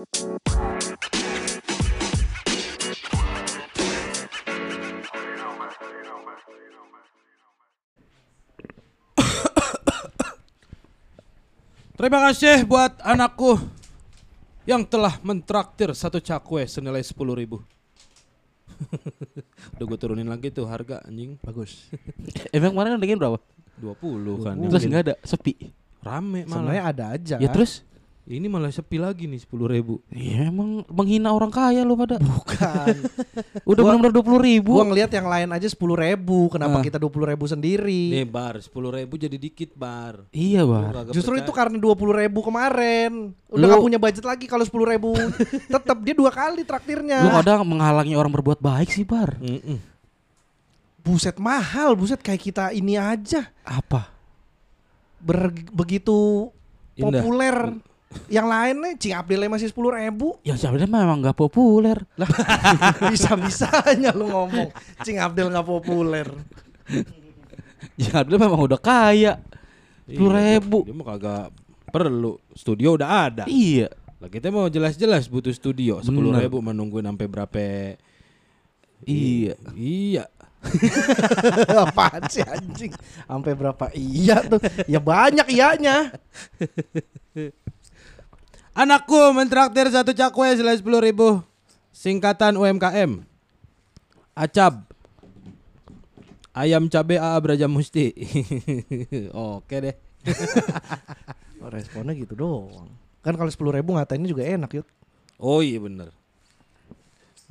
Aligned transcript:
Terima 0.00 0.08
kasih 12.32 12.64
buat 12.64 12.96
anakku 13.04 13.60
yang 14.64 14.88
telah 14.88 15.20
mentraktir 15.20 15.92
satu 15.92 16.16
cakwe 16.16 16.64
senilai 16.64 17.04
sepuluh 17.04 17.36
ribu. 17.36 17.60
Udah 19.76 19.84
gue 19.84 19.98
turunin 20.00 20.24
lagi 20.24 20.48
tuh 20.48 20.64
harga 20.64 21.04
anjing 21.04 21.36
Bagus. 21.44 21.92
Emang 22.56 22.72
kemarin 22.72 22.96
dengerin 22.96 23.20
berapa? 23.20 23.36
20 23.76 24.48
kan. 24.48 24.56
Terus 24.64 24.84
nggak 24.88 25.02
ada, 25.12 25.14
sepi. 25.28 25.68
Rame 26.00 26.48
Sebenarnya 26.48 26.88
malah. 26.88 26.96
ada 26.96 27.04
aja. 27.12 27.36
Ya 27.36 27.52
terus? 27.52 27.84
Ini 28.30 28.46
malah 28.46 28.70
sepi 28.70 28.94
lagi 28.94 29.26
nih 29.26 29.42
sepuluh 29.42 29.66
ribu. 29.66 29.98
Ya 30.08 30.46
emang 30.46 30.86
menghina 30.86 31.34
orang 31.34 31.50
kaya 31.50 31.82
lu 31.82 31.98
pada. 31.98 32.14
bukan. 32.16 32.94
Udah 33.66 33.82
Gua- 33.82 33.90
benar-benar 33.90 34.14
dua 34.14 34.22
puluh 34.22 34.38
ribu. 34.38 34.78
Gua 34.78 34.86
ngelihat 34.86 35.10
yang 35.10 35.26
lain 35.26 35.50
aja 35.50 35.66
sepuluh 35.66 35.98
ribu. 35.98 36.46
Kenapa 36.46 36.78
Ah. 36.78 36.84
kita 36.86 36.94
dua 36.94 37.10
puluh 37.10 37.26
ribu 37.26 37.44
sendiri? 37.44 38.14
Nih 38.14 38.22
bar 38.22 38.62
sepuluh 38.62 38.94
ribu 38.94 39.18
jadi 39.18 39.34
dikit 39.34 39.74
bar. 39.74 40.30
Iya 40.30 40.62
bar. 40.62 41.10
Justru 41.10 41.34
percaya. 41.34 41.42
itu 41.42 41.50
karena 41.50 41.76
dua 41.76 41.98
puluh 41.98 42.14
ribu 42.14 42.38
kemarin. 42.40 43.34
Udah 43.50 43.66
Lu- 43.66 43.72
gak 43.74 43.82
punya 43.82 43.98
budget 43.98 44.22
lagi 44.22 44.46
kalau 44.46 44.62
sepuluh 44.62 44.86
ribu. 44.86 45.10
Tetap 45.74 45.98
dia 45.98 46.14
dua 46.14 46.30
kali 46.30 46.62
traktirnya. 46.62 47.26
Lu 47.26 47.34
kadang 47.34 47.66
menghalangi 47.66 48.14
orang 48.14 48.30
berbuat 48.30 48.62
baik 48.62 48.94
sih 48.94 49.02
bar. 49.02 49.42
Mm-mm. 49.42 49.82
Buset 51.02 51.34
mahal, 51.34 51.98
buset 51.98 52.22
kayak 52.22 52.38
kita 52.40 52.70
ini 52.70 52.94
aja. 52.94 53.50
Apa? 53.66 54.06
Ber- 55.18 55.50
begitu 55.74 56.46
Indah. 56.94 57.18
populer. 57.18 57.56
Yang 58.26 58.46
lainnya 58.50 58.98
Cing 58.98 59.14
Abdilnya 59.14 59.46
masih 59.46 59.70
sepuluh 59.70 59.94
ribu. 59.94 60.34
Ya 60.42 60.58
sebenarnya 60.58 60.90
memang 60.90 61.22
nggak 61.22 61.38
populer. 61.38 61.98
Lah 62.18 62.26
bisa-bisanya 63.10 64.10
lu 64.10 64.26
ngomong 64.30 64.74
Cing 65.06 65.22
Abdil 65.22 65.50
nggak 65.50 65.66
populer. 65.66 66.26
Ya 67.94 68.22
dia 68.26 68.38
memang 68.38 68.66
udah 68.66 68.80
kaya. 68.80 69.38
Sepuluh 70.10 70.34
Iya, 70.34 70.58
ribu. 70.58 70.78
Dia 70.82 70.94
mah 70.94 71.06
kagak 71.14 71.46
perlu. 71.94 72.42
Studio 72.54 72.98
udah 72.98 73.30
ada. 73.30 73.44
Iya. 73.46 73.94
Lah 74.18 74.28
kita 74.28 74.50
mau 74.50 74.66
jelas-jelas 74.66 75.30
butuh 75.30 75.54
studio 75.54 76.02
sepuluh 76.02 76.34
ribu 76.34 76.58
menungguin 76.58 77.06
sampai 77.06 77.26
berapa? 77.30 77.62
Iya. 79.06 79.54
Iya. 79.78 80.24
Apaan 81.88 82.28
sih 82.28 82.44
anjing? 82.44 82.92
Sampai 83.24 83.56
berapa 83.56 83.88
iya 83.96 84.44
tuh? 84.44 84.60
Ya 84.84 85.00
banyak 85.00 85.46
iyanya. 85.48 86.12
Anakku 88.72 89.18
mentraktir 89.34 89.90
satu 89.90 90.14
cakwe 90.14 90.54
senilai 90.54 90.78
sepuluh 90.78 91.02
ribu. 91.02 91.42
Singkatan 91.90 92.54
UMKM. 92.54 93.26
Acab. 94.32 94.86
Ayam 96.50 96.86
cabe 96.86 97.18
AA 97.18 97.38
Braja 97.38 97.66
Musti. 97.66 98.10
Oke 99.34 99.76
deh. 99.80 99.94
Oh, 101.60 101.70
Responnya 101.74 102.14
gitu 102.14 102.34
doang. 102.34 102.90
Kan 103.20 103.36
kalau 103.36 103.50
sepuluh 103.52 103.74
ribu 103.74 103.94
ngatainnya 103.94 104.30
juga 104.30 104.46
enak 104.46 104.70
yuk. 104.72 104.86
Oh 105.36 105.60
iya 105.60 105.78
bener. 105.78 106.08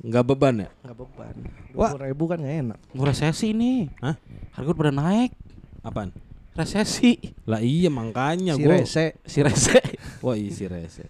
Nggak 0.00 0.24
beban 0.24 0.54
ya? 0.64 0.68
Nggak 0.82 0.96
beban. 0.98 1.34
Wah. 1.76 1.90
Dua 1.94 2.08
ribu 2.08 2.24
kan 2.26 2.40
nggak 2.40 2.56
enak. 2.66 2.78
Resesi 2.96 3.52
nih. 3.52 3.92
Hah? 4.00 4.16
Harga 4.56 4.70
udah 4.72 4.94
naik. 4.94 5.30
Apaan? 5.84 6.10
Resesi. 6.56 7.20
Lah 7.46 7.60
iya 7.60 7.88
makanya 7.92 8.56
Si 8.56 8.62
gua. 8.64 8.80
rese. 8.80 9.06
Si 9.24 9.38
rese. 9.40 9.78
Wah 10.24 10.36
isi 10.36 10.68
rese. 10.68 11.08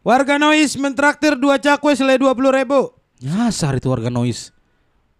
Warga 0.00 0.40
Noise 0.40 0.80
mentraktir 0.80 1.36
dua 1.36 1.60
cakwe 1.60 1.92
senilai 1.92 2.16
dua 2.20 2.32
puluh 2.32 2.52
ribu. 2.52 2.92
Nyasar 3.20 3.76
itu 3.76 3.92
warga 3.92 4.08
noise. 4.08 4.48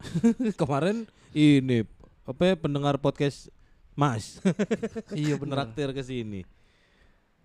Kemarin 0.61 1.05
ini 1.37 1.85
apa 2.25 2.43
ya, 2.49 2.55
pendengar 2.57 2.97
podcast 2.97 3.53
Mas 3.93 4.41
iya 5.13 5.37
bener. 5.37 5.61
traktir 5.61 5.93
ke 5.93 6.01
sini. 6.01 6.49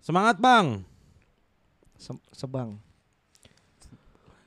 Semangat 0.00 0.40
bang. 0.40 0.80
Se- 2.00 2.24
sebang. 2.32 2.80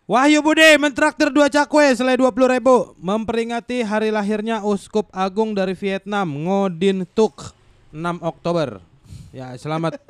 Wahyu 0.10 0.42
Budi 0.42 0.66
mentraktir 0.82 1.30
dua 1.30 1.46
cakwe 1.54 1.94
senilai 1.94 2.18
dua 2.18 2.34
puluh 2.34 2.50
ribu 2.50 2.98
memperingati 2.98 3.86
hari 3.86 4.10
lahirnya 4.10 4.66
Uskup 4.66 5.06
Agung 5.14 5.54
dari 5.54 5.78
Vietnam 5.78 6.34
Ngodin 6.34 7.06
Tuk 7.14 7.54
6 7.94 8.18
Oktober. 8.26 8.82
Ya 9.30 9.54
selamat. 9.54 10.02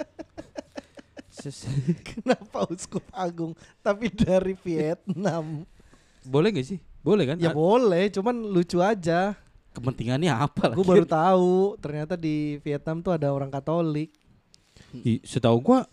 Kenapa 2.10 2.68
uskup 2.68 3.04
agung 3.10 3.56
tapi 3.80 4.10
dari 4.10 4.54
Vietnam? 4.56 5.64
Boleh 6.22 6.52
gak 6.52 6.68
sih? 6.68 6.80
Boleh 7.00 7.24
kan? 7.26 7.38
Ya 7.40 7.50
A- 7.50 7.56
boleh, 7.56 8.12
cuman 8.12 8.36
lucu 8.44 8.78
aja. 8.78 9.34
Kepentingannya 9.70 10.30
apa 10.30 10.74
Gue 10.74 10.84
lagi? 10.84 10.90
baru 10.92 11.06
tahu 11.24 11.54
ternyata 11.78 12.14
di 12.14 12.60
Vietnam 12.60 13.00
tuh 13.00 13.16
ada 13.16 13.30
orang 13.30 13.48
Katolik. 13.48 14.12
I- 14.92 15.22
setahu 15.22 15.62
gua 15.62 15.86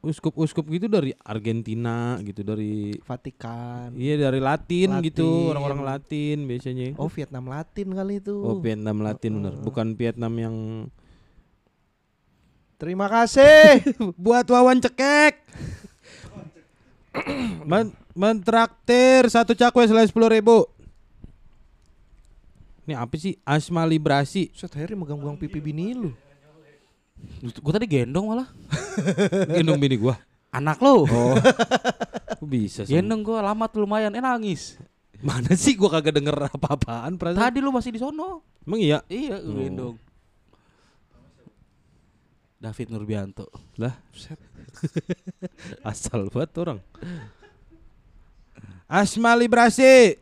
uskup-uskup 0.00 0.68
gitu 0.68 0.84
dari 0.84 1.16
Argentina 1.18 2.20
gitu 2.20 2.44
dari 2.44 2.92
Vatikan. 3.00 3.88
Iya 3.96 4.28
dari 4.28 4.36
Latin, 4.36 5.00
gitu 5.00 5.24
Latin. 5.24 5.50
orang-orang 5.50 5.80
Latin 5.82 6.38
biasanya. 6.44 6.84
Oh 6.96 7.08
Vietnam 7.08 7.48
Latin 7.48 7.88
kali 7.90 8.20
itu. 8.20 8.36
Oh 8.36 8.60
Vietnam 8.60 9.00
Latin 9.00 9.32
bener, 9.40 9.54
Heeh. 9.56 9.64
bukan 9.64 9.86
Vietnam 9.96 10.32
yang 10.36 10.56
Terima 12.74 13.06
kasih. 13.06 13.82
buat 14.18 14.44
wawan 14.50 14.82
cekek. 14.82 15.40
Men 17.70 17.94
mentraktir 18.14 19.26
satu 19.30 19.54
cakwe 19.54 19.86
selain 19.86 20.06
sepuluh 20.06 20.30
ribu. 20.30 20.66
Ini 22.84 23.00
apa 23.00 23.14
sih? 23.16 23.40
Asma 23.46 23.88
Librasi. 23.88 24.52
Set 24.52 24.74
Harry 24.76 24.92
megang-megang 24.92 25.40
pipi 25.40 25.56
bini 25.56 25.96
lu. 25.96 26.12
Gue 27.40 27.72
tadi 27.72 27.88
gendong 27.88 28.28
malah. 28.28 28.48
Gendong 29.56 29.80
bini 29.80 29.96
gua. 29.96 30.20
Anak 30.52 30.76
lo. 30.84 31.08
Oh. 31.08 31.34
Bisa 32.44 32.84
sih? 32.84 32.92
Gendong 32.92 33.24
gue 33.24 33.38
lama 33.40 33.64
tuh 33.72 33.88
lumayan. 33.88 34.12
Eh 34.12 34.20
nangis. 34.20 34.76
Mana 35.24 35.56
sih 35.56 35.72
gua 35.72 35.96
kagak 35.96 36.20
denger 36.20 36.36
apa-apaan. 36.52 37.16
Tadi 37.16 37.64
lu 37.64 37.72
masih 37.72 37.96
di 37.96 38.00
sono. 38.04 38.44
Emang 38.68 38.80
iya? 38.80 39.00
Iya, 39.08 39.40
gue 39.40 39.72
Oh. 39.80 39.96
David 42.64 42.88
Nurbianto. 42.88 43.52
Lah, 43.76 43.92
asal 45.92 46.32
banget 46.32 46.56
orang. 46.56 46.80
Asma 48.88 49.36
Librasi. 49.36 50.16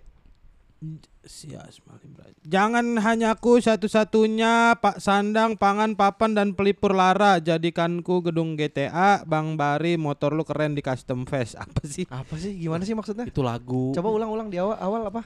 Si 1.23 1.55
Asma 1.55 1.95
Librasi. 2.03 2.35
Jangan 2.43 2.99
hanya 2.99 3.39
aku 3.39 3.63
satu-satunya 3.63 4.75
Pak 4.83 4.99
Sandang, 4.99 5.55
Pangan, 5.55 5.95
Papan 5.95 6.35
dan 6.35 6.59
Pelipur 6.59 6.91
Lara 6.91 7.39
Jadikanku 7.39 8.19
gedung 8.27 8.59
GTA 8.59 9.23
Bang 9.23 9.55
Bari 9.55 9.95
motor 9.95 10.35
lu 10.35 10.43
keren 10.43 10.75
di 10.75 10.83
custom 10.83 11.23
fest 11.23 11.55
Apa 11.63 11.87
sih? 11.87 12.03
Apa 12.11 12.35
sih? 12.35 12.59
Gimana 12.59 12.83
sih 12.83 12.99
maksudnya? 12.99 13.31
Itu 13.31 13.47
lagu. 13.47 13.95
Coba 13.95 14.11
ulang-ulang 14.11 14.51
di 14.51 14.59
awal 14.59 14.75
awal 14.83 15.07
apa? 15.07 15.23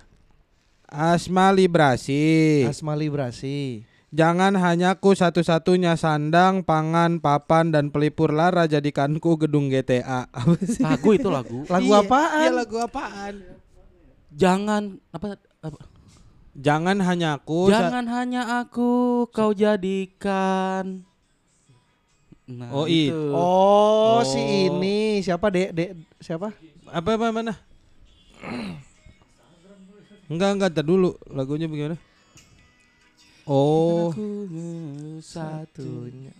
Asma 0.84 1.48
Librasi 1.48 2.68
Asma 2.68 2.92
Librasi. 2.92 3.95
Jangan 4.08 4.54
hanya 4.54 4.94
aku 4.94 5.12
satu-satunya 5.12 5.98
Sandang, 5.98 6.62
Pangan, 6.62 7.18
Papan 7.18 7.68
dan 7.68 7.90
Pelipur 7.90 8.30
Lara 8.30 8.64
Jadikanku 8.64 9.34
gedung 9.36 9.66
GTA 9.66 10.30
Apa 10.32 10.54
sih? 10.60 10.80
Lagu 10.80 11.10
itu 11.12 11.28
lagu. 11.28 11.66
Lagu 11.66 11.90
Iya, 11.90 12.00
apaan? 12.00 12.40
Iya 12.40 12.50
lagu 12.54 12.76
apaan? 12.78 13.34
Jangan 14.30 14.82
apa, 15.10 15.26
apa 15.60 15.78
Jangan 16.56 16.96
hanya 17.02 17.36
aku. 17.36 17.68
Jangan 17.68 18.06
hanya 18.08 18.42
aku 18.58 18.90
kau 19.28 19.52
jadikan. 19.52 21.04
Nah, 22.46 22.70
Oh, 22.70 22.86
i- 22.86 23.10
itu. 23.10 23.20
Oh, 23.28 23.42
Oh. 24.16 24.20
si 24.22 24.40
ini 24.70 25.18
siapa 25.18 25.50
dek 25.50 25.74
dek 25.74 25.90
siapa? 26.16 26.54
apa 26.86 27.10
apa 27.12 27.26
mana? 27.28 27.58
Enggak 30.26 30.50
enggak 30.54 30.70
tar 30.72 30.82
dulu 30.82 31.18
lagunya 31.28 31.66
bagaimana? 31.66 31.98
Oh, 33.46 34.10
Aku 34.10 34.26
satunya. 35.22 36.34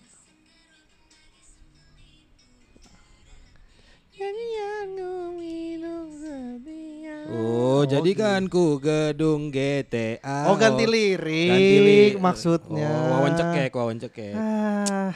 oh 7.31 7.87
jadikan 7.87 8.51
ku 8.51 8.83
gedung 8.83 9.55
GTA. 9.55 10.51
Oh, 10.51 10.59
ganti 10.59 10.83
lirik, 10.89 11.47
Ganti 11.47 11.77
lirik. 11.79 12.13
maksudnya. 12.19 12.91
Oh, 12.91 13.23
wawan 13.23 13.33
cekek, 13.39 13.71
wawan 13.71 13.99
cekek. 14.01 14.35
Ah. 14.35 15.15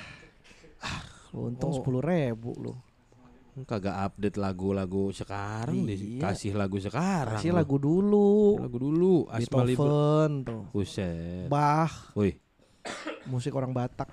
Untung 1.31 1.71
Oh. 1.71 1.77
sepuluh 1.79 2.03
ribu 2.03 2.55
lu. 2.59 2.75
Kagak 3.67 3.97
update 4.11 4.39
lagu-lagu 4.39 5.11
sekarang. 5.11 5.87
Iya. 5.87 6.31
Kasih 6.31 6.55
lagu 6.55 6.79
sekarang. 6.79 7.39
Kasih 7.39 7.53
lagu 7.55 7.77
dulu. 7.77 8.57
lagu 8.63 8.79
dulu. 8.79 9.27
Asma. 9.27 9.67
Beethoven 9.67 10.31
tuh. 10.47 10.63
Buset. 10.71 11.51
Bach, 11.51 12.15
Woi, 12.15 12.39
musik 13.27 13.53
orang 13.55 13.75
Batak. 13.75 14.09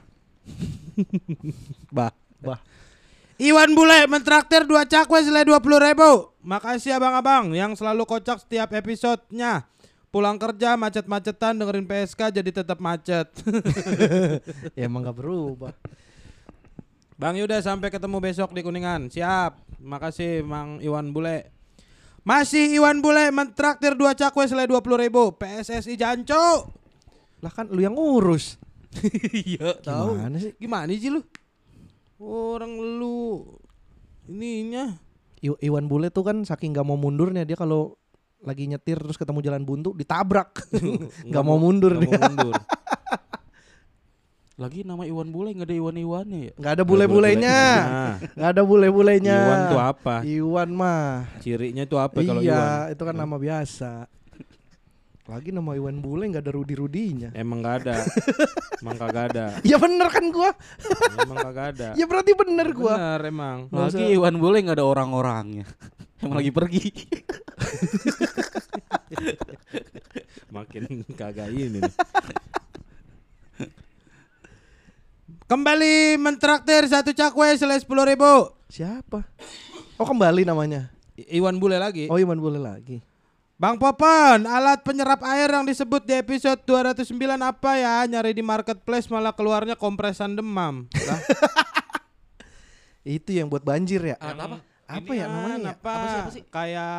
bah. 1.96 2.14
Bah. 2.42 2.62
Iwan 3.38 3.78
Bule 3.78 4.10
mentraktir 4.10 4.66
dua 4.66 4.90
cakwe 4.90 5.22
senilai 5.22 5.46
dua 5.46 5.62
puluh 5.62 5.78
ribu. 5.78 6.34
Makasih 6.42 6.98
abang-abang 6.98 7.54
yang 7.54 7.78
selalu 7.78 8.10
kocak 8.10 8.42
setiap 8.42 8.74
episodenya. 8.74 9.70
Pulang 10.10 10.42
kerja 10.42 10.74
macet-macetan 10.74 11.62
dengerin 11.62 11.86
PSK 11.86 12.34
jadi 12.34 12.50
tetap 12.50 12.82
macet. 12.82 13.30
ya 14.78 14.90
emang 14.90 15.06
gak 15.06 15.20
berubah. 15.20 15.76
Bang 17.18 17.34
Yuda 17.34 17.58
sampai 17.66 17.90
ketemu 17.90 18.22
besok 18.22 18.54
di 18.54 18.62
Kuningan. 18.62 19.10
Siap. 19.10 19.82
Makasih 19.82 20.46
Mang 20.46 20.78
Iwan 20.86 21.10
Bule. 21.10 21.50
Masih 22.22 22.78
Iwan 22.78 23.02
Bule 23.02 23.34
mentraktir 23.34 23.98
dua 23.98 24.14
cakwe 24.14 24.46
senilai 24.46 24.70
dua 24.70 24.86
puluh 24.86 25.02
ribu. 25.02 25.34
PSSI 25.34 25.98
Janco. 25.98 26.70
Lah 27.42 27.50
kan 27.50 27.66
lu 27.74 27.82
yang 27.82 27.98
ngurus. 27.98 28.62
Iya 29.34 29.78
tahu. 29.82 30.14
Gimana 30.14 30.38
sih? 30.38 30.52
Gimana 30.62 30.90
sih 30.94 31.10
lu? 31.10 31.22
Orang 32.18 32.78
lu 32.78 33.46
ininya 34.30 34.98
I- 35.42 35.70
Iwan 35.70 35.86
Bule 35.86 36.10
tuh 36.10 36.26
kan 36.26 36.42
saking 36.42 36.74
gak 36.74 36.86
mau 36.86 36.98
mundurnya 36.98 37.46
dia 37.46 37.54
kalau 37.54 37.94
lagi 38.42 38.66
nyetir 38.66 38.98
terus 39.02 39.18
ketemu 39.18 39.42
jalan 39.42 39.66
buntu 39.66 39.94
ditabrak. 39.98 40.70
Gak 41.34 41.42
mau 41.46 41.58
mundur 41.58 41.98
dia. 41.98 42.14
mau 42.14 42.30
mundur. 42.30 42.54
Lagi 44.58 44.82
nama 44.82 45.06
Iwan 45.06 45.30
Bule 45.30 45.54
nggak 45.54 45.70
ada 45.70 45.78
Iwan-Iwannya 45.78 46.40
ya. 46.50 46.54
Gak 46.58 46.74
ada 46.82 46.84
bule-bulenya. 46.84 47.58
Nah, 47.62 48.14
Gak 48.34 48.50
ada 48.58 48.62
bule-bulenya. 48.66 49.38
Iwan 49.38 49.60
tuh 49.70 49.82
apa? 49.86 50.16
Iwan 50.26 50.70
mah. 50.74 51.30
Cirinya 51.46 51.86
tuh 51.86 52.02
apa 52.02 52.26
kalau 52.26 52.42
iya, 52.42 52.58
Iwan? 52.58 52.98
itu 52.98 53.02
kan 53.06 53.16
nama 53.22 53.38
biasa. 53.38 54.10
Lagi 55.30 55.54
nama 55.54 55.78
Iwan 55.78 56.02
Bule 56.02 56.26
nggak 56.34 56.42
ada 56.42 56.54
Rudi-Rudinya. 56.58 57.30
Emang 57.38 57.62
gak 57.62 57.86
ada. 57.86 58.02
Emang 58.82 58.98
kagak 58.98 59.24
ada. 59.30 59.46
Ya 59.62 59.78
bener 59.78 60.08
kan 60.10 60.26
gua. 60.34 60.50
Emang 61.22 61.38
kagak 61.38 61.66
ada. 61.78 61.88
Ya 62.02 62.06
berarti 62.10 62.32
bener 62.34 62.68
gua. 62.74 62.94
Bener 62.98 63.22
emang. 63.30 63.58
Nggak 63.70 63.94
Lagi. 63.94 64.10
Iwan 64.18 64.36
Bule 64.42 64.58
nggak 64.66 64.82
ada 64.82 64.86
orang-orangnya. 64.90 65.70
Emang 66.18 66.42
lagi 66.42 66.50
pergi. 66.50 66.90
Makin 70.50 71.06
kagak 71.14 71.54
ini. 71.54 71.78
Kembali 75.48 76.20
mentraktir 76.20 76.84
satu 76.92 77.16
cakwe 77.16 77.56
senilai 77.56 77.80
sepuluh 77.80 78.04
ribu. 78.04 78.52
Siapa? 78.68 79.24
Oh 79.96 80.04
kembali 80.04 80.44
namanya. 80.44 80.92
I- 81.16 81.40
Iwan 81.40 81.56
Bule 81.56 81.80
lagi. 81.80 82.12
Oh 82.12 82.20
Iwan 82.20 82.36
Bule 82.36 82.60
lagi. 82.60 83.00
Bang 83.58 83.80
Popon, 83.80 84.46
alat 84.46 84.86
penyerap 84.86 85.24
air 85.26 85.50
yang 85.50 85.66
disebut 85.66 86.06
di 86.06 86.14
episode 86.14 86.62
209 86.62 87.10
apa 87.42 87.72
ya? 87.74 88.06
Nyari 88.06 88.36
di 88.36 88.44
marketplace 88.46 89.10
malah 89.10 89.34
keluarnya 89.34 89.74
kompresan 89.74 90.38
demam. 90.38 90.86
Itu 93.08 93.32
yang 93.34 93.48
buat 93.48 93.64
banjir 93.64 94.04
ya? 94.04 94.16
Alat 94.20 94.38
apa? 94.38 94.58
Apa 94.88 95.12
ya 95.12 95.28
namanya? 95.28 95.58
ya? 95.60 95.72
Apa? 95.76 95.92
Apa 95.92 96.08
sih, 96.08 96.18
apa 96.18 96.32
sih? 96.32 96.44
Kayak 96.48 96.96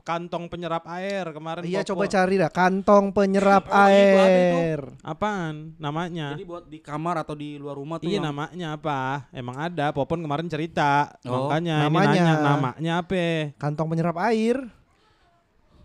kantong 0.00 0.48
penyerap 0.48 0.88
air 0.88 1.28
kemarin. 1.28 1.60
Iya 1.60 1.84
Popo. 1.84 1.88
coba 1.92 2.04
cari 2.08 2.34
dah 2.36 2.48
kantong 2.48 3.04
penyerap 3.12 3.68
Oh, 3.70 3.84
itu. 3.84 4.16
air. 4.24 4.80
Apaan 5.04 5.76
namanya? 5.76 6.32
Jadi 6.32 6.44
buat 6.44 6.64
di 6.64 6.80
kamar 6.80 7.20
atau 7.20 7.36
di 7.36 7.60
luar 7.60 7.76
rumah 7.76 8.00
tuh 8.00 8.08
Iya 8.08 8.16
yang- 8.18 8.32
namanya 8.32 8.68
apa? 8.74 9.28
Emang 9.28 9.60
ada. 9.60 9.92
Popon 9.92 10.18
kemarin 10.18 10.48
cerita. 10.48 11.12
Oh, 11.22 11.52
Makanya 11.52 11.84
namanya. 11.84 12.08
ini 12.08 12.16
nanya 12.18 12.34
namanya 12.40 12.92
apa? 12.98 13.52
Kantong 13.54 13.92
penyerap 13.92 14.16
air. 14.22 14.56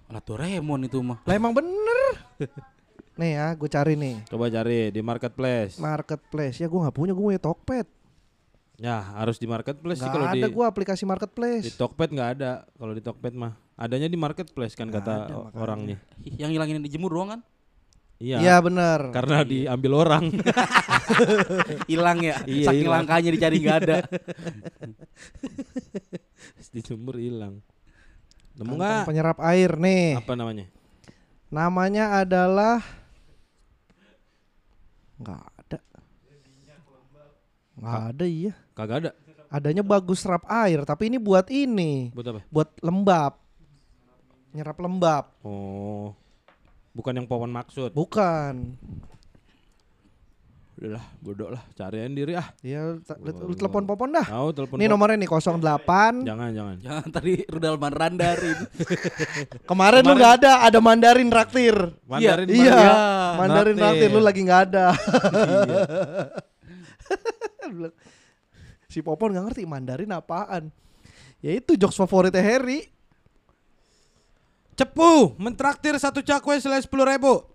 Alat 0.07 0.23
Doraemon 0.23 0.87
itu 0.87 0.99
mah. 0.99 1.19
Lah 1.23 1.35
emang 1.35 1.51
bener. 1.51 1.99
nih 3.19 3.35
ya, 3.35 3.47
gue 3.51 3.67
cari 3.67 3.93
nih. 3.95 4.23
Coba 4.25 4.47
cari 4.47 4.89
di 4.89 4.99
marketplace. 4.99 5.75
Marketplace. 5.75 6.55
Ya 6.55 6.67
gue 6.67 6.79
nggak 6.79 6.95
punya, 6.95 7.11
gue 7.11 7.23
punya 7.25 7.39
Tokped. 7.39 7.87
Ya 8.81 8.97
harus 9.13 9.37
di 9.37 9.45
marketplace 9.45 10.01
sih 10.01 10.09
Gak 10.09 10.13
kalau 10.17 10.25
ada 10.25 10.41
di 10.41 10.49
gue 10.49 10.65
aplikasi 10.65 11.05
di 11.05 11.09
Marketplace. 11.13 11.77
Tokped 11.77 12.09
nggak 12.17 12.29
ada. 12.41 12.65
Kalau 12.65 12.93
di 12.97 13.01
Tokped 13.05 13.33
mah 13.37 13.53
adanya 13.77 14.09
di 14.09 14.17
marketplace 14.17 14.73
kan 14.73 14.89
Nggak 14.89 15.05
kata 15.05 15.13
ada, 15.13 15.33
makanya. 15.37 15.61
orangnya. 15.61 15.97
Yang 16.25 16.51
hilangin 16.57 16.81
dijemur 16.81 17.13
doang 17.13 17.29
kan? 17.37 17.41
Iya. 18.17 18.37
Iya 18.41 18.55
bener. 18.57 18.99
Karena 19.13 19.37
diambil 19.45 19.91
orang. 19.93 20.23
Hilang 21.91 22.25
ya. 22.25 22.41
Iya, 22.45 22.65
Saking 22.69 22.85
hilang. 22.89 23.05
langkanya 23.05 23.29
dicari 23.29 23.57
nggak 23.61 23.77
ada. 23.85 23.97
Dijemur 26.73 27.21
hilang. 27.21 27.61
Nemu 28.57 28.77
nggak? 28.77 29.05
penyerap 29.09 29.37
air 29.45 29.77
nih. 29.77 30.17
Apa 30.21 30.33
namanya? 30.33 30.65
Namanya 31.53 32.21
adalah 32.21 32.81
nggak 35.17 35.41
ada. 35.65 35.79
Nggak 37.77 38.01
ada 38.13 38.25
iya. 38.25 38.53
Kagak 38.71 38.97
ada. 39.07 39.11
Adanya 39.51 39.83
bagus 39.83 40.23
serap 40.23 40.47
air, 40.47 40.79
tapi 40.87 41.11
ini 41.11 41.19
buat 41.19 41.51
ini, 41.51 42.15
Buat 42.15 42.27
apa? 42.31 42.41
buat 42.47 42.69
lembab. 42.79 43.33
Nyerap 44.55 44.77
lembab. 44.79 45.25
Oh. 45.43 46.15
Bukan 46.95 47.19
yang 47.19 47.27
Popon 47.27 47.51
maksud. 47.51 47.91
Bukan. 47.91 48.75
Udahlah, 50.81 51.03
bodoh 51.19 51.49
lah. 51.51 51.63
Cariin 51.75 52.15
diri 52.15 52.33
ah. 52.35 52.47
Ya, 52.63 52.95
Wah, 52.95 53.43
lu 53.43 53.53
telepon 53.59 53.83
Popon 53.83 54.15
dah. 54.15 54.23
Tahu 54.23 54.49
telepon. 54.55 54.75
Ini 54.79 54.87
Pop- 54.87 54.91
nomornya 54.95 55.17
nih 55.19 55.29
08. 55.29 56.25
Jangan, 56.25 56.49
jangan. 56.55 56.75
Jangan 56.79 57.07
tadi 57.11 57.33
rudal 57.47 57.75
mandarin. 57.75 58.59
Kemarin, 59.69 60.01
lu 60.07 60.13
nggak 60.15 60.33
ada, 60.41 60.51
ada 60.63 60.79
Mandarin 60.79 61.27
traktir. 61.27 61.75
Mandarin 62.07 62.47
iya, 62.49 62.71
Mandarin. 62.71 63.35
Mandarin 63.35 63.75
Traktir. 63.75 63.83
traktir 63.83 64.09
lu 64.15 64.21
lagi 64.23 64.41
nggak 64.47 64.61
ada. 64.71 64.85
Iya. 64.95 65.83
Si 68.91 68.99
Popon 68.99 69.31
nggak 69.31 69.45
ngerti 69.47 69.63
Mandarin 69.63 70.11
apaan. 70.11 70.67
Ya 71.39 71.55
itu 71.55 71.79
jokes 71.79 71.95
favoritnya 71.95 72.43
Harry. 72.43 72.91
Cepu 74.75 75.39
mentraktir 75.39 75.95
satu 75.95 76.19
cakwe 76.19 76.59
senilai 76.59 76.83
sepuluh 76.83 77.07
ribu. 77.07 77.47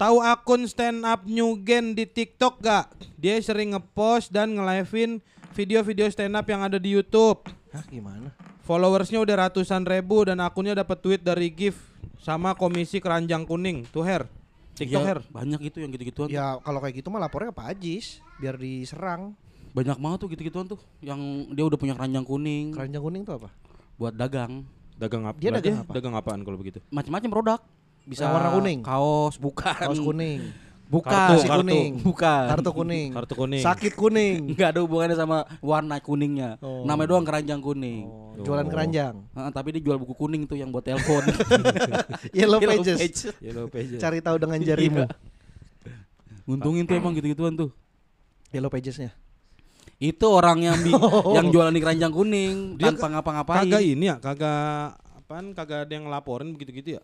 Tahu 0.00 0.22
akun 0.24 0.64
stand 0.64 1.04
up 1.04 1.26
New 1.28 1.58
Gen 1.66 1.92
di 1.92 2.06
TikTok 2.06 2.62
gak? 2.62 2.94
Dia 3.18 3.34
sering 3.42 3.74
ngepost 3.74 4.30
dan 4.30 4.54
nge-livein 4.54 5.18
video-video 5.58 6.06
stand 6.06 6.38
up 6.38 6.46
yang 6.46 6.62
ada 6.62 6.78
di 6.78 6.94
YouTube. 6.94 7.42
Hah 7.74 7.82
gimana? 7.90 8.30
Followersnya 8.62 9.18
udah 9.18 9.50
ratusan 9.50 9.82
ribu 9.82 10.22
dan 10.22 10.38
akunnya 10.38 10.78
dapat 10.78 11.02
tweet 11.02 11.20
dari 11.26 11.50
gift 11.50 11.82
sama 12.22 12.54
komisi 12.54 13.02
keranjang 13.02 13.42
kuning. 13.42 13.90
Tuh 13.90 14.06
Her. 14.06 14.22
TikTok 14.78 15.02
Ya, 15.02 15.08
Her. 15.10 15.20
banyak 15.34 15.60
itu 15.66 15.82
yang 15.82 15.90
gitu-gituan. 15.90 16.30
Ya 16.30 16.54
kalau 16.62 16.78
kayak 16.78 17.02
gitu 17.02 17.10
mah 17.10 17.18
lapornya 17.18 17.50
ke 17.50 17.58
Pak 17.58 17.66
Ajis 17.74 18.22
biar 18.38 18.54
diserang. 18.54 19.34
Banyak 19.70 19.98
banget 19.98 20.18
tuh 20.18 20.28
gitu-gituan 20.28 20.66
tuh. 20.66 20.80
Yang 20.98 21.20
dia 21.52 21.64
udah 21.64 21.78
punya 21.78 21.94
keranjang 21.94 22.24
kuning 22.24 22.72
Keranjang 22.72 23.02
kuning 23.02 23.22
tuh 23.22 23.34
apa? 23.36 23.48
buat 23.94 24.14
dagang. 24.14 24.62
Dagang 24.94 25.26
apa? 25.26 25.36
Dia 25.38 25.50
dagang 25.50 25.76
apa? 25.80 25.90
Dagang 25.92 26.14
apaan 26.14 26.40
kalau 26.42 26.54
begitu? 26.54 26.78
Macam-macam 26.88 27.28
produk. 27.28 27.60
Bisa 28.02 28.24
Yang 28.24 28.32
warna 28.32 28.50
kuning? 28.54 28.78
Kaos, 28.80 29.34
bukan. 29.36 29.74
Kaos 29.76 30.00
kuning, 30.00 30.40
Bukan. 30.88 31.12
Kartu, 31.12 31.44
kartu. 31.44 31.60
kuning, 31.60 31.90
Bukan. 32.00 32.44
kartu 32.48 32.70
kuning, 32.72 33.08
Kartu 33.12 33.34
kuning. 33.36 33.60
sakit 33.60 33.92
kuning. 33.92 34.40
Enggak 34.56 34.72
ada 34.72 34.80
hubungannya 34.80 35.12
sama 35.12 35.44
warna 35.60 36.00
kuningnya. 36.00 36.56
Oh. 36.58 36.88
Namanya 36.88 37.12
doang 37.12 37.26
keranjang 37.28 37.60
kuning. 37.60 38.08
Oh, 38.08 38.40
jualan 38.40 38.64
Oh. 38.64 38.70
keranjang. 38.72 39.14
Heeh, 39.28 39.50
tapi 39.52 39.68
dia 39.76 39.82
jual 39.82 40.00
buku 40.00 40.16
kuning 40.16 40.48
tuh 40.48 40.56
yang 40.56 40.72
buat 40.72 40.80
telepon. 40.80 41.20
Yellow, 42.32 42.56
Yellow 42.56 42.80
pages. 42.80 42.96
page. 42.96 43.18
Yellow 43.38 43.66
Pages. 43.68 44.00
Cari 44.00 44.24
tahu 44.24 44.40
dengan 44.40 44.58
jarimu. 44.58 45.04
Iya. 45.04 45.08
Nguntungin 46.46 46.88
tuh 46.88 46.96
emang 46.96 47.12
gitu-gituan 47.12 47.52
tuh. 47.52 47.68
Yellow 48.48 48.72
pagesnya. 48.72 49.12
Itu 49.98 50.26
orang 50.30 50.62
yang 50.62 50.78
bi- 50.78 50.94
yang 51.36 51.50
jualan 51.50 51.74
di 51.74 51.82
keranjang 51.82 52.14
kuning 52.14 52.78
Dia 52.78 52.94
tanpa 52.94 53.18
ngapa-ngapain. 53.18 53.66
Kagak 53.66 53.82
ini 53.82 54.04
ya, 54.06 54.16
kagak 54.22 54.94
apaan 55.18 55.46
kagak 55.52 55.78
ada 55.86 55.92
yang 55.92 56.06
ngelaporin 56.06 56.54
begitu-gitu 56.54 56.98
ya. 56.98 57.02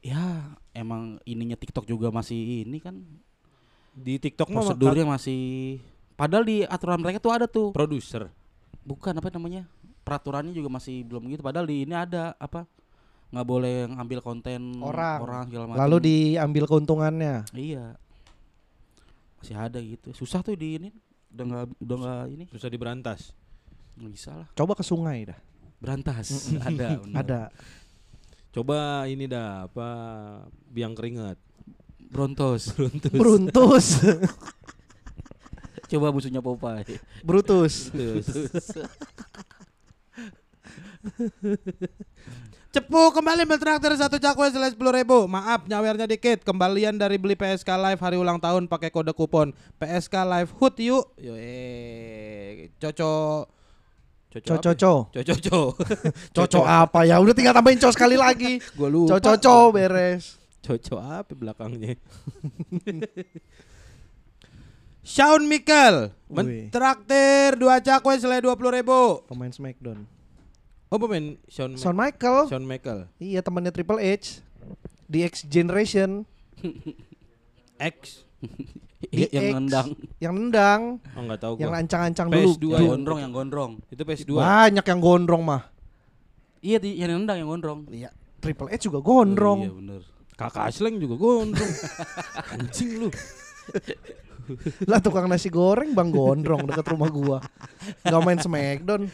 Ya, 0.00 0.24
emang 0.72 1.20
ininya 1.28 1.58
TikTok 1.58 1.84
juga 1.84 2.08
masih 2.08 2.64
ini 2.64 2.78
kan 2.78 3.02
Di 3.96 4.20
TikTok 4.20 4.52
mah 4.52 4.64
prosedurnya 4.64 5.08
masih 5.08 5.76
padahal 6.16 6.44
di 6.44 6.64
aturan 6.64 7.00
mereka 7.00 7.20
tuh 7.20 7.32
ada 7.32 7.46
tuh. 7.48 7.72
produser. 7.72 8.28
Bukan 8.84 9.12
apa 9.16 9.28
namanya? 9.32 9.68
Peraturannya 10.04 10.52
juga 10.52 10.70
masih 10.70 11.02
belum 11.04 11.26
gitu 11.28 11.42
padahal 11.42 11.68
di 11.68 11.84
ini 11.84 11.92
ada 11.92 12.32
apa? 12.38 12.64
nggak 13.26 13.42
boleh 13.42 13.90
ngambil 13.90 14.22
konten 14.22 14.78
Orang. 14.78 15.18
orang 15.26 15.44
segala 15.50 15.64
macam. 15.66 15.80
Lalu 15.82 15.96
diambil 16.06 16.64
keuntungannya. 16.70 17.42
Iya. 17.50 17.98
Masih 19.42 19.56
ada 19.58 19.78
gitu. 19.82 20.14
Susah 20.14 20.40
tuh 20.46 20.54
di 20.54 20.78
ini. 20.78 20.90
Udah 21.36 21.44
nggak 21.44 21.64
udah 21.84 21.96
nggak 22.00 22.22
ini. 22.32 22.44
Susah 22.48 22.72
diberantas. 22.72 23.36
Nggak 24.00 24.12
bisa 24.16 24.30
lah. 24.32 24.48
Coba 24.56 24.72
ke 24.72 24.80
sungai 24.80 25.28
dah. 25.28 25.36
Berantas. 25.76 26.48
ada. 26.68 26.88
bener. 27.04 27.16
Ada. 27.20 27.42
Coba 28.56 29.04
ini 29.04 29.28
dah 29.28 29.68
apa 29.68 29.88
biang 30.72 30.96
keringat. 30.96 31.36
Brontos. 32.08 32.72
Brutus. 33.20 34.00
Coba 35.92 36.08
musuhnya 36.08 36.40
Popeye. 36.40 36.96
Brutus. 37.20 37.92
Terus 37.92 38.32
Cepu 42.76 43.08
kembali 43.08 43.48
mentraktir 43.48 43.88
satu 43.96 44.20
cakwe 44.20 44.52
selain 44.52 44.68
sepuluh 44.68 44.92
ribu. 44.92 45.24
Maaf 45.24 45.64
nyawernya 45.64 46.04
dikit. 46.04 46.44
Kembalian 46.44 47.00
dari 47.00 47.16
beli 47.16 47.32
PSK 47.32 47.64
Live 47.72 47.96
hari 48.04 48.20
ulang 48.20 48.36
tahun 48.36 48.68
pakai 48.68 48.92
kode 48.92 49.16
kupon 49.16 49.56
PSK 49.80 50.12
Live 50.28 50.52
Hood 50.60 50.76
yuk. 50.84 51.08
Yo 51.16 51.32
eh 51.40 52.68
coco 52.76 53.48
Co 54.28 54.60
apa? 54.60 54.60
co 54.60 54.72
co. 54.76 54.92
Coco 55.08 55.34
co. 55.40 55.60
Coco 56.36 56.60
apa 56.68 57.08
ya? 57.08 57.16
Udah 57.16 57.32
tinggal 57.32 57.56
tambahin 57.56 57.80
co 57.80 57.88
sekali 57.88 58.20
lagi. 58.20 58.60
Gua 58.76 58.92
lupa. 58.92 59.16
Co 59.16 59.24
co 59.24 59.32
co 59.40 59.56
beres. 59.72 60.36
Coco 60.60 61.00
apa 61.00 61.32
belakangnya? 61.32 61.96
Shawn 65.16 65.48
Michael 65.48 66.12
mentraktir 66.28 67.56
dua 67.56 67.80
cakwe 67.80 68.20
selain 68.20 68.44
dua 68.44 68.52
puluh 68.52 68.76
ribu. 68.76 69.24
Pemain 69.24 69.48
Smackdown. 69.48 70.04
Oh 70.86 70.98
pemain 70.98 71.34
Shawn, 71.46 71.74
Shawn 71.74 71.94
Michael. 71.94 72.46
Shawn 72.46 72.62
Michael 72.62 73.10
Iya 73.18 73.42
temannya 73.42 73.70
Triple 73.70 73.98
H. 73.98 74.40
The 75.06 75.26
X 75.26 75.42
Generation. 75.44 76.26
X. 77.78 78.22
Iya, 79.06 79.28
yang 79.30 79.44
DX. 79.44 79.54
nendang. 79.60 79.88
Yang 80.18 80.34
nendang. 80.34 80.80
Oh 81.14 81.22
nggak 81.22 81.40
tahu 81.40 81.52
Yang 81.58 81.70
gua. 81.70 81.78
ancang-ancang 81.78 82.26
PS2 82.26 82.34
dulu. 82.34 82.50
Dua 82.56 82.72
Yang 82.72 82.82
ya? 82.82 82.90
gondrong, 82.90 83.18
yang 83.20 83.32
gondrong. 83.32 83.72
Itu 83.86 84.02
PS2. 84.02 84.30
Banyak 84.34 84.84
yang 84.84 85.00
gondrong 85.00 85.42
mah. 85.44 85.62
Iya, 86.58 86.78
di- 86.80 86.96
yang 86.96 87.10
nendang 87.14 87.38
yang 87.38 87.50
gondrong. 87.50 87.86
Iya. 87.86 88.10
Triple 88.40 88.66
H 88.70 88.82
juga 88.82 88.98
gondrong. 88.98 89.60
Oh, 89.62 89.66
iya 89.66 89.74
bener. 89.74 90.00
Kakak 90.34 90.68
Asleng 90.68 90.98
juga 90.98 91.14
gondrong. 91.16 91.72
Anjing 92.52 92.90
lu. 92.98 93.08
Lah 94.86 94.98
tukang 94.98 95.26
nasi 95.26 95.48
goreng 95.48 95.92
Bang 95.92 96.10
Gondrong 96.10 96.64
dekat 96.64 96.86
rumah 96.90 97.10
gua. 97.10 97.38
Gak 98.02 98.22
main 98.22 98.38
Smackdown. 98.38 99.10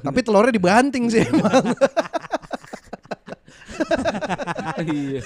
Tapi 0.00 0.18
telurnya 0.20 0.52
dibanting 0.52 1.08
sih 1.08 1.24
emang. 1.24 1.64
Iya. 4.80 5.20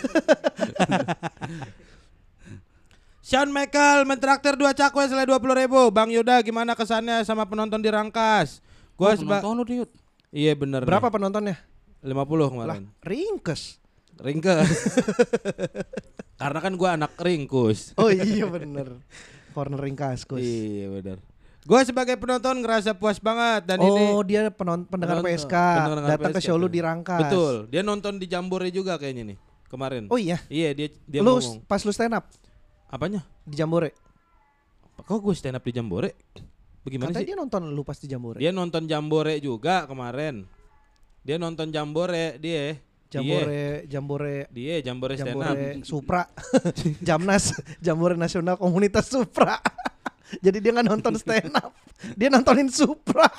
Shawn 3.24 3.50
Michael 3.50 4.04
mentraktir 4.04 4.52
dua 4.54 4.76
cakwe 4.76 5.08
selain 5.08 5.24
dua 5.24 5.40
puluh 5.40 5.56
ribu. 5.56 5.88
Bang 5.88 6.12
Yuda 6.12 6.44
gimana 6.44 6.76
kesannya 6.76 7.24
sama 7.24 7.48
penonton 7.48 7.80
di 7.80 7.88
Rangkas? 7.88 8.60
Gua 8.94 9.16
seba- 9.16 9.40
penonton 9.40 9.64
lu. 9.64 9.84
Iya 10.34 10.52
bener. 10.54 10.84
Berapa 10.84 11.08
penontonnya? 11.08 11.56
Lima 12.04 12.28
puluh 12.28 12.52
Lah, 12.52 12.76
kemarin. 12.76 12.84
ringkes. 13.00 13.80
Ringkes. 14.16 14.70
Karena 16.40 16.58
kan 16.58 16.72
gua 16.74 16.94
anak 16.94 17.14
ringkus. 17.16 17.94
Oh 17.94 18.08
iya 18.08 18.44
bener. 18.44 18.98
Corner 19.50 19.78
ringkas 19.78 20.22
kus. 20.24 20.42
Iya 20.42 20.90
bener. 20.92 21.18
Gua 21.64 21.80
sebagai 21.80 22.14
penonton 22.14 22.60
ngerasa 22.60 22.92
puas 22.92 23.16
banget 23.16 23.64
dan 23.64 23.80
ini 23.80 24.12
oh 24.12 24.20
dia 24.20 24.52
penon 24.52 24.84
pendengar 24.84 25.24
Penonton- 25.24 25.32
PSK 25.40 25.54
pendengar 25.54 26.10
datang 26.12 26.30
ke 26.30 26.36
PSK 26.36 26.44
show 26.44 26.56
lu 26.56 26.68
di 26.68 26.80
Rangkas. 26.84 27.20
betul. 27.24 27.54
Dia 27.68 27.80
nonton 27.80 28.20
di 28.20 28.26
Jambore 28.28 28.68
juga 28.68 29.00
kayaknya 29.00 29.32
nih 29.32 29.38
kemarin. 29.66 30.04
Oh 30.12 30.20
iya. 30.20 30.44
Iya 30.46 30.76
dia 30.76 30.88
dia 31.02 31.20
lu 31.20 31.40
ngomong. 31.40 31.64
pas 31.64 31.80
lu 31.80 31.90
stand 31.90 32.12
up 32.12 32.28
Apanya? 32.86 33.24
di 33.42 33.56
Jambore. 33.56 33.96
Kok 34.94 35.18
gue 35.18 35.34
stand 35.34 35.56
up 35.56 35.64
di 35.64 35.72
Jambore? 35.72 36.12
Bagaimana 36.84 37.10
Katanya 37.10 37.24
sih? 37.24 37.28
dia 37.32 37.38
nonton 37.40 37.62
lu 37.72 37.80
pas 37.80 37.96
di 37.96 38.06
Jambore. 38.06 38.36
Dia 38.36 38.52
nonton 38.52 38.84
Jambore 38.84 39.40
juga 39.40 39.88
kemarin. 39.88 40.44
Dia 41.24 41.40
nonton 41.40 41.72
Jambore 41.72 42.36
dia. 42.36 42.76
Jambore, 43.14 43.86
Jambore, 43.86 44.50
Dia, 44.50 44.82
Jambore 44.82 45.14
stand 45.14 45.38
up. 45.38 45.46
Jambore 45.46 45.86
Supra, 45.86 46.22
Jamnas, 47.06 47.54
Jambore 47.78 48.18
Nasional 48.18 48.58
Komunitas 48.58 49.06
Supra. 49.06 49.62
Jadi 50.44 50.58
dia 50.58 50.74
nggak 50.74 50.90
nonton 50.90 51.14
stand 51.14 51.54
up, 51.54 51.70
dia 52.18 52.26
nontonin 52.26 52.66
Supra. 52.66 53.30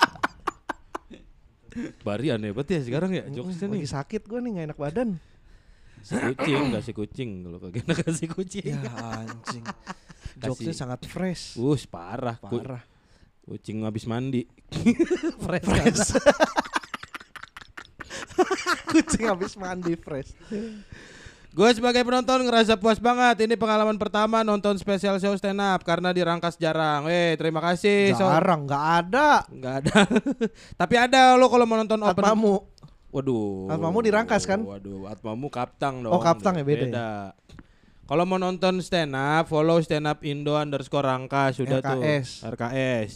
Bari 2.08 2.32
aneh 2.32 2.55
banget 2.55 2.79
ya 2.79 2.88
sekarang 2.88 3.12
ya 3.12 3.27
jokesnya 3.27 3.67
nih. 3.67 3.84
Lagi 3.84 3.91
sakit 3.91 4.22
gue 4.24 4.39
nih 4.39 4.51
nggak 4.55 4.65
enak 4.72 4.79
badan. 4.79 5.10
Si 6.05 6.13
kucing, 6.15 6.72
kasih 6.72 6.94
kucing 6.96 7.29
kalau 7.44 7.60
kagak 7.60 8.00
kasih 8.00 8.32
kucing. 8.32 8.79
Ya 8.79 8.96
anjing. 8.96 9.63
Jokesnya 10.39 10.72
sangat 10.72 11.03
fresh. 11.03 11.60
Us 11.60 11.84
parah. 11.84 12.39
Parah. 12.39 12.79
kucing 13.44 13.84
habis 13.84 14.08
mandi. 14.08 14.48
fresh. 15.44 15.67
Fresh. 15.67 16.15
Kucing 19.04 19.28
habis 19.28 19.54
mandi 19.56 19.94
fresh. 19.96 20.32
Gue 21.52 21.72
sebagai 21.72 22.04
penonton 22.04 22.44
ngerasa 22.44 22.75
puas 22.75 23.00
banget. 23.00 23.48
Ini 23.48 23.56
pengalaman 23.56 23.96
pertama 23.96 24.44
nonton 24.44 24.75
spesial 24.75 25.16
show 25.18 25.32
stand 25.36 25.58
up 25.58 25.84
karena 25.84 26.12
dirangkas 26.12 26.56
jarang. 26.56 27.08
Eh, 27.08 27.40
terima 27.40 27.64
kasih. 27.64 28.12
So- 28.12 28.28
Jarang 28.28 28.68
nggak 28.68 28.86
ada. 29.02 29.48
Nggak 29.48 29.74
ada. 29.80 29.98
Tapi 30.84 30.96
ada 31.00 31.40
lo 31.40 31.48
kalau 31.48 31.64
mau 31.64 31.80
nonton 31.80 31.96
open. 31.98 32.12
Atmamu. 32.20 32.60
Waduh. 33.08 33.72
Atmamu 33.72 34.04
dirangkas 34.04 34.44
kan? 34.44 34.60
Waduh, 34.60 35.08
Atmamu 35.08 35.48
kaptang 35.48 36.04
dong. 36.04 36.12
Oh, 36.12 36.20
kaptang 36.20 36.60
ya, 36.60 36.68
beda 36.68 36.88
ya? 36.92 37.08
Kalau 38.06 38.28
mau 38.28 38.36
nonton 38.36 38.84
stand 38.84 39.16
up, 39.16 39.48
follow 39.48 39.80
stand 39.80 40.06
up 40.06 40.20
Indo 40.22 40.54
underscore 40.54 41.08
Rangkas 41.08 41.58
sudah 41.58 41.80
RKS. 41.80 42.44
tuh. 42.44 42.52
RKS. 42.52 43.12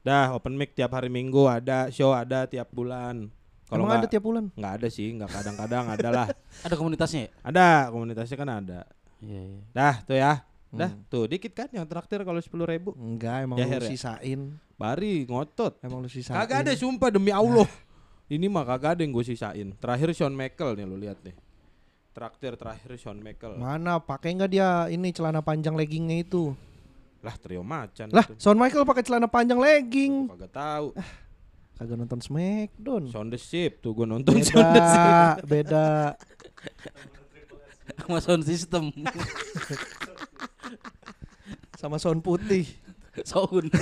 Dah 0.00 0.32
open 0.32 0.56
mic 0.56 0.72
tiap 0.72 0.90
hari 0.90 1.12
Minggu 1.12 1.44
ada 1.44 1.92
show 1.92 2.16
ada 2.16 2.48
tiap 2.48 2.72
bulan. 2.72 3.28
Kalau 3.64 3.84
Emang 3.84 3.96
ada 3.96 4.06
tiap 4.06 4.22
bulan? 4.22 4.52
nggak 4.52 4.72
ada 4.76 4.88
sih, 4.88 5.08
nggak 5.10 5.30
kadang-kadang 5.30 5.84
ada 5.88 6.08
lah. 6.08 6.26
Ada 6.66 6.74
komunitasnya 6.74 7.20
ya? 7.20 7.30
Ada 7.42 7.66
komunitasnya 7.88 8.36
kan 8.36 8.48
ada. 8.50 8.80
Iya, 9.18 9.40
iya. 9.42 9.60
Dah 9.72 9.94
tuh 10.00 10.14
ya. 10.14 10.32
Dah 10.68 10.90
Hmm. 10.90 11.06
tuh 11.06 11.24
dikit 11.26 11.50
kan 11.50 11.70
yang 11.70 11.84
traktir 11.84 12.20
kalau 12.20 12.38
sepuluh 12.38 12.64
ribu. 12.64 12.92
Enggak, 12.94 13.42
emang 13.42 13.56
Jaher 13.56 13.78
lu 13.78 13.86
ya? 13.86 13.90
sisain. 13.90 14.40
Bari 14.74 15.24
ngotot. 15.24 15.78
Emang 15.80 15.98
lu 15.98 16.08
sisain. 16.08 16.34
Kagak 16.34 16.66
ada 16.66 16.72
sumpah 16.74 17.08
demi 17.08 17.30
Allah. 17.30 17.64
Ini 18.26 18.46
mah 18.46 18.64
kagak 18.64 18.96
ada 18.96 19.00
yang 19.00 19.12
gue 19.12 19.22
sisain. 19.22 19.70
Terakhir 19.74 20.10
Shawn 20.12 20.32
Michael 20.32 20.74
nih 20.74 20.84
lu 20.84 20.96
lihat 20.96 21.20
nih. 21.20 21.36
Traktir 22.10 22.54
terakhir 22.54 22.90
Shawn 22.94 23.18
Michael. 23.18 23.54
Mana 23.54 23.98
pakai 23.98 24.34
nggak 24.34 24.50
dia 24.50 24.68
ini 24.86 25.10
celana 25.10 25.40
panjang 25.40 25.72
leggingnya 25.72 26.20
itu? 26.20 26.52
lah 27.20 27.40
trio 27.40 27.64
macan 27.64 28.12
Lah, 28.12 28.20
itu. 28.22 28.36
Shawn 28.36 28.54
Michael 28.54 28.84
pakai 28.84 29.00
celana 29.00 29.24
panjang 29.24 29.56
legging. 29.56 30.28
Kagak 30.28 30.52
tahu. 30.52 30.86
Kagak 31.74 31.96
nonton 31.98 32.22
Smackdown. 32.22 33.10
Shawn 33.10 33.28
the 33.34 33.40
Ship 33.40 33.74
tuh 33.82 33.98
gue 33.98 34.06
nonton 34.06 34.38
Shawn 34.46 34.70
the 34.70 34.82
Ship. 34.82 35.42
Beda, 35.42 35.44
beda. 35.44 35.86
Sama 38.04 38.18
sound 38.22 38.44
system. 38.46 38.84
Sama 41.80 41.96
sound 41.98 42.22
putih. 42.22 42.66
sound. 43.26 43.74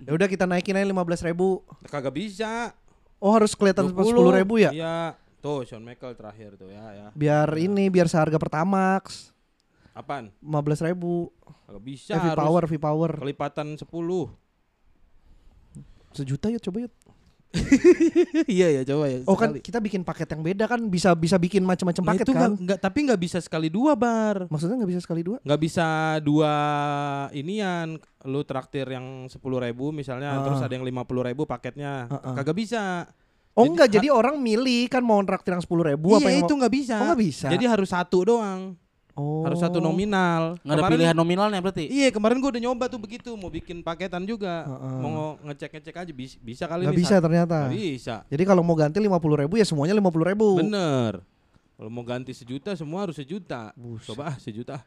Ya 0.00 0.16
udah 0.16 0.32
kita 0.32 0.48
naikin 0.48 0.72
aja 0.72 0.88
lima 0.88 1.04
belas 1.04 1.20
ribu. 1.20 1.60
Kagak 1.92 2.16
bisa. 2.16 2.72
Oh 3.20 3.36
harus 3.36 3.52
kelihatan 3.52 3.92
sepuluh 3.92 4.32
ribu 4.32 4.56
ya? 4.56 4.72
Iya. 4.72 5.12
Tuh 5.44 5.68
Shawn 5.68 5.84
Michael 5.84 6.16
terakhir 6.16 6.56
tuh 6.56 6.72
ya 6.72 6.84
ya. 6.96 7.06
Biar 7.12 7.52
ini 7.60 7.92
biar 7.92 8.08
seharga 8.08 8.40
Pertamax. 8.40 9.28
Apaan? 9.92 10.30
Lima 10.38 10.60
belas 10.60 10.78
ribu. 10.78 11.34
Kagak 11.64 11.82
bisa. 11.82 12.12
Eh, 12.12 12.20
V 12.20 12.26
harus 12.28 12.38
Power, 12.38 12.62
V 12.64 12.72
Power. 12.76 13.10
Kelipatan 13.16 13.74
10 13.74 13.86
Sejuta 16.12 16.46
yuk 16.48 16.58
coba 16.60 16.78
yuk. 16.82 16.94
Iya 18.48 18.70
ya 18.72 18.82
coba 18.84 19.04
ya. 19.06 19.26
Oh 19.26 19.34
kan 19.34 19.50
kita 19.56 19.78
bikin 19.78 20.02
paket 20.02 20.26
yang 20.28 20.42
beda 20.44 20.64
kan 20.66 20.86
bisa 20.86 21.10
bisa 21.12 21.34
bikin 21.34 21.62
macam-macam 21.62 21.98
Nah, 22.00 22.10
paket 22.12 22.22
itu 22.24 22.32
kan? 22.32 22.50
nggak- 22.54 22.78
tapi 22.80 22.98
nggak 23.04 23.20
bisa 23.20 23.38
sekali 23.38 23.66
dua 23.66 23.94
bar. 23.94 24.46
Maksudnya 24.46 24.76
nggak 24.76 24.90
bisa 24.90 25.00
sekali 25.00 25.22
dua? 25.22 25.38
nggak 25.40 25.60
bisa 25.60 25.86
dua 26.20 26.54
inian 27.32 27.98
lu 28.22 28.40
traktir 28.42 28.86
yang 28.86 29.26
sepuluh 29.26 29.58
ribu 29.58 29.90
misalnya 29.90 30.30
Ah. 30.32 30.42
terus 30.44 30.60
ada 30.60 30.70
yang 30.70 30.84
lima 30.84 31.02
puluh 31.02 31.22
ribu 31.24 31.42
paketnya 31.42 32.06
Ah, 32.06 32.22
ah. 32.24 32.34
kagak 32.36 32.54
bisa 32.56 33.10
Oh 33.50 33.66
Jadi 33.66 33.70
enggak, 33.72 33.88
jadi 33.90 34.08
orang 34.08 34.38
milih 34.38 34.86
kan 34.86 35.02
mau 35.02 35.18
traktir 35.20 35.50
yang 35.50 35.60
sepuluh 35.60 35.82
ribu 35.84 36.14
apa 36.14 36.22
iya 36.22 36.30
yang 36.32 36.40
itu 36.40 36.54
mau... 36.54 36.60
nggak 36.60 36.70
bisa 36.72 36.94
Oh, 36.94 37.04
nggak 37.04 37.20
bisa. 37.20 37.46
jadi 37.50 37.64
harus 37.66 37.88
satu 37.88 38.18
doang 38.24 38.78
Oh. 39.20 39.44
harus 39.44 39.58
satu 39.58 39.76
nominal 39.78 40.56
Nggak 40.58 40.74
ada 40.74 40.88
pilihan 40.88 41.12
nominalnya 41.12 41.60
berarti. 41.60 41.84
iya 41.84 42.08
kemarin 42.08 42.38
gua 42.38 42.50
udah 42.50 42.62
nyoba 42.62 42.84
tuh 42.86 42.96
begitu 42.96 43.30
mau 43.32 43.48
bikin 43.48 43.80
paketan 43.80 44.24
juga 44.24 44.64
Heeh. 44.64 44.96
mau 44.98 45.12
ngecek 45.42 45.70
ngecek 45.70 45.94
aja 45.98 46.10
bisa, 46.10 46.36
bisa 46.38 46.64
kali 46.64 46.82
Nggak 46.82 46.96
bisa 46.96 47.14
satu. 47.14 47.24
ternyata. 47.26 47.56
Nggak 47.62 47.76
bisa 47.76 48.14
Jadi 48.26 48.42
kalau 48.44 48.62
mau 48.62 48.72
ganti 48.72 48.96
lima 48.98 49.16
puluh 49.16 49.36
ribu 49.38 49.54
ya 49.54 49.64
semuanya 49.64 49.92
lima 49.92 50.08
puluh 50.08 50.24
ribu. 50.24 50.56
bener 50.56 51.20
kalau 51.74 51.88
mau 51.88 52.02
ganti 52.02 52.32
sejuta 52.32 52.72
semua 52.72 53.04
harus 53.04 53.14
sejuta 53.14 53.72
Buset. 53.72 54.08
coba 54.08 54.22
ah 54.26 54.36
sejuta 54.36 54.80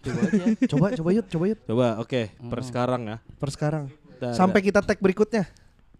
Coba 0.00 0.20
aja. 0.22 0.44
coba 0.72 0.86
coba 0.94 1.10
yuk, 1.12 1.26
coba 1.26 1.44
yuk. 1.46 1.58
coba 1.62 1.86
oke 1.98 2.22
per 2.42 2.58
Hmm. 2.58 2.66
sekarang 2.66 3.02
ya 3.06 3.16
Per 3.36 3.50
sekarang. 3.50 3.84
Sampai 4.30 4.60
kita 4.60 4.80
tag 4.80 4.96
berikutnya. 4.96 5.44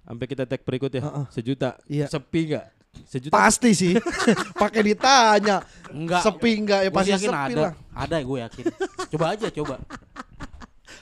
sampai 0.00 0.26
kita 0.26 0.42
tag 0.42 0.60
berikutnya 0.60 1.00
Heeh. 1.00 1.24
sejuta 1.30 1.76
Iya. 1.86 2.08
sepi 2.08 2.40
nggak 2.48 2.66
sejuta 3.06 3.34
Pasti 3.34 3.70
sih. 3.72 3.94
Pakai 4.62 4.82
ditanya. 4.82 5.62
Enggak. 5.90 6.22
Sepi 6.22 6.50
enggak 6.56 6.80
ya 6.86 6.90
pasti 6.90 7.10
yakin 7.12 7.30
sepi 7.30 7.52
ada. 7.54 7.60
lah. 7.60 7.72
Ada 7.90 8.16
gue 8.22 8.38
yakin. 8.40 8.64
coba 9.10 9.26
aja 9.34 9.46
coba. 9.50 9.76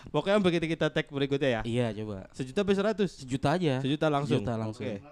Pokoknya 0.09 0.41
sampai 0.41 0.53
kita, 0.57 0.67
kita 0.67 0.87
tag 0.89 1.07
berikutnya 1.09 1.49
ya. 1.49 1.61
Iya 1.63 1.87
coba. 2.01 2.25
Sejuta 2.33 2.65
sampai 2.65 2.77
seratus. 2.77 3.11
Sejuta 3.13 3.49
aja. 3.53 3.75
Sejuta 3.85 4.07
langsung. 4.09 4.41
Sejuta 4.41 4.55
langsung. 4.57 4.85
Oke. 4.89 5.05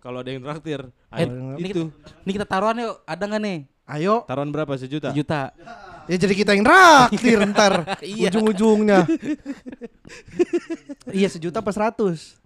Kalau 0.00 0.24
ada 0.24 0.30
yang 0.30 0.40
traktir, 0.40 0.80
Eh, 1.12 1.26
ayo, 1.26 1.58
ini 1.58 1.68
itu. 1.68 1.84
Ini 2.24 2.30
kita 2.32 2.46
taruhan 2.46 2.78
yuk. 2.78 3.02
Ada 3.04 3.24
nggak 3.26 3.42
nih? 3.42 3.58
Ayo. 3.84 4.22
Taruhan 4.24 4.48
berapa 4.48 4.72
sejuta? 4.78 5.10
Sejuta. 5.10 5.50
Ya 6.06 6.16
jadi 6.16 6.34
kita 6.34 6.54
yang 6.54 6.62
raktir 6.64 7.38
ntar 7.52 7.98
Iya. 8.00 8.30
ujung-ujungnya. 8.30 9.02
Iya 11.10 11.28
sejuta 11.28 11.58
pas 11.58 11.74
seratus. 11.74 12.38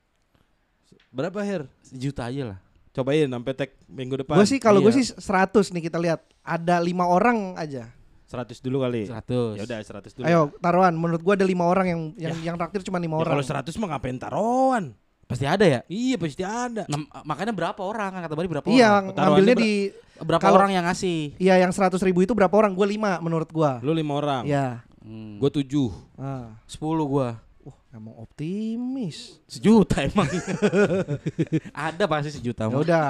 Berapa 1.08 1.40
Her? 1.40 1.68
Sejuta 1.80 2.26
aja 2.26 2.56
lah. 2.56 2.58
Cobain 2.94 3.26
sampai 3.26 3.52
tag 3.52 3.70
minggu 3.84 4.14
depan. 4.16 4.38
Gue 4.38 4.46
sih 4.46 4.56
kalau 4.56 4.78
gue 4.78 4.88
Iya. 4.88 4.98
sih 5.02 5.18
seratus 5.18 5.68
nih 5.68 5.82
kita 5.82 5.98
lihat. 5.98 6.22
Ada 6.40 6.78
lima 6.78 7.04
orang 7.04 7.58
aja. 7.58 7.90
100 8.24 8.58
dulu 8.60 8.80
kali. 8.80 9.04
100. 9.04 9.58
Ya 9.58 9.62
udah 9.66 9.78
100 9.78 10.14
dulu. 10.14 10.24
Ayo 10.24 10.40
taruhan. 10.56 10.94
Menurut 10.94 11.18
gue 11.20 11.34
ada 11.34 11.42
lima 11.42 11.66
orang 11.66 11.86
yang 11.86 12.00
yang 12.16 12.34
yang 12.44 12.56
traktir 12.56 12.80
cuma 12.82 12.96
lima 12.96 13.18
Ya, 13.18 13.20
orang. 13.20 13.32
kalau 13.34 13.44
100 13.44 13.74
mah 13.76 13.88
ngapain 13.90 14.14
taruhan? 14.16 14.84
Pasti 15.24 15.42
ada 15.42 15.64
ya? 15.64 15.80
Iya 15.84 16.16
pasti 16.16 16.44
ada. 16.44 16.84
Nah, 16.86 17.00
makanya 17.22 17.50
berapa 17.50 17.80
orang 17.80 18.12
kan 18.12 18.20
kata 18.22 18.34
Bari 18.34 18.46
berapa 18.46 18.66
Iya, 18.66 18.86
orang? 18.92 19.04
Taruhannya 19.08 19.24
ngambilnya 19.26 19.54
ber- 19.54 19.62
di 19.62 19.72
Berapa 20.14 20.42
kalau- 20.44 20.58
orang 20.60 20.70
yang 20.70 20.84
ngasih? 20.84 21.18
Iya 21.36 21.54
yang 21.58 21.72
seratus 21.74 21.98
ribu 21.98 22.22
itu 22.22 22.30
berapa 22.30 22.52
orang? 22.52 22.70
Gue 22.70 22.86
lima 22.86 23.18
menurut 23.18 23.50
gue. 23.50 23.70
Lu 23.82 23.90
5 23.90 24.14
orang. 24.14 24.42
Iya. 24.46 24.86
Hmm. 25.02 25.36
Gue 25.36 25.50
7. 25.50 25.90
Ah. 26.14 26.54
10 26.64 26.78
gua. 27.04 27.42
Emang 27.94 28.18
optimis. 28.18 29.38
Sejuta 29.46 30.02
emang. 30.02 30.26
ada 31.86 32.04
pasti 32.10 32.34
sejuta 32.34 32.66
Ya 32.66 32.74
udah. 32.74 33.08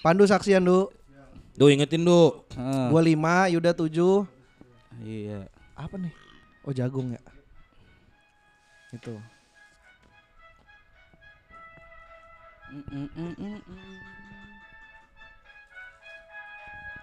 Pandu 0.00 0.24
saksian 0.24 0.64
du. 0.64 0.88
Duh 1.52 1.68
ingetin 1.68 2.00
Du. 2.00 2.32
Heeh. 2.56 2.88
Gue 2.88 3.02
lima, 3.12 3.52
Yuda 3.52 3.76
tujuh. 3.76 4.24
Iya. 5.04 5.52
Apa 5.76 6.00
nih? 6.00 6.12
Oh 6.64 6.72
jagung 6.72 7.12
ya. 7.12 7.20
Itu. 8.96 9.20
Mm, 12.72 12.84
mm, 12.88 13.08
mm, 13.12 13.34
mm, 13.36 13.60
mm. 13.68 13.96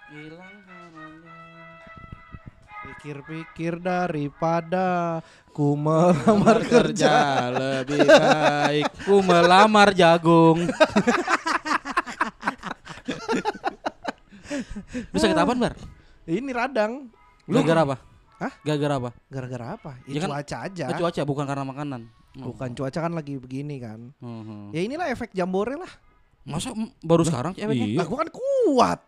Hilang 0.09 0.57
haranya. 0.65 1.52
Pikir-pikir 2.83 3.79
daripada 3.79 5.19
ku 5.49 5.73
melamar 5.73 6.59
kerja. 6.63 7.47
lebih 7.49 8.03
baik. 8.03 8.85
Ku 9.03 9.19
melamar 9.19 9.95
jagung. 9.95 10.67
Lu 15.09 15.17
sakit 15.17 15.35
apaan, 15.35 15.57
Bar? 15.57 15.73
Ini 16.25 16.51
radang. 16.51 17.09
Gara-gara 17.45 17.81
apa? 17.83 17.95
Hah? 18.39 18.53
Gara-gara 18.61 18.93
apa? 18.99 19.09
Gara-gara 19.27 19.65
apa? 19.75 19.91
Ya 20.03 20.13
Ya, 20.13 20.19
kan- 20.23 20.29
cuaca 20.31 20.57
aja. 20.67 20.85
Oh, 20.87 20.97
cuaca 20.99 21.21
bukan 21.23 21.45
karena 21.45 21.63
makanan. 21.63 22.01
Oh. 22.39 22.51
Bukan 22.51 22.69
cuaca 22.73 22.99
kan 22.99 23.13
lagi 23.13 23.37
begini 23.37 23.77
kan. 23.77 24.11
Mhm. 24.17 24.73
Ya 24.73 24.81
inilah 24.81 25.07
efek 25.07 25.31
jambore 25.31 25.77
lah. 25.77 25.91
Masa 26.43 26.75
baru 26.99 27.23
sekarang 27.23 27.55
ceweknya? 27.55 27.87
Iya. 27.87 28.03
Gua 28.03 28.17
kan 28.19 28.29
kuat. 28.33 28.99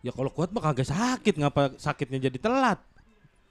Ya 0.00 0.10
kalau 0.16 0.32
kuat 0.32 0.48
mah 0.52 0.64
kagak 0.64 0.88
sakit, 0.88 1.36
ngapa 1.36 1.76
sakitnya 1.76 2.30
jadi 2.30 2.38
telat? 2.40 2.80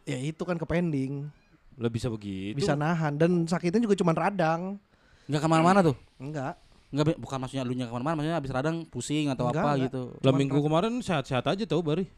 Ya 0.10 0.18
itu 0.18 0.42
kan 0.42 0.58
ke 0.58 0.66
pending. 0.66 1.30
Lah 1.78 1.92
bisa 1.94 2.10
begitu. 2.10 2.58
Bisa 2.58 2.74
nahan 2.74 3.16
dan 3.16 3.46
sakitnya 3.46 3.86
juga 3.86 3.96
cuma 3.96 4.12
radang. 4.18 4.82
Enggak 5.30 5.42
ke 5.46 5.50
mana-mana 5.50 5.80
tuh? 5.86 5.96
Enggak. 6.18 6.58
Enggak, 6.90 7.22
bukan 7.22 7.38
maksudnya 7.38 7.62
lu 7.62 7.78
nya 7.78 7.86
ke 7.86 7.94
mana-mana, 7.94 8.18
maksudnya 8.18 8.38
abis 8.42 8.50
radang 8.50 8.82
pusing 8.90 9.30
atau 9.30 9.54
Enggak, 9.54 9.62
apa 9.62 9.70
enggak. 9.78 9.86
gitu. 9.86 10.02
Lah 10.26 10.34
minggu 10.34 10.58
kemarin 10.58 10.94
sehat-sehat 11.06 11.46
aja 11.46 11.64
tau 11.70 11.86
Bari. 11.86 12.10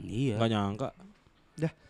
Iya. 0.00 0.40
Gak 0.40 0.50
nyangka. 0.50 0.88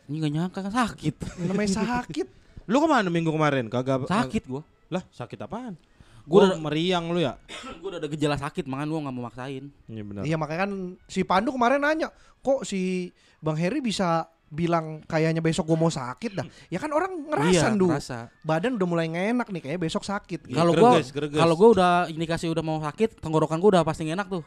Ini 0.04 0.20
gak 0.20 0.32
nyangka 0.36 0.58
kan 0.68 0.72
sakit. 0.74 1.14
Namanya 1.48 1.70
sakit. 1.80 2.26
Lu 2.68 2.76
ke 2.76 2.88
mana 2.90 3.08
minggu 3.08 3.32
kemarin? 3.32 3.72
Kagak 3.72 4.04
sakit 4.04 4.44
gua. 4.44 4.60
Lah 4.92 5.00
sakit 5.08 5.38
apaan? 5.40 5.80
Gua 6.24 6.40
Gua 6.40 6.42
udah- 6.50 6.60
meriang 6.62 7.04
lu 7.08 7.20
ya? 7.20 7.36
gua 7.80 7.88
udah 7.92 8.00
ada 8.00 8.08
gejala 8.08 8.36
sakit, 8.36 8.64
makanya 8.64 8.88
gua 8.88 9.00
nggak 9.04 9.14
mau 9.14 9.24
maksain. 9.24 9.64
Iya 9.84 10.02
benar. 10.02 10.22
Iya 10.24 10.36
makanya 10.36 10.60
kan 10.64 10.72
si 11.04 11.20
Pandu 11.20 11.52
kemarin 11.52 11.80
nanya, 11.80 12.08
kok 12.40 12.64
si 12.64 13.12
Bang 13.38 13.54
Heri 13.54 13.78
bisa 13.78 14.24
bilang 14.46 15.02
kayaknya 15.04 15.42
besok 15.42 15.66
gue 15.66 15.74
mau 15.74 15.90
sakit 15.90 16.32
dah. 16.32 16.46
Ya 16.72 16.78
kan 16.78 16.88
orang 16.90 17.26
ngerasa 17.26 17.68
iya, 17.68 17.74
du. 17.74 17.90
ngerasa. 17.90 18.30
Badan 18.40 18.78
udah 18.78 18.86
mulai 18.86 19.06
ngenak 19.06 19.50
nih 19.50 19.62
kayak 19.62 19.80
besok 19.82 20.00
sakit. 20.00 20.46
Iya, 20.46 20.56
Kalau 20.56 20.72
greges. 20.72 21.10
kalau 21.12 21.54
gua 21.54 21.68
udah 21.72 21.92
indikasi 22.06 22.46
udah 22.46 22.62
mau 22.62 22.78
sakit, 22.78 23.18
tenggorokan 23.18 23.58
gua 23.58 23.70
udah 23.76 23.82
pasti 23.82 24.06
enak 24.06 24.30
tuh. 24.30 24.44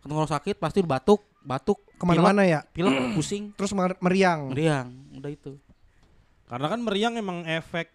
Tenggorok 0.00 0.28
sakit 0.30 0.56
pasti 0.56 0.80
batuk, 0.80 1.20
batuk, 1.40 1.80
Ke 1.96 2.04
mana-mana 2.04 2.44
ya. 2.44 2.60
pilek, 2.70 2.92
pilek, 2.92 3.12
pusing, 3.16 3.44
Terus 3.52 3.72
mer- 3.72 3.96
meriang. 3.98 4.52
meriang, 4.52 4.88
udah 5.14 5.28
itu. 5.28 5.52
Karena 6.44 6.68
kan 6.68 6.78
meriang 6.78 7.16
emang 7.16 7.42
efek 7.42 7.88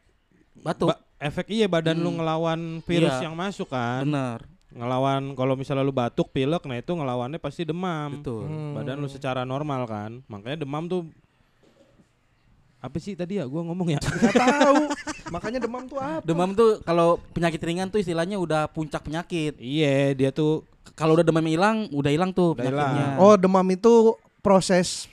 Batuk. 0.60 0.90
ba- 0.90 1.00
efek 1.20 1.46
iya 1.50 1.68
badan 1.68 1.96
lu 1.96 2.10
Hmm. 2.10 2.18
ngelawan 2.18 2.60
virus 2.82 3.14
Iya. 3.14 3.26
yang 3.26 3.36
masuk 3.36 3.68
kan. 3.68 4.04
Bener. 4.04 4.40
Ngelawan 4.70 5.34
kalau 5.34 5.54
misalnya 5.54 5.82
lu 5.82 5.92
batuk, 5.92 6.30
pilek, 6.30 6.62
nah 6.64 6.76
itu 6.76 6.90
ngelawannya 6.90 7.38
pasti 7.38 7.64
demam. 7.64 8.16
Betul. 8.16 8.46
Hmm. 8.46 8.74
Badan 8.74 8.98
lu 8.98 9.08
secara 9.08 9.44
normal 9.44 9.84
kan. 9.84 10.12
Makanya 10.26 10.58
demam 10.60 10.86
tuh 10.86 11.10
apa 12.80 12.96
sih 12.96 13.12
tadi 13.12 13.36
ya 13.36 13.44
gua 13.44 13.60
ngomong 13.62 13.92
ya? 13.92 14.00
Gak 14.24 14.36
tahu. 14.36 14.84
Makanya 15.30 15.60
demam 15.60 15.84
tuh 15.84 16.00
apa? 16.00 16.24
Demam 16.24 16.54
tuh 16.54 16.80
kalau 16.82 17.20
penyakit 17.30 17.60
ringan 17.60 17.88
tuh 17.88 18.00
istilahnya 18.00 18.40
udah 18.40 18.68
puncak 18.68 19.04
penyakit. 19.04 19.60
iya, 19.60 20.14
dia 20.14 20.32
tuh 20.32 20.64
Kalau 20.92 21.14
udah 21.14 21.24
demam 21.24 21.46
hilang, 21.46 21.86
udah 21.90 22.10
hilang 22.10 22.30
tuh 22.30 22.52
Udah 22.52 22.66
penyakitnya. 22.66 23.06
hilang. 23.14 23.22
Oh, 23.22 23.36
demam 23.36 23.64
itu 23.68 23.94
proses 24.40 25.06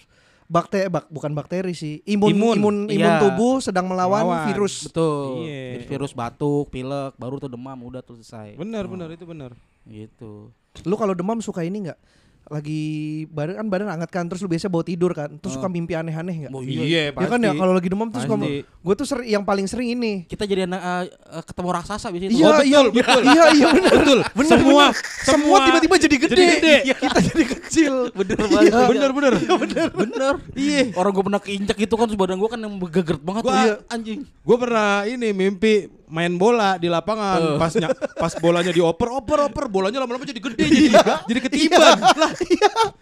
bakteri 0.46 0.86
bak, 0.86 1.06
bukan 1.06 1.30
bakteri 1.30 1.72
sih. 1.72 2.02
Imun 2.02 2.30
Imun. 2.30 2.54
imun 2.56 2.76
imun, 2.86 3.12
Iya. 3.12 3.18
tubuh 3.20 3.58
sedang 3.58 3.86
melawan, 3.86 4.22
Melawan. 4.22 4.46
virus. 4.48 4.86
Betul. 4.86 5.44
Iya. 5.44 5.82
Virus 5.84 6.12
batuk, 6.12 6.70
pilek, 6.70 7.14
baru 7.14 7.36
tuh 7.36 7.50
demam 7.50 7.78
udah 7.80 8.00
tuh 8.00 8.18
selesai. 8.18 8.54
benar 8.54 8.84
Oh, 8.84 8.90
benar 8.90 9.08
itu 9.10 9.24
benar. 9.24 9.52
Gitu. 9.84 10.50
Lu 10.82 10.94
kalau 10.94 11.12
demam 11.12 11.38
suka 11.38 11.62
ini 11.62 11.86
nggak? 11.86 11.98
Lagi 12.46 12.82
badan 13.26 13.58
kan 13.58 13.66
badan 13.66 13.88
hangat 13.90 14.06
kan 14.08 14.24
terus 14.24 14.38
lu 14.38 14.46
biasa 14.46 14.66
bawa 14.66 14.80
tidur 14.80 15.10
kan. 15.10 15.34
Terus 15.34 15.54
suka 15.54 15.66
mimpi 15.66 15.92
aneh-aneh 15.92 16.46
nggak? 16.46 16.50
Oh, 16.50 16.62
Iya, 16.62 17.10
Ya 17.10 17.26
kan 17.26 17.40
ya 17.40 17.50
kalau 17.50 17.72
lagi 17.72 17.86
demam 17.86 18.06
tuh 18.06 18.20
suka 18.20 18.38
Pasti. 18.38 18.62
gue 18.62 18.94
tuh 18.94 19.02
sering 19.04 19.28
yang 19.28 19.42
paling 19.42 19.66
sering 19.66 19.88
ini. 19.92 20.22
Kita 20.24 20.42
jadi 20.42 20.62
anak 20.64 20.78
eh, 20.78 21.04
eh, 21.10 21.42
ketemu 21.42 21.68
raksasa 21.72 22.06
biasanya 22.08 22.30
Iya. 22.30 22.46
Oh, 22.46 22.62
iya, 22.62 22.78
betul, 22.86 23.22
iya, 23.26 23.44
iya 23.52 23.66
benar. 23.68 23.92
Betul. 23.96 24.18
Bener, 24.32 24.46
semua 24.48 24.84
bener. 24.86 25.24
semua 25.24 25.56
tiba-tiba 25.60 25.94
jadi 25.98 26.16
gede. 26.16 26.30
jadi 26.30 26.44
gede. 26.52 26.74
Kita 26.96 27.18
jadi 27.24 27.44
kecil. 27.50 27.94
Bener 28.18 28.36
Iya, 28.38 28.46
banget. 28.46 28.88
bener 28.88 29.10
bener. 29.10 29.32
bener. 29.58 29.88
bener. 29.92 30.34
Iya. 30.54 30.80
Orang 30.94 31.10
gue 31.12 31.24
pernah 31.24 31.42
keinjak 31.42 31.76
gitu 31.76 31.94
kan 31.94 32.06
terus 32.06 32.16
badan 32.16 32.38
gue 32.38 32.46
kan 32.46 32.60
yang 32.60 32.74
begegert 32.76 33.20
banget 33.20 33.42
Gua- 33.42 33.50
tuh. 33.50 33.58
Iya. 33.60 33.74
anjing. 33.88 34.20
Gue 34.22 34.56
pernah 34.56 35.02
ini 35.04 35.28
mimpi 35.30 35.74
main 36.06 36.32
bola 36.32 36.74
di 36.74 36.86
lapangan 36.86 37.56
pas 37.56 37.72
nya- 37.72 37.90
pas 38.12 38.32
bolanya 38.34 38.70
dioper 38.70 39.08
oper 39.12 39.38
oper 39.44 39.64
bolanya 39.66 39.98
lama-lama 39.98 40.22
jadi 40.22 40.38
gede 40.38 40.64
jadi 40.64 40.90
jadi 41.26 41.40
ketiban 41.42 41.98
lah 41.98 42.32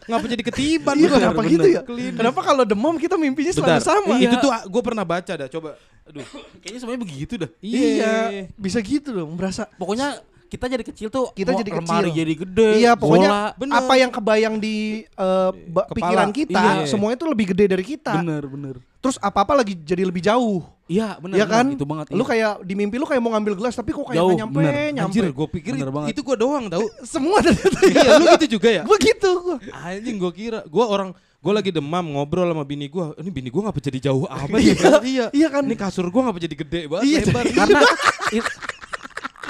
ngapa 0.04 0.26
jadi 0.26 0.42
ketiban 0.42 0.94
Iya, 0.94 1.06
gua? 1.06 1.16
kenapa 1.18 1.40
Bener. 1.40 1.50
gitu 1.50 1.68
ya? 1.70 1.80
Kenapa 2.12 2.40
kalau 2.40 2.62
demam 2.62 2.94
kita 2.94 3.14
mimpinya 3.14 3.50
selalu 3.50 3.70
Bentar. 3.74 3.84
sama? 3.84 4.14
itu 4.16 4.34
tuh 4.34 4.50
gue 4.50 4.82
pernah 4.82 5.02
baca 5.02 5.32
dah 5.34 5.48
coba 5.48 5.76
aduh 6.04 6.24
Kayaknya 6.60 6.78
semuanya 6.78 7.00
begitu 7.00 7.32
dah. 7.36 7.50
Iya, 7.58 8.14
bisa 8.54 8.78
gitu 8.78 9.08
loh, 9.10 9.24
merasa. 9.26 9.64
Pokoknya 9.70 10.20
kita 10.46 10.64
jadi 10.66 10.84
kecil 10.84 11.08
tuh 11.08 11.28
Kita 11.30 11.50
jadi 11.52 11.70
lemari 11.72 12.08
kecil. 12.08 12.18
jadi 12.18 12.34
gede. 12.38 12.70
Iya, 12.78 12.92
pokoknya 12.94 13.28
bola. 13.28 13.42
Bener. 13.56 13.74
apa 13.74 13.92
yang 13.94 14.10
kebayang 14.10 14.56
di 14.58 15.02
Kepala. 15.08 15.88
pikiran 15.90 16.28
kita, 16.30 16.62
Iya. 16.78 16.86
semuanya 16.86 17.16
tuh 17.16 17.28
lebih 17.28 17.52
gede 17.52 17.64
dari 17.66 17.84
kita. 17.86 18.12
bener 18.14 18.44
bener. 18.44 18.74
Terus 18.98 19.16
apa-apa 19.18 19.52
lagi 19.54 19.74
jadi 19.74 20.02
lebih 20.02 20.20
jauh. 20.20 20.60
Iya 20.84 21.16
bener. 21.16 21.36
Iya 21.36 21.46
kan? 21.46 21.66
Itu 21.72 21.84
banget. 21.84 22.12
Lu 22.12 22.20
iya. 22.20 22.28
kayak 22.28 22.52
di 22.62 22.74
mimpi 22.74 22.96
lu 22.96 23.04
kayak 23.04 23.18
mau 23.18 23.32
ngambil 23.32 23.56
gelas 23.56 23.72
tapi 23.72 23.90
kok 23.90 24.04
kayak 24.04 24.20
Jauh, 24.20 24.36
nyampe, 24.36 24.60
bener. 24.60 24.92
nyampe. 24.92 25.08
anjir 25.08 25.24
gue 25.26 25.46
pikir 25.50 25.72
Bener 25.72 25.88
it- 25.88 25.94
banget. 25.96 26.08
itu 26.12 26.20
gue 26.20 26.36
doang 26.36 26.64
tau 26.68 26.84
Semua 27.08 27.40
ternyata 27.40 27.78
ya. 27.80 27.92
iya 27.94 28.10
lu 28.14 28.24
gitu 28.36 28.46
juga 28.54 28.68
ya 28.70 28.82
Begitu 28.92 29.30
gua. 29.40 29.56
anjing 29.80 30.16
gue 30.20 30.32
kira 30.34 30.60
gue 30.62 30.84
orang 30.84 31.10
gue 31.14 31.52
lagi 31.52 31.70
demam 31.70 32.04
ngobrol 32.06 32.48
sama 32.48 32.64
bini 32.64 32.86
gue 32.86 33.04
ini 33.16 33.28
bini 33.28 33.48
gue 33.48 33.60
ngapa 33.60 33.76
jadi 33.78 33.98
jauh 34.02 34.24
amat 34.24 34.56
Iya, 34.56 34.74
ya 34.76 34.92
iya 35.02 35.26
iya 35.32 35.48
kan? 35.48 35.64
ini 35.64 35.72
kasur 35.74 36.04
gue 36.04 36.20
ngapa 36.20 36.36
jadi 36.38 36.52
gede 36.54 36.80
banget 36.86 37.04
Iya, 37.04 37.18
lebar 37.24 37.44
karena 37.48 37.80
it- 38.36 38.52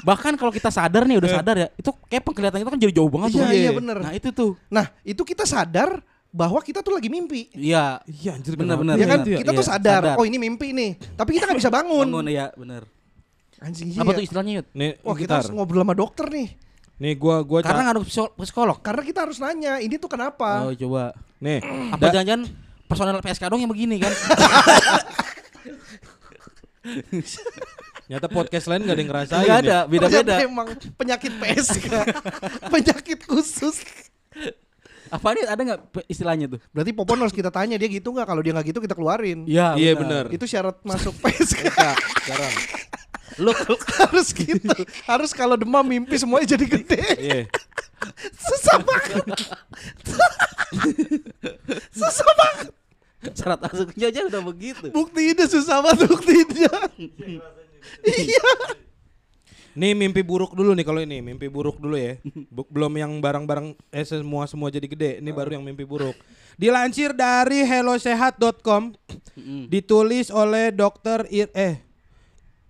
bahkan 0.03 0.35
kalau 0.35 0.51
kita 0.51 0.69
sadar 0.69 1.03
nih 1.03 1.17
udah 1.17 1.31
sadar 1.33 1.57
ya 1.57 1.69
itu 1.73 1.91
kayak 2.07 2.23
penglihatan 2.23 2.59
kita 2.61 2.71
kan 2.71 2.81
jadi 2.81 2.93
jauh 2.93 3.09
banget 3.09 3.29
Iya, 3.33 3.41
tuh. 3.41 3.55
iya 3.57 3.71
bener. 3.73 3.97
Nah 4.03 4.13
itu 4.13 4.29
tuh. 4.31 4.53
Nah, 4.69 4.87
itu 5.01 5.23
kita 5.25 5.45
sadar 5.45 5.99
bahwa 6.35 6.59
kita 6.59 6.83
tuh 6.83 6.99
lagi 6.99 7.07
mimpi. 7.07 7.47
Iya. 7.55 8.03
iya 8.05 8.35
anjir 8.35 8.59
bener, 8.59 8.75
Ya 8.99 9.07
kan? 9.07 9.23
bener. 9.23 9.39
Kita 9.39 9.51
tuh 9.55 9.63
Iya, 9.63 9.71
sadar, 9.71 10.03
sadar. 10.03 10.17
oh 10.19 10.27
ini 10.27 10.35
mimpi 10.35 10.75
nih. 10.75 10.99
Tapi 11.15 11.31
kita 11.39 11.47
nggak 11.47 11.59
bisa 11.63 11.71
bangun. 11.71 12.11
Bangun 12.11 12.27
ya 12.27 12.51
bener. 12.59 12.83
Anjing 13.63 13.95
Apa 13.95 14.11
iya. 14.11 14.17
tuh 14.19 14.25
istilahnya 14.27 14.53
Yud? 14.59 14.67
nih 14.75 14.91
Wah, 15.01 15.15
kita 15.15 15.33
harus 15.39 15.49
ngobrol 15.49 15.87
sama 15.87 15.95
dokter 15.95 16.27
nih. 16.27 16.49
nih 16.95 17.15
gue 17.15 17.37
gue 17.43 17.59
Karena 17.63 17.95
psiko- 18.03 18.35
psikolog. 18.37 18.79
Karena 18.83 19.03
kita 19.03 19.23
harus 19.23 19.39
nanya, 19.39 19.79
ini 19.79 19.95
tuh 19.95 20.11
kenapa? 20.11 20.67
Oh 20.67 20.75
coba. 20.75 21.15
nih 21.39 21.63
Apa 21.95 22.03
da- 22.03 22.13
jangan-jangan 22.19 22.43
personel 22.85 23.23
PSK 23.23 23.45
dong 23.47 23.63
yang 23.63 23.71
begini 23.71 24.03
kan? 24.03 24.11
nyata 28.05 28.29
podcast 28.29 28.69
lain 28.69 28.85
gak 28.85 28.93
ada 28.93 29.01
yang 29.01 29.11
ngerasain 29.11 29.41
Enggak 29.41 29.57
ya. 29.57 29.65
ada, 29.65 29.79
beda-beda. 29.89 30.21
Ternyata 30.21 30.45
emang 30.45 30.69
penyakit 30.95 31.33
PSK. 31.33 31.87
penyakit 32.75 33.19
khusus. 33.25 33.77
Apa 35.15 35.31
nih 35.31 35.47
ada 35.47 35.63
nggak 35.63 35.81
istilahnya 36.11 36.47
tuh? 36.51 36.59
Berarti 36.75 36.91
Popon 36.91 37.23
harus 37.23 37.31
kita 37.31 37.47
tanya 37.49 37.79
dia 37.79 37.87
gitu 37.87 38.11
nggak? 38.11 38.27
Kalau 38.27 38.43
dia 38.43 38.51
nggak 38.51 38.67
gitu 38.67 38.83
kita 38.83 38.99
keluarin. 38.99 39.47
Iya, 39.47 39.79
Iya, 39.79 39.93
bener. 39.95 40.25
Itu 40.35 40.43
syarat 40.45 40.83
masuk 40.83 41.15
PSK. 41.23 41.71
sekarang 41.71 42.55
Lu 43.39 43.51
harus 44.03 44.31
gitu. 44.31 44.75
harus 45.07 45.31
kalau 45.31 45.55
demam 45.55 45.83
mimpi 45.83 46.19
semuanya 46.19 46.59
jadi 46.59 46.67
gede. 46.67 47.03
iya 47.17 47.41
Susah 48.37 48.79
banget. 48.83 49.27
susah 51.91 52.31
banget. 52.35 52.69
syarat 53.33 53.59
masuknya 53.63 54.07
aja 54.11 54.21
udah 54.29 54.43
begitu. 54.45 54.87
Buktinya 54.91 55.47
susah 55.47 55.79
banget 55.81 56.11
buktinya. 56.11 56.69
Nih 59.75 59.91
mimpi 59.91 60.23
buruk 60.23 60.55
dulu 60.55 60.71
nih 60.71 60.87
kalau 60.87 61.03
ini, 61.03 61.19
mimpi 61.19 61.51
buruk 61.51 61.83
dulu 61.83 61.99
ya. 61.99 62.15
Belum 62.71 62.95
yang 62.95 63.13
barang-barang 63.19 63.75
eh 63.91 64.07
semua 64.07 64.47
semua 64.47 64.71
jadi 64.71 64.87
gede. 64.87 65.11
Ini 65.19 65.31
baru 65.35 65.59
yang 65.59 65.65
mimpi 65.67 65.83
buruk. 65.83 66.15
Dilansir 66.55 67.11
dari 67.11 67.67
hellosehat.com 67.67 68.95
ditulis 69.67 70.31
oleh 70.31 70.71
dokter 70.71 71.27
Ir 71.27 71.51
eh 71.51 71.83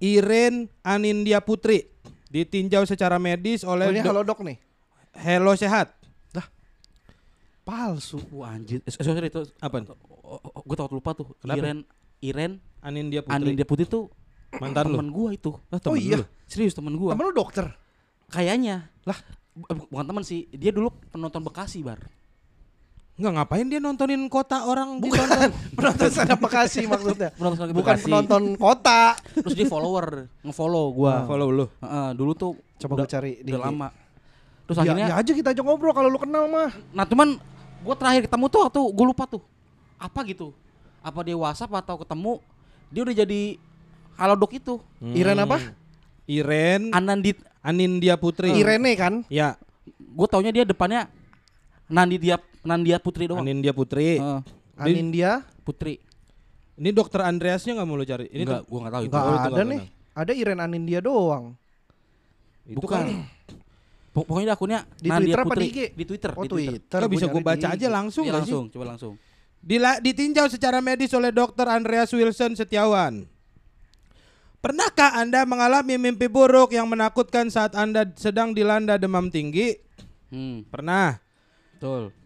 Iren 0.01 0.73
Anindya 0.81 1.45
Putri 1.45 1.93
ditinjau 2.33 2.89
secara 2.89 3.21
medis 3.21 3.63
Oh, 3.63 3.77
oleh 3.77 3.93
ini 3.93 4.01
dok- 4.01 4.09
halo 4.11 4.21
dok 4.25 4.41
nih. 4.41 4.57
Hello 5.15 5.53
Sehat. 5.55 5.93
Palsu. 7.65 8.21
Wah 8.29 8.53
anjir. 8.53 8.85
Eh, 8.85 8.93
sorry 8.93 9.33
itu 9.33 9.41
Apaan? 9.57 9.89
Oh, 9.89 10.37
oh, 10.37 10.61
gue 10.61 10.77
takut 10.77 11.01
lupa 11.01 11.17
tuh. 11.17 11.33
Kenapa? 11.41 11.57
Iren 11.65 11.79
Iren 12.21 12.53
Anindya 12.85 13.25
Putri. 13.25 13.37
Anindya 13.41 13.65
Putri 13.65 13.85
tuh 13.89 14.13
Mantan 14.57 14.85
lu. 14.87 14.97
temen 14.97 15.11
gua 15.11 15.29
itu. 15.31 15.51
Ah, 15.69 15.77
Oh 15.77 15.81
temen 15.93 15.99
iya. 15.99 16.17
lu. 16.21 16.27
Serius 16.45 16.73
temen 16.73 16.95
gua. 16.95 17.13
Temen 17.13 17.25
lu 17.25 17.35
dokter. 17.35 17.67
Kayaknya. 18.29 18.91
Lah 19.03 19.19
eh, 19.65 19.77
bukan 19.85 20.05
teman 20.05 20.23
sih. 20.23 20.47
Dia 20.51 20.71
dulu 20.71 20.91
penonton 21.09 21.41
Bekasi, 21.41 21.81
Bar. 21.81 22.01
Enggak 23.15 23.33
ngapain 23.33 23.63
dia 23.65 23.79
nontonin 23.79 24.27
kota 24.27 24.67
orang 24.67 24.99
Bukan 24.99 25.15
ditonton? 25.23 25.51
penonton 25.79 26.09
stand 26.11 26.35
up 26.35 26.41
Bekasi 26.41 26.83
maksudnya. 26.85 27.31
Penonton 27.31 27.71
Bekasi. 27.71 27.79
Bukan 27.79 27.97
penonton 28.01 28.43
kota. 28.57 29.15
Terus 29.33 29.55
dia 29.55 29.67
follower, 29.67 30.27
nge-follow 30.43 30.85
gua. 30.91 31.23
follow 31.23 31.49
lu. 31.49 31.67
Heeh, 31.79 32.09
dulu 32.13 32.33
tuh 32.35 32.53
Coba 32.77 32.99
gue 32.99 33.07
cari 33.07 33.39
udah 33.39 33.47
di- 33.47 33.55
lama. 33.55 33.89
Terus 34.65 34.77
Ya, 34.77 34.83
akhirnya 34.83 35.07
ya 35.07 35.15
aja 35.15 35.33
kita 35.33 35.49
aja 35.51 35.63
ngobrol 35.63 35.93
kalau 35.93 36.09
lu 36.09 36.19
kenal 36.19 36.49
mah. 36.49 36.75
Nah 36.91 37.05
cuman 37.05 37.39
gue 37.85 37.95
terakhir 37.95 38.27
ketemu 38.27 38.45
tuh 38.49 38.61
waktu 38.63 38.81
gue 38.83 39.07
lupa 39.07 39.25
tuh 39.27 39.43
apa 39.95 40.21
gitu 40.25 40.57
apa 40.99 41.21
dia 41.21 41.37
WhatsApp 41.37 41.69
atau 41.77 41.97
ketemu 41.97 42.33
dia 42.89 43.01
udah 43.05 43.15
jadi 43.15 43.43
halodoc 44.15 44.53
itu 44.53 44.79
Iren 45.01 45.39
apa? 45.39 45.59
Iren 46.25 46.89
Anandit 46.91 47.37
Anindya 47.61 48.15
Putri. 48.15 48.53
Irene 48.53 48.93
kan? 48.95 49.15
Ya, 49.27 49.57
gue 49.89 50.27
taunya 50.27 50.51
dia 50.51 50.63
depannya 50.63 51.09
Nandia 51.85 52.37
Nandia 52.61 52.97
Putri 52.97 53.25
doang 53.25 53.41
Anindya 53.41 53.73
Putri. 53.73 54.17
Heeh, 54.17 54.41
Anindia 54.75 55.45
Putri 55.61 56.01
Ini 56.75 56.91
dokter 56.91 57.23
Andreasnya 57.23 57.75
nggak 57.75 57.87
mau 57.87 57.95
lu 57.95 58.03
cari? 58.03 58.27
Ini 58.27 58.43
enggak 58.43 58.61
tuh- 58.61 58.67
gue 58.67 58.79
nggak 58.81 58.93
tahu 58.93 59.03
itu 59.03 59.09
Enggak 59.09 59.23
Oh, 59.23 59.31
itu 59.31 59.39
ada 59.39 59.49
nggak 59.49 59.65
nih. 59.65 59.81
kenal. 59.81 60.17
Ada 60.17 60.33
Iren 60.33 60.59
Anindia 60.59 61.01
doang. 61.01 61.45
itu 62.65 62.81
bukan 62.81 62.97
kan 62.97 63.07
Pok- 64.11 64.27
pokoknya 64.27 64.53
akunnya 64.53 64.81
Di 64.95 65.07
Nandia 65.07 65.21
Twitter 65.29 65.39
apa 65.39 65.47
Putri 65.49 65.61
di 65.61 65.69
IG? 65.69 65.81
di 65.91 66.05
Twitter 66.05 66.31
Oh 66.31 66.43
di 66.43 66.49
Twitter 66.49 66.73
Twitter. 66.81 66.99
Nggak 66.99 67.13
bisa 67.13 67.25
gua 67.25 67.33
gue 67.33 67.43
baca 67.45 67.67
aja 67.71 67.87
langsung 67.89 68.25
nggak 68.25 68.35
sih? 68.35 68.41
langsung 68.43 68.65
coba 68.71 68.85
langsung 68.87 69.15
Dila, 69.59 69.97
ditinjau 69.97 70.47
secara 70.47 70.79
medis 70.79 71.09
oleh 71.11 71.31
dokter 71.31 71.65
Andreas 71.67 72.11
Wilson 72.11 72.53
Setiawan. 72.53 73.25
Pernahkah 74.65 75.21
Anda 75.21 75.45
mengalami 75.45 76.01
mimpi 76.01 76.25
buruk 76.25 76.73
yang 76.73 76.89
menakutkan 76.89 77.53
saat 77.53 77.77
Anda 77.77 78.09
sedang 78.17 78.57
dilanda 78.57 78.97
demam 78.97 79.29
tinggi? 79.29 79.77
hmm, 80.33 80.73
Pernah. 80.73 81.21
betul 81.77 82.17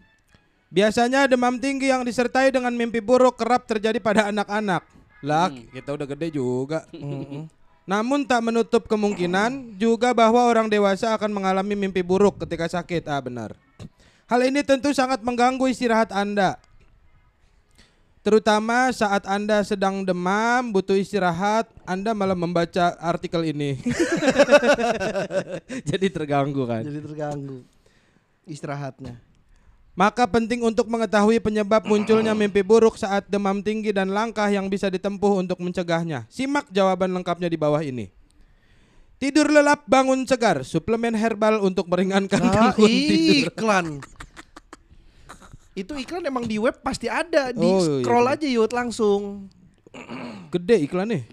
Biasanya 0.71 1.27
demam 1.27 1.59
tinggi 1.59 1.91
yang 1.91 2.07
disertai 2.07 2.47
dengan 2.47 2.71
mimpi 2.71 3.03
buruk 3.03 3.35
kerap 3.35 3.67
terjadi 3.67 3.99
pada 3.99 4.31
anak-anak. 4.31 4.87
Lah, 5.19 5.51
kita 5.51 5.97
udah 5.97 6.07
gede 6.15 6.39
juga. 6.39 6.87
Namun 7.91 8.23
tak 8.23 8.39
menutup 8.45 8.87
kemungkinan 8.87 9.75
juga 9.75 10.15
bahwa 10.15 10.45
orang 10.45 10.71
dewasa 10.71 11.11
akan 11.17 11.33
mengalami 11.33 11.75
mimpi 11.75 12.05
buruk 12.05 12.39
ketika 12.45 12.69
sakit. 12.69 13.03
Ah, 13.09 13.19
benar. 13.19 13.51
Hal 14.29 14.45
ini 14.45 14.61
tentu 14.61 14.93
sangat 14.93 15.25
mengganggu 15.25 15.65
istirahat 15.67 16.13
Anda. 16.13 16.55
Terutama 18.19 18.91
saat 18.91 19.23
Anda 19.23 19.63
sedang 19.63 20.03
demam, 20.03 20.75
butuh 20.75 20.99
istirahat, 20.99 21.71
Anda 21.87 22.11
malah 22.11 22.35
membaca 22.35 22.99
artikel 22.99 23.47
ini. 23.47 23.79
Jadi 25.89 26.07
terganggu 26.11 26.67
kan. 26.67 26.83
Jadi 26.83 26.99
terganggu 26.99 27.63
istirahatnya. 28.43 29.23
Maka 29.95 30.27
penting 30.27 30.63
untuk 30.63 30.87
mengetahui 30.87 31.39
penyebab 31.39 31.87
munculnya 31.87 32.35
mimpi 32.37 32.59
buruk 32.59 32.99
saat 32.99 33.27
demam 33.27 33.63
tinggi 33.63 33.95
dan 33.95 34.11
langkah 34.11 34.47
yang 34.51 34.67
bisa 34.67 34.91
ditempuh 34.91 35.39
untuk 35.39 35.59
mencegahnya. 35.63 36.27
Simak 36.27 36.67
jawaban 36.71 37.15
lengkapnya 37.15 37.47
di 37.47 37.55
bawah 37.55 37.79
ini. 37.79 38.11
Tidur 39.19 39.51
lelap 39.51 39.83
bangun 39.83 40.23
segar, 40.23 40.63
suplemen 40.63 41.11
herbal 41.11 41.59
untuk 41.59 41.91
meringankan 41.91 42.39
Nah, 42.39 42.71
gangguan 42.71 42.87
tidur. 42.87 43.51
iklan. 43.51 43.87
Itu 45.79 45.95
iklan 45.95 46.23
emang 46.23 46.43
di 46.43 46.59
web 46.59 46.79
pasti 46.79 47.07
ada. 47.07 47.55
Di 47.55 47.63
Oh, 47.63 47.79
iya, 47.79 48.03
scroll 48.03 48.27
iya. 48.27 48.35
aja 48.35 48.47
yuk 48.47 48.71
langsung. 48.71 49.47
Gede 50.51 50.83
iklannya. 50.83 51.23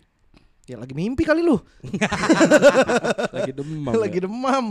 Ya 0.67 0.75
lagi 0.75 0.95
mimpi 0.95 1.23
kali 1.23 1.47
lu. 1.47 1.63
Lagi 3.37 3.53
demam. 3.55 3.93
lagi 3.95 4.19
ya. 4.19 4.25
demam. 4.27 4.67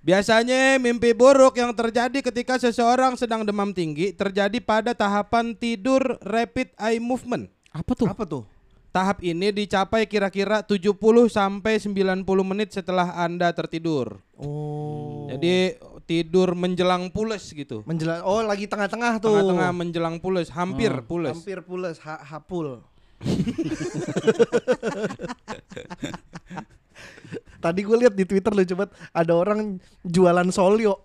Biasanya 0.00 0.78
mimpi 0.78 1.10
buruk 1.12 1.58
yang 1.58 1.74
terjadi 1.74 2.22
ketika 2.22 2.56
seseorang 2.56 3.18
sedang 3.18 3.42
demam 3.42 3.74
tinggi 3.74 4.14
terjadi 4.14 4.56
pada 4.62 4.94
tahapan 4.94 5.50
tidur 5.52 6.16
rapid 6.22 6.70
eye 6.78 7.02
movement. 7.02 7.50
apa 7.68 7.92
tuh 7.92 8.06
Apa 8.06 8.22
tuh? 8.24 8.44
Tahap 8.88 9.20
ini 9.20 9.52
dicapai 9.52 10.08
kira-kira 10.08 10.64
70 10.64 10.96
sampai 11.28 11.76
90 11.76 12.24
menit 12.40 12.72
setelah 12.72 13.12
Anda 13.12 13.52
tertidur. 13.52 14.24
Oh. 14.40 15.28
Jadi 15.28 15.76
tidur 16.06 16.54
menjelang 16.54 17.10
pules 17.10 17.50
gitu. 17.50 17.82
menjelang 17.82 18.22
oh 18.22 18.40
lagi 18.46 18.70
tengah-tengah 18.70 19.18
tuh. 19.18 19.34
Tengah-tengah 19.34 19.70
menjelang 19.74 20.16
pules, 20.22 20.48
hampir 20.54 20.94
Oh, 20.94 21.02
pules. 21.02 21.34
Hampir 21.34 21.58
pules, 21.66 21.98
ha 22.06 22.22
hapul. 22.22 22.80
Tadi 27.60 27.80
gue 27.82 27.96
lihat 28.06 28.14
di 28.14 28.22
Twitter 28.22 28.52
lu 28.54 28.62
coba 28.62 28.86
ada 29.10 29.32
orang 29.34 29.82
jualan 30.06 30.48
solio. 30.54 31.02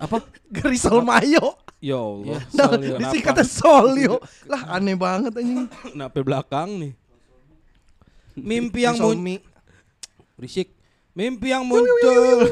apa 0.00 0.20
Gerisol 0.50 1.04
mayo. 1.04 1.56
Ya 1.78 2.00
Allah. 2.00 2.40
Nah, 2.56 2.66
Solio, 2.72 2.96
disingkatnya 2.96 3.44
solio. 3.44 4.14
lah 4.50 4.80
aneh 4.80 4.96
banget 4.96 5.32
anjing. 5.36 5.68
Kenapa 5.92 6.18
belakang 6.24 6.68
nih? 6.80 6.92
Mimpi 8.34 8.88
yang 8.88 8.96
muncul 8.98 9.20
mie. 9.20 9.38
Mimpi 11.14 11.54
yang 11.54 11.62
muncul. 11.62 12.50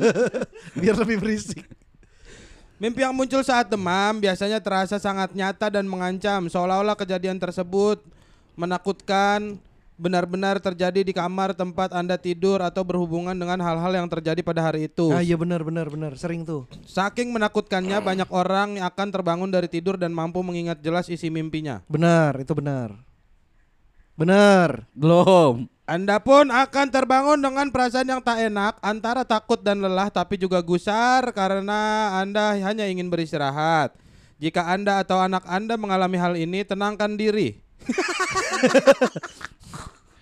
biar 0.80 0.94
lebih 0.94 1.18
berisik. 1.18 1.66
Mimpi 2.78 3.02
yang 3.02 3.12
muncul 3.12 3.42
saat 3.42 3.68
demam 3.68 4.22
biasanya 4.22 4.62
terasa 4.62 4.96
sangat 4.96 5.34
nyata 5.34 5.68
dan 5.68 5.84
mengancam, 5.84 6.48
seolah-olah 6.48 6.96
kejadian 6.96 7.36
tersebut 7.36 8.00
menakutkan, 8.54 9.60
benar-benar 10.00 10.56
terjadi 10.64 11.04
di 11.04 11.12
kamar 11.12 11.52
tempat 11.52 11.92
Anda 11.92 12.16
tidur 12.16 12.64
atau 12.64 12.80
berhubungan 12.80 13.36
dengan 13.36 13.60
hal-hal 13.60 13.92
yang 13.92 14.08
terjadi 14.08 14.40
pada 14.40 14.64
hari 14.64 14.88
itu. 14.88 15.12
Ah 15.12 15.20
iya 15.20 15.36
benar 15.36 15.60
benar 15.60 15.92
benar, 15.92 16.16
sering 16.16 16.40
tuh. 16.46 16.64
Saking 16.88 17.36
menakutkannya, 17.36 18.00
banyak 18.00 18.28
orang 18.32 18.80
yang 18.80 18.88
akan 18.88 19.08
terbangun 19.12 19.52
dari 19.52 19.68
tidur 19.68 20.00
dan 20.00 20.16
mampu 20.16 20.40
mengingat 20.40 20.80
jelas 20.80 21.12
isi 21.12 21.28
mimpinya. 21.28 21.84
Benar, 21.84 22.40
itu 22.40 22.56
benar. 22.56 22.96
Benar. 24.16 24.84
belum 24.92 25.68
Anda 25.90 26.22
pun 26.22 26.54
akan 26.54 26.86
terbangun 26.94 27.42
dengan 27.42 27.66
perasaan 27.74 28.06
yang 28.06 28.22
tak 28.22 28.46
enak, 28.46 28.78
antara 28.78 29.26
takut 29.26 29.58
dan 29.58 29.82
lelah, 29.82 30.06
tapi 30.06 30.38
juga 30.38 30.62
gusar 30.62 31.34
karena 31.34 32.14
Anda 32.22 32.54
hanya 32.62 32.86
ingin 32.86 33.10
beristirahat. 33.10 33.98
Jika 34.38 34.70
Anda 34.70 35.02
atau 35.02 35.18
anak 35.18 35.42
Anda 35.50 35.74
mengalami 35.74 36.14
hal 36.14 36.38
ini, 36.38 36.62
tenangkan 36.62 37.18
diri. 37.18 37.58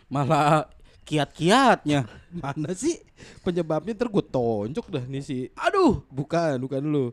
malah 0.09 0.65
kiat-kiatnya 1.05 2.09
Mana 2.33 2.73
sih 2.73 2.97
penyebabnya 3.45 3.93
ntar 3.93 4.09
gue 4.09 4.25
tonjok 4.25 4.87
dah 4.89 5.05
nih 5.05 5.21
si 5.21 5.39
Aduh, 5.53 6.01
Bukan, 6.09 6.57
bukan 6.65 6.81
dulu. 6.81 7.07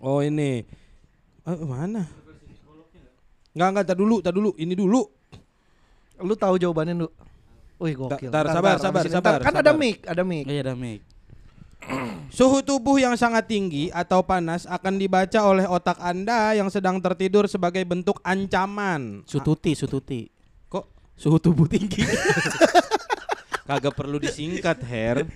Oh 0.00 0.20
ini. 0.24 0.64
Eh, 1.44 1.64
mana? 1.64 2.08
Enggak, 3.56 3.68
enggak, 3.72 3.84
tar 3.88 3.96
dulu, 3.96 4.16
tar 4.20 4.32
dulu. 4.32 4.52
Ini 4.56 4.72
dulu. 4.76 5.04
lu 6.20 6.34
tahu 6.36 6.60
jawabannya 6.60 7.04
lu. 7.04 7.08
Wih 7.76 7.92
gokil. 7.92 8.32
Tar, 8.32 8.48
sabar, 8.48 8.80
sabar, 8.80 9.04
sabar, 9.04 9.38
Kan 9.44 9.54
ada 9.60 9.76
mic, 9.76 10.00
ada 10.08 10.24
mic. 10.24 10.48
iya 10.48 10.64
damik 10.64 11.04
Suhu 12.36 12.64
tubuh 12.64 12.96
yang 12.98 13.14
sangat 13.14 13.46
tinggi 13.46 13.92
atau 13.92 14.24
panas 14.24 14.64
akan 14.66 14.96
dibaca 14.96 15.38
oleh 15.44 15.68
otak 15.68 16.00
Anda 16.00 16.56
yang 16.56 16.72
sedang 16.72 16.98
tertidur 16.98 17.46
sebagai 17.46 17.84
bentuk 17.84 18.18
ancaman. 18.24 19.22
sututi 19.28 19.76
sututi 19.76 20.26
Kok 20.72 21.14
suhu 21.14 21.36
tubuh 21.38 21.68
tinggi 21.68 22.02
kagak 23.68 23.98
perlu 23.98 24.22
disingkat, 24.22 24.78
Her? 24.86 25.26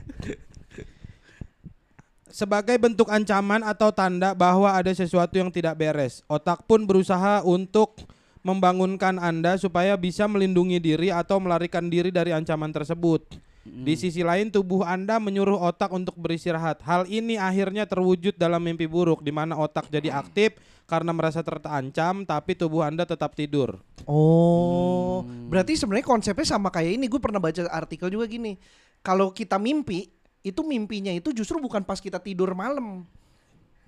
Sebagai 2.30 2.78
bentuk 2.78 3.10
ancaman 3.10 3.58
atau 3.66 3.90
tanda 3.90 4.38
bahwa 4.38 4.70
ada 4.70 4.94
sesuatu 4.94 5.34
yang 5.34 5.50
tidak 5.50 5.74
beres, 5.74 6.22
otak 6.30 6.62
pun 6.62 6.86
berusaha 6.86 7.42
untuk 7.42 7.98
membangunkan 8.40 9.20
Anda 9.20 9.60
supaya 9.60 9.96
bisa 9.96 10.24
melindungi 10.24 10.80
diri 10.80 11.08
atau 11.12 11.36
melarikan 11.40 11.88
diri 11.92 12.08
dari 12.08 12.32
ancaman 12.32 12.72
tersebut. 12.72 13.24
Di 13.60 13.92
sisi 13.92 14.24
lain 14.24 14.48
tubuh 14.48 14.82
Anda 14.88 15.20
menyuruh 15.20 15.60
otak 15.60 15.92
untuk 15.92 16.16
beristirahat. 16.16 16.80
Hal 16.80 17.04
ini 17.04 17.36
akhirnya 17.36 17.84
terwujud 17.84 18.34
dalam 18.40 18.64
mimpi 18.64 18.88
buruk 18.88 19.20
di 19.20 19.28
mana 19.30 19.52
otak 19.60 19.92
jadi 19.92 20.08
aktif 20.16 20.56
karena 20.88 21.12
merasa 21.12 21.44
terancam 21.44 22.24
tapi 22.24 22.56
tubuh 22.56 22.82
Anda 22.82 23.04
tetap 23.04 23.36
tidur. 23.36 23.78
Oh, 24.08 25.22
berarti 25.52 25.76
sebenarnya 25.76 26.08
konsepnya 26.08 26.46
sama 26.48 26.72
kayak 26.72 26.96
ini. 26.96 27.06
Gue 27.06 27.20
pernah 27.20 27.38
baca 27.38 27.68
artikel 27.68 28.08
juga 28.08 28.24
gini. 28.26 28.56
Kalau 29.04 29.30
kita 29.30 29.60
mimpi, 29.60 30.08
itu 30.40 30.60
mimpinya 30.64 31.12
itu 31.12 31.30
justru 31.36 31.60
bukan 31.60 31.84
pas 31.84 32.00
kita 32.00 32.16
tidur 32.16 32.56
malam, 32.56 33.04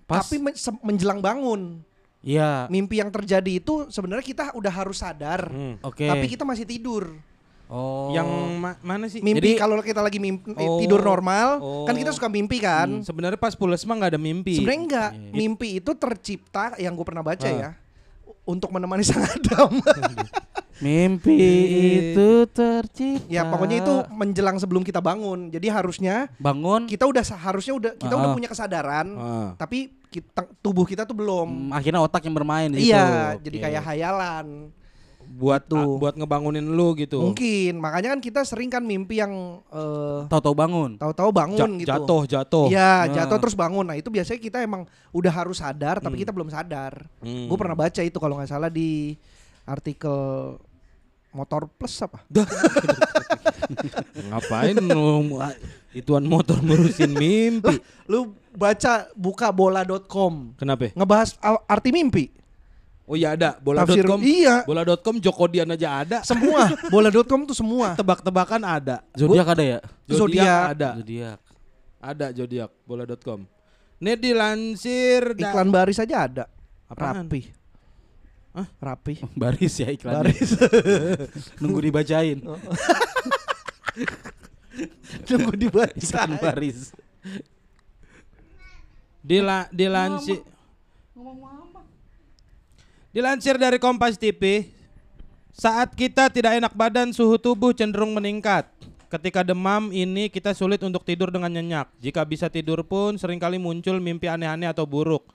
Pas 0.04 0.24
tapi 0.24 0.36
menjelang 0.84 1.24
bangun. 1.24 1.80
Iya. 2.22 2.66
Mimpi 2.66 2.98
yang 2.98 3.10
terjadi 3.10 3.52
itu 3.52 3.86
sebenarnya 3.88 4.22
kita 4.22 4.44
udah 4.54 4.72
harus 4.72 4.98
sadar, 4.98 5.46
Hmm. 5.46 5.74
Oke. 5.82 6.06
tapi 6.06 6.26
kita 6.26 6.42
masih 6.42 6.62
tidur. 6.62 7.18
Oh. 7.66 8.12
Yang 8.12 8.28
ma- 8.54 8.78
mana 8.80 9.08
sih? 9.08 9.18
Mimpi 9.18 9.56
Jadi- 9.56 9.58
kalau 9.58 9.80
kita 9.80 9.98
lagi 9.98 10.20
mimpi 10.20 10.52
Oh. 10.54 10.76
tidur 10.76 11.00
normal, 11.00 11.56
Oh. 11.58 11.82
kan 11.82 11.94
kita 11.94 12.12
suka 12.12 12.28
mimpi 12.28 12.60
kan. 12.60 13.00
Sebenarnya 13.00 13.36
pas 13.36 13.52
pules 13.52 13.80
mah 13.82 13.96
nggak 13.96 14.12
ada 14.12 14.20
mimpi. 14.20 14.54
Sebenarnya 14.54 14.80
enggak, 14.82 15.10
mimpi 15.32 15.68
itu 15.76 15.90
tercipta 15.92 16.76
yang 16.76 16.92
gue 16.92 17.02
pernah 17.02 17.24
baca 17.24 17.48
ya 17.48 17.74
untuk 18.44 18.70
menemani 18.70 19.02
sang 19.02 19.24
Adam. 19.24 19.72
Mimpi 20.82 21.38
itu 22.10 22.42
tercipta. 22.48 23.30
ya 23.30 23.46
pokoknya 23.46 23.76
itu 23.78 23.94
menjelang 24.10 24.58
sebelum 24.58 24.82
kita 24.82 24.98
bangun. 24.98 25.46
Jadi 25.46 25.70
harusnya 25.70 26.26
bangun. 26.36 26.86
kita 26.86 27.06
udah 27.06 27.22
harusnya 27.22 27.72
udah 27.72 27.92
kita 27.94 28.10
udah 28.10 28.28
Ah. 28.28 28.34
punya 28.34 28.48
kesadaran, 28.50 29.06
Ah. 29.14 29.48
tapi 29.54 29.94
kita, 30.12 30.46
tubuh 30.60 30.84
kita 30.84 31.02
tuh 31.02 31.14
belum. 31.14 31.48
Hmm, 31.48 31.70
akhirnya 31.72 31.98
otak 31.98 32.22
yang 32.22 32.34
bermain 32.34 32.68
di 32.68 32.82
situ. 32.82 32.92
Iya, 32.92 33.34
Oke. 33.34 33.42
jadi 33.42 33.56
kayak 33.58 33.82
hayalan. 33.82 34.46
buat 35.22 35.64
Tuh. 35.64 35.78
ah, 35.78 35.86
buat 35.96 36.12
ngebangunin 36.12 36.60
lu 36.66 36.92
gitu. 36.92 37.24
Mungkin 37.24 37.80
makanya 37.80 38.12
kan 38.12 38.20
kita 38.20 38.44
sering 38.44 38.68
kan 38.68 38.84
mimpi 38.84 39.16
yang 39.16 39.64
eh, 39.64 40.28
tahu-tahu 40.28 40.52
bangun. 40.52 41.00
tahu-tahu 41.00 41.30
bangun 41.32 41.56
Ja- 41.56 41.72
gitu. 41.72 41.88
Jatuh, 41.88 42.22
jatuh. 42.26 42.66
Iya, 42.68 43.08
Nah. 43.08 43.14
jatuh 43.16 43.38
terus 43.40 43.56
bangun. 43.56 43.80
Nah, 43.80 43.96
itu 43.96 44.12
biasanya 44.12 44.36
kita 44.36 44.60
emang 44.60 44.84
udah 45.08 45.32
harus 45.32 45.56
sadar 45.56 46.04
tapi 46.04 46.20
kita 46.20 46.36
belum 46.36 46.52
sadar. 46.52 47.08
Hmm. 47.24 47.48
Gue 47.48 47.56
pernah 47.56 47.72
baca 47.72 48.02
itu 48.02 48.18
kalau 48.20 48.36
nggak 48.36 48.50
salah 48.50 48.68
di 48.68 49.16
artikel 49.64 50.58
Motor 51.32 51.64
Plus 51.70 51.96
apa? 52.04 52.20
Ngapain 54.28 54.76
lu 54.76 55.32
ituan 55.92 56.24
motor 56.24 56.58
ngurusin 56.58 57.12
mimpi? 57.22 57.76
Lu 58.08 58.32
baca 58.52 59.08
buka 59.12 59.48
bola.com 59.48 60.56
Kenapa? 60.56 60.92
ngebahas 60.92 61.36
arti 61.64 61.88
mimpi. 61.88 62.28
Oh 63.02 63.18
iya 63.18 63.34
ada 63.34 63.58
bola.com. 63.58 64.22
Iya. 64.22 64.62
Bola.com 64.64 65.18
Jokodian 65.18 65.68
aja 65.74 66.00
ada. 66.00 66.18
Semua 66.22 66.70
bola.com 66.94 67.44
tuh 67.44 67.56
semua. 67.56 67.92
Tebak-tebakan 67.92 68.62
ada. 68.62 69.02
Zodiak 69.12 69.48
ada 69.52 69.62
ya? 69.62 69.78
Zodiak. 70.08 70.64
ada. 70.72 70.88
Zodiak. 71.02 71.38
Ada 72.02 72.26
zodiak 72.32 72.70
bola.com. 72.82 73.44
Ini 74.02 74.18
dilansir 74.18 75.34
da- 75.38 75.50
Iklan 75.50 75.68
baris 75.70 75.98
aja 75.98 76.16
ada. 76.26 76.44
Apaan? 76.90 77.26
Rapi. 77.26 77.40
Hah? 78.52 78.68
Rapi. 78.80 79.14
Baris 79.32 79.74
ya 79.80 79.88
iklannya. 79.88 80.28
Baris. 80.28 80.50
Nunggu 81.62 81.80
dibacain. 81.82 82.38
Tunggu 85.28 85.52
dibaca. 85.54 85.92
Iklan 85.94 86.38
baris. 86.40 86.92
Dila, 89.22 89.70
dilansir 89.70 90.42
Dilansir 93.12 93.60
dari 93.60 93.76
Kompas 93.76 94.16
TV, 94.16 94.72
saat 95.52 95.92
kita 95.92 96.32
tidak 96.32 96.56
enak 96.56 96.72
badan, 96.72 97.12
suhu 97.12 97.36
tubuh 97.36 97.76
cenderung 97.76 98.16
meningkat. 98.16 98.64
Ketika 99.12 99.44
demam 99.44 99.92
ini 99.92 100.32
kita 100.32 100.56
sulit 100.56 100.80
untuk 100.80 101.04
tidur 101.04 101.28
dengan 101.28 101.52
nyenyak. 101.52 101.92
Jika 102.00 102.24
bisa 102.24 102.48
tidur 102.48 102.80
pun 102.80 103.20
sering 103.20 103.36
kali 103.36 103.60
muncul 103.60 104.00
mimpi 104.00 104.32
aneh-aneh 104.32 104.64
atau 104.64 104.88
buruk. 104.88 105.28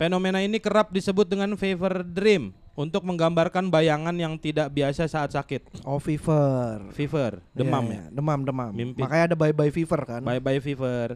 Fenomena 0.00 0.40
ini 0.40 0.56
kerap 0.56 0.88
disebut 0.88 1.28
dengan 1.28 1.52
fever 1.60 2.00
dream 2.08 2.56
untuk 2.74 3.02
menggambarkan 3.02 3.66
bayangan 3.66 4.12
yang 4.12 4.34
tidak 4.34 4.68
biasa 4.68 5.06
saat 5.06 5.30
sakit. 5.30 5.82
Oh 5.82 5.98
fever. 5.98 6.90
Fever, 6.90 7.38
demam 7.50 7.84
Iya, 7.84 7.90
ya. 7.90 7.96
iya. 7.96 8.04
Demam, 8.10 8.40
demam. 8.42 8.70
Mimpi. 8.70 8.98
Makanya 8.98 9.24
ada 9.30 9.36
bye 9.36 9.50
bye 9.50 9.70
fever 9.70 10.00
kan. 10.02 10.20
Bye 10.20 10.38
bye 10.38 10.58
fever. 10.58 11.14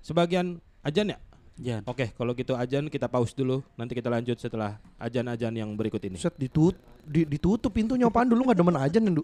Sebagian 0.00 0.56
ajan 0.80 1.10
ya? 1.10 1.18
Jan. 1.54 1.82
Oke, 1.86 2.10
kalau 2.12 2.34
gitu 2.34 2.52
ajan 2.52 2.86
kita 2.86 3.06
pause 3.06 3.30
dulu. 3.30 3.62
Nanti 3.74 3.94
kita 3.94 4.10
lanjut 4.10 4.34
setelah 4.36 4.74
ajan-ajan 4.98 5.54
yang 5.54 5.70
berikut 5.72 6.02
ini. 6.02 6.18
Set 6.18 6.34
ditut 6.34 6.74
di- 7.00 7.22
ditutup 7.24 7.70
pintunya 7.70 8.06
apaan 8.06 8.26
dulu 8.26 8.42
nggak 8.44 8.58
demen 8.58 8.74
ajan 8.74 9.02
Ndu? 9.06 9.22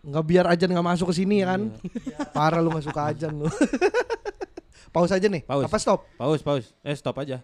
Nggak 0.00 0.24
biar 0.24 0.44
ajan 0.48 0.68
nggak 0.70 0.88
masuk 0.88 1.06
ke 1.10 1.14
sini 1.16 1.44
kan? 1.44 1.70
Parah 2.32 2.58
lu 2.58 2.70
nggak 2.70 2.82
suka 2.82 3.14
ajan 3.14 3.30
lu. 3.36 3.46
Pause 4.94 5.14
aja 5.14 5.26
nih. 5.30 5.46
Pause. 5.46 5.70
Apa 5.70 5.78
stop? 5.78 6.00
Pause, 6.18 6.42
pause. 6.42 6.66
Eh, 6.82 6.98
stop 6.98 7.14
aja. 7.16 7.38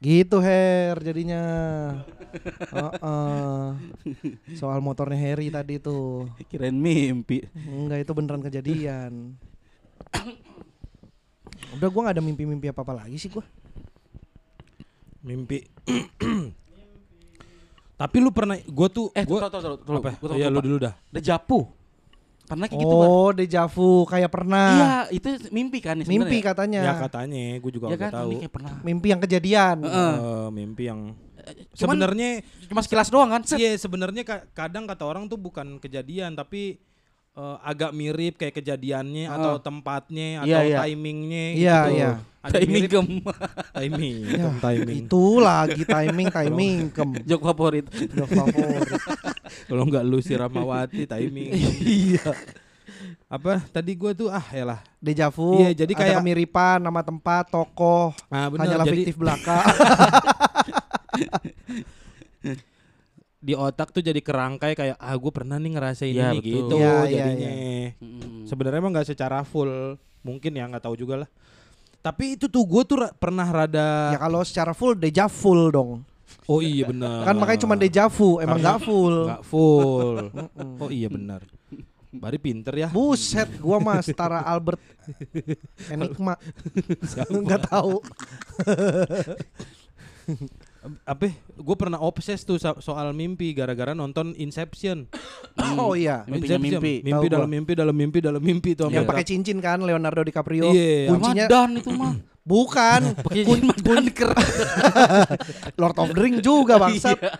Gitu 0.00 0.40
Her 0.40 0.96
jadinya. 1.04 1.42
Heeh. 2.72 3.64
Soal 4.56 4.80
motornya 4.80 5.20
Harry 5.20 5.52
tadi 5.52 5.76
tuh. 5.76 6.24
Kirain 6.48 6.72
mimpi. 6.72 7.44
Enggak 7.68 8.08
itu 8.08 8.12
beneran 8.16 8.40
kejadian. 8.40 9.36
Udah 11.76 11.88
gua 11.92 12.08
nggak 12.08 12.16
ada 12.16 12.24
mimpi-mimpi 12.24 12.72
apa-apa 12.72 13.04
lagi 13.04 13.20
sih 13.20 13.28
gua. 13.28 13.44
Mimpi. 15.20 15.68
Tapi 18.00 18.16
lu 18.24 18.32
pernah 18.32 18.56
gua 18.72 18.88
tuh 18.88 19.12
Eh, 19.12 19.28
gua 19.28 19.52
tunggu, 19.52 19.60
tunggu, 19.60 19.84
tunggu, 19.84 20.00
apa? 20.00 20.10
Gua 20.16 20.28
tahu, 20.32 20.40
Iya, 20.40 20.48
lu 20.48 20.64
dulu 20.64 20.76
dah. 20.80 20.96
Dejavu. 21.12 21.68
Pernah 22.50 22.66
kayak 22.66 22.82
gitu, 22.82 22.96
Bang? 22.96 23.06
oh, 23.08 23.30
dejavu 23.30 23.90
kayak 24.04 24.26
pernah. 24.28 24.70
Iya, 24.72 24.90
itu 25.14 25.28
mimpi 25.48 25.78
kan 25.78 25.94
ya 25.94 26.04
mimpi 26.04 26.42
katanya. 26.42 26.80
Ya 26.82 26.94
katanya, 26.98 27.44
gua 27.56 27.70
juga 27.70 27.86
Ya 27.86 27.94
nggak 27.94 28.02
kan, 28.02 28.12
tahu. 28.12 28.26
mimpi 28.26 28.40
kayak 28.40 28.52
pernah. 28.52 28.72
Mimpi 28.82 29.06
yang 29.08 29.20
kejadian. 29.20 29.76
Heeh. 29.80 30.12
Eh, 30.12 30.48
mimpi 30.50 30.84
yang 30.84 31.00
Cuman 31.72 31.96
sebenarnya 31.96 32.28
cuma 32.66 32.80
sekilas 32.80 33.08
doang 33.08 33.26
kan? 33.28 33.42
Iya 33.48 33.74
sebenarnya 33.76 34.22
ka- 34.22 34.44
kadang 34.52 34.84
kata 34.84 35.02
orang 35.02 35.24
tuh 35.24 35.34
bukan 35.36 35.78
kejadian 35.78 36.34
tapi 36.34 36.78
eh, 37.32 37.56
agak 37.62 37.90
mirip 37.90 38.34
kayak 38.36 38.54
kejadiannya 38.56 39.24
atau 39.26 39.56
tempatnya 39.56 40.42
atau 40.42 40.50
Iya, 40.50 40.58
iya. 40.64 40.78
timingnya 40.84 41.46
Iya, 41.48 41.78
gitu. 41.80 41.90
iya. 41.96 42.10
Agak 42.40 42.60
Timing 42.60 42.74
mirip- 42.76 42.90
gem. 42.90 43.06
timing, 43.76 44.16
Ya, 44.26 44.48
timing. 44.58 44.98
Itu 45.04 45.24
lagi 45.38 45.82
timing 45.84 46.28
timing 46.28 46.76
kem. 46.90 47.10
Jok 47.28 47.42
favorit. 47.44 47.86
Udah 47.88 48.26
favorit. 48.26 48.90
Kalau 49.64 49.84
nggak 49.84 50.02
lu 50.02 50.18
si 50.18 50.32
Ramawati 50.32 51.04
timing. 51.04 51.50
iya. 51.82 52.30
Apa 53.26 53.62
tadi 53.64 53.94
gua 53.94 54.10
tuh 54.10 54.26
ah 54.26 54.42
elah. 54.50 54.80
Dejavu. 54.98 55.58
Iya, 55.58 55.70
jadi 55.76 55.92
ada 55.92 56.00
kayak- 56.00 56.18
kemiripan 56.18 56.78
nama 56.78 57.00
tempat, 57.00 57.46
tokoh, 57.48 58.10
Nah, 58.26 58.46
bener. 58.48 58.60
hanyalah 58.66 58.84
Jadi 58.84 58.94
fiktif 58.98 59.14
belaka. 59.16 59.58
di 63.40 63.56
otak 63.56 63.88
tuh 63.90 64.04
jadi 64.04 64.20
kerangkai 64.20 64.76
kayak 64.76 64.96
ah 64.96 65.16
gue 65.16 65.32
pernah 65.32 65.56
nih 65.56 65.72
ngerasain 65.72 66.12
Iya, 66.12 66.28
ini 66.30 66.38
betul. 66.38 66.52
gitu 66.52 66.76
iya, 66.76 66.92
jadinya. 67.08 67.50
Mm. 67.96 68.44
Sebenarnya 68.44 68.78
emang 68.78 68.92
nggak 68.92 69.08
secara 69.08 69.40
full, 69.42 69.96
mungkin 70.20 70.52
ya 70.52 70.68
nggak 70.68 70.84
tahu 70.84 70.92
juga 70.94 71.24
lah. 71.24 71.28
Tapi 72.00 72.36
itu 72.36 72.48
tuh 72.48 72.64
gue 72.64 72.82
tuh 72.82 72.96
ra- 72.98 73.12
pernah 73.12 73.44
rada 73.44 74.12
ya 74.12 74.20
kalau 74.20 74.44
secara 74.44 74.72
full 74.72 74.92
deja 74.92 75.24
full 75.24 75.72
dong. 75.72 76.04
Oh 76.50 76.58
iya 76.58 76.90
benar. 76.90 77.22
Kan 77.22 77.38
makanya 77.38 77.60
cuma 77.62 77.78
dejavu, 77.78 78.42
emang 78.42 78.58
Karena 78.58 78.74
nggak 78.74 78.80
full. 78.82 79.16
Nggak 79.30 79.44
full. 79.46 80.14
oh 80.82 80.90
iya 80.90 81.06
benar. 81.06 81.46
Bari 82.10 82.42
pinter 82.42 82.74
ya. 82.74 82.90
Buset, 82.90 83.46
gua 83.62 83.78
mah 83.78 84.02
setara 84.02 84.42
Albert 84.42 84.82
Enigma. 85.86 86.34
Enggak 87.30 87.70
tahu. 87.70 88.02
Apa? 91.04 91.28
Gue 91.60 91.76
pernah 91.76 92.00
obses 92.00 92.40
tuh 92.40 92.56
so- 92.56 92.80
soal 92.80 93.12
mimpi 93.12 93.52
gara-gara 93.52 93.92
nonton 93.92 94.32
Inception. 94.34 95.06
Oh 95.76 95.92
iya. 95.92 96.24
Mimpinya 96.24 96.56
Inception. 96.56 96.80
mimpi. 96.80 96.94
Mimpi 97.04 97.26
Tahu 97.28 97.34
dalam 97.36 97.46
gua. 97.46 97.54
mimpi 97.54 97.72
dalam 97.76 97.94
mimpi 97.94 98.18
dalam 98.18 98.42
mimpi 98.42 98.70
tuh. 98.72 98.88
Yang 98.88 99.06
pakai 99.06 99.24
cincin 99.28 99.58
kan 99.60 99.78
Leonardo 99.84 100.24
DiCaprio. 100.24 100.72
Iya, 100.72 101.12
Kuncinya 101.12 101.44
Ramadan 101.46 101.68
itu 101.76 101.90
mah. 101.92 102.12
Bukan 102.42 103.14
madan 103.68 104.04
ker. 104.10 104.32
Lord 105.80 105.96
of 105.96 106.08
the 106.12 106.20
Ring 106.20 106.40
juga 106.40 106.80
bangsat. 106.80 107.18
Iya. 107.20 107.32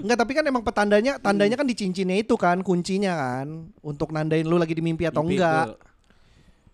Enggak, 0.00 0.18
tapi 0.24 0.32
kan 0.32 0.44
emang 0.48 0.64
petandanya 0.64 1.20
tandanya 1.20 1.60
kan 1.60 1.68
di 1.68 1.76
cincinnya 1.76 2.16
itu 2.16 2.32
kan 2.40 2.64
kuncinya 2.64 3.12
kan 3.12 3.68
untuk 3.84 4.14
nandain 4.14 4.48
lu 4.48 4.56
lagi 4.56 4.72
di 4.72 4.80
mimpi 4.80 5.04
atau 5.04 5.20
Mimpi 5.20 5.36
enggak. 5.36 5.76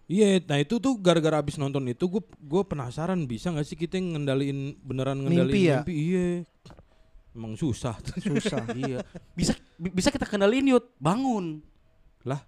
Iya, 0.07 0.39
nah 0.47 0.63
itu 0.63 0.79
tuh 0.79 0.95
gara-gara 1.03 1.43
abis 1.43 1.59
nonton 1.59 1.83
itu 1.91 2.07
gue 2.07 2.23
gue 2.23 2.63
penasaran 2.63 3.19
bisa 3.27 3.51
nggak 3.51 3.67
sih 3.67 3.75
kita 3.75 3.99
ngendaliin 3.99 4.79
beneran 4.79 5.19
ngendaliin 5.27 5.51
Mimpi 5.51 5.61
ya? 5.67 5.79
Iya, 5.83 6.27
emang 7.35 7.59
susah. 7.59 7.99
Susah. 8.23 8.63
Iya. 8.79 9.03
Bisa 9.35 9.59
bi- 9.75 9.91
bisa 9.91 10.15
kita 10.15 10.23
kendaliin 10.23 10.71
yut. 10.71 10.95
Bangun. 11.03 11.59
Lah? 12.23 12.39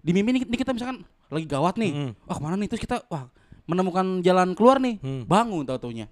Di 0.00 0.16
mimpi 0.16 0.40
nih, 0.40 0.42
nih 0.48 0.58
kita 0.60 0.72
misalkan 0.72 1.04
lagi 1.28 1.44
gawat 1.44 1.76
nih. 1.76 1.92
Mm-mm. 1.92 2.12
Wah, 2.24 2.36
ke 2.36 2.40
mana 2.40 2.56
nih? 2.56 2.68
Terus 2.72 2.80
kita 2.80 3.04
wah 3.12 3.28
menemukan 3.64 4.20
jalan 4.20 4.52
keluar 4.52 4.76
nih. 4.78 4.98
Hmm. 4.98 5.22
Bangun 5.24 5.64
tau 5.64 5.78
taunya. 5.78 6.06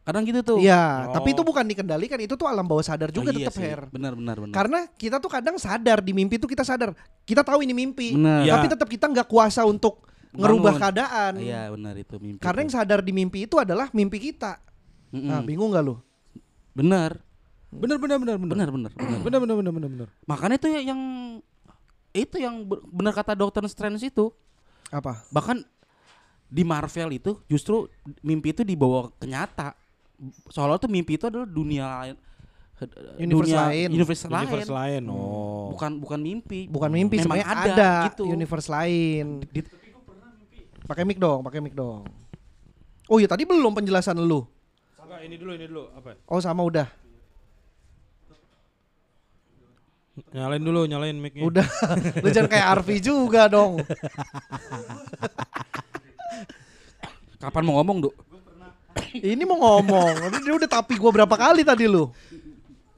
Kadang 0.00 0.24
gitu 0.24 0.40
tuh. 0.42 0.58
Iya, 0.58 1.06
Oh. 1.06 1.14
tapi 1.14 1.32
itu 1.32 1.40
bukan 1.40 1.62
dikendalikan, 1.62 2.16
itu 2.18 2.32
tuh 2.32 2.44
alam 2.44 2.64
bawah 2.64 2.80
sadar 2.80 3.08
juga 3.08 3.30
Oh, 3.30 3.36
iya 3.36 3.46
tetap. 3.46 3.60
Her. 3.60 3.80
Benar 3.88 4.16
benar 4.16 4.36
benar. 4.38 4.54
Karena 4.54 4.78
kita 4.90 5.20
tuh 5.20 5.28
kadang 5.28 5.54
sadar 5.54 6.00
di 6.00 6.10
mimpi 6.10 6.34
tuh 6.34 6.48
kita 6.48 6.64
sadar, 6.64 6.96
kita 7.22 7.40
tahu 7.40 7.60
ini 7.60 7.76
mimpi, 7.76 8.16
Benar. 8.16 8.42
Iya. 8.42 8.52
tapi 8.54 8.66
tetap 8.66 8.88
kita 8.88 9.06
nggak 9.06 9.28
kuasa 9.28 9.62
untuk 9.62 10.08
ngerubah 10.32 10.72
Bangun. 10.72 10.82
keadaan. 10.82 11.32
Iya 11.36 11.62
benar 11.68 11.94
itu 11.94 12.16
mimpi. 12.16 12.40
Karena 12.40 12.58
yang 12.62 12.72
tuh. 12.72 12.78
sadar 12.80 13.00
di 13.02 13.12
mimpi 13.12 13.38
itu 13.44 13.56
adalah 13.56 13.86
mimpi 13.92 14.18
kita. 14.22 14.56
Mm-mm. 15.10 15.26
Nah, 15.26 15.40
bingung 15.42 15.68
nggak 15.68 15.84
lu? 15.84 16.00
benar. 16.70 17.20
Bener 17.70 17.98
bener 17.98 18.16
bener 18.18 18.34
bener. 18.34 18.50
Benar 18.50 18.68
benar 18.72 18.90
benar. 18.90 19.18
Bener 19.20 19.38
bener 19.38 19.56
bener 19.58 19.72
bener 19.74 19.90
bener. 19.90 20.08
Makanya 20.24 20.56
itu 20.56 20.68
ya 20.70 20.80
yang 20.86 21.00
itu 22.10 22.36
yang 22.36 22.62
be- 22.62 22.82
benar 22.88 23.12
kata 23.12 23.34
Dokter 23.34 23.62
Strange 23.66 24.02
itu. 24.02 24.34
Apa? 24.88 25.22
Bahkan 25.28 25.62
di 26.50 26.66
Marvel 26.66 27.08
itu 27.14 27.38
justru 27.46 27.86
mimpi 28.20 28.50
itu 28.50 28.60
dibawa 28.60 29.08
ke 29.14 29.24
nyata. 29.24 29.72
Soalnya 30.50 30.76
tuh 30.76 30.90
mimpi 30.90 31.14
itu 31.14 31.24
adalah 31.24 31.46
dunia 31.46 31.86
lain. 31.86 32.16
Universe 33.16 33.52
dunia- 33.52 33.60
lain. 33.62 33.88
Universe, 33.92 34.22
lain. 34.26 34.46
Universe 34.48 34.72
lain. 34.72 35.02
Oh. 35.06 35.70
Bukan 35.72 35.90
bukan 36.00 36.18
mimpi. 36.18 36.60
Bukan 36.66 36.90
mimpi, 36.90 37.20
Memang 37.20 37.38
sebenarnya 37.38 37.46
ada, 37.46 37.70
ada, 37.70 37.90
gitu. 38.10 38.24
universe 38.26 38.66
lain. 38.66 39.46
Di- 39.46 39.78
Pakai 40.84 41.06
mic 41.06 41.16
dong, 41.16 41.40
pakai 41.46 41.62
mic 41.62 41.70
dong. 41.70 42.02
Oh 43.06 43.22
iya 43.22 43.30
tadi 43.30 43.46
belum 43.46 43.70
penjelasan 43.70 44.18
lu. 44.18 44.42
Enggak, 44.98 45.20
ini 45.22 45.34
dulu 45.38 45.50
ini 45.54 45.66
dulu 45.66 45.82
apa? 45.94 46.18
Oh 46.26 46.38
sama 46.38 46.66
udah. 46.66 46.86
Nyalain 50.30 50.60
dulu, 50.60 50.84
nyalain 50.84 51.16
mic-nya. 51.16 51.42
Udah. 51.42 51.66
lu 52.22 52.28
jangan 52.28 52.50
kayak 52.50 52.66
Arfi 52.74 52.98
juga 52.98 53.46
dong. 53.46 53.78
Kapan 57.40 57.64
mau 57.64 57.80
ngomong, 57.80 58.04
Duk? 58.04 58.14
Ini 59.16 59.42
mau 59.48 59.56
ngomong. 59.56 60.44
Dia 60.44 60.52
udah 60.54 60.68
tapi 60.68 61.00
gua 61.00 61.08
berapa 61.08 61.32
kali 61.32 61.64
tadi 61.64 61.88
lu? 61.88 62.12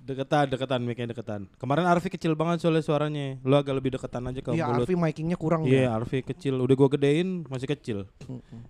Deketan, 0.02 0.50
deketan 0.50 0.83
mic-nya 0.83 1.14
deketan. 1.14 1.46
Kemarin 1.62 1.87
Arfi 1.87 2.11
kecil 2.11 2.35
banget 2.35 2.59
soalnya 2.59 2.83
suaranya. 2.83 3.38
Lu 3.46 3.55
agak 3.55 3.78
lebih 3.78 3.94
deketan 3.94 4.26
aja 4.26 4.42
ke 4.42 4.50
Iya, 4.50 4.66
mulut. 4.66 4.83
Arfi 4.83 4.98
micingnya 4.98 5.38
kurang 5.38 5.62
Iya, 5.62 5.87
ya. 5.87 5.90
Arfi 5.94 6.26
kecil. 6.26 6.59
Udah 6.59 6.74
gua 6.74 6.90
gedein 6.90 7.46
masih 7.46 7.70
kecil. 7.70 8.11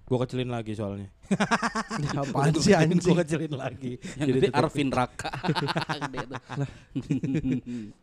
Gua 0.04 0.18
kecilin 0.28 0.52
lagi 0.52 0.76
soalnya. 0.76 1.08
Ya, 2.04 2.20
apaan 2.20 2.52
sih 2.60 2.76
anjing? 2.76 3.00
Gua 3.00 3.24
kecilin 3.24 3.56
lagi. 3.56 3.96
Yang 4.20 4.28
Jadi 4.28 4.46
Arvin 4.52 4.92
Raka. 4.92 5.32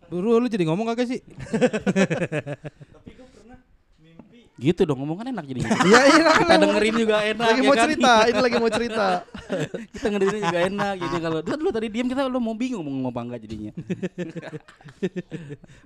Bro, 0.09 0.41
lu 0.41 0.49
jadi 0.49 0.65
ngomong 0.65 0.89
kagak 0.89 1.13
sih? 1.13 1.21
gitu 4.59 4.83
dong 4.83 4.99
ngomong 4.99 5.23
kan 5.23 5.27
enak 5.31 5.45
jadi. 5.47 5.59
Iya, 5.63 6.01
iya. 6.11 6.29
Kita 6.35 6.53
dengerin 6.59 6.95
juga 6.99 7.17
enak. 7.23 7.47
Lagi 7.47 7.61
ya 7.63 7.63
mau 7.63 7.75
kan? 7.75 7.83
cerita, 7.87 8.13
ini 8.27 8.39
lagi 8.43 8.57
mau 8.59 8.71
cerita. 8.71 9.07
kita 9.95 10.05
dengerin 10.11 10.41
juga 10.43 10.59
enak 10.67 10.93
jadi 10.99 11.17
kalau 11.23 11.39
dia 11.39 11.55
dulu 11.55 11.69
tadi 11.71 11.87
diam 11.87 12.07
kita 12.11 12.21
lu 12.27 12.39
mau 12.43 12.55
bingung 12.59 12.83
mau 12.83 12.91
ngomong 12.91 13.11
apa 13.15 13.21
enggak 13.23 13.39
jadinya. 13.47 13.71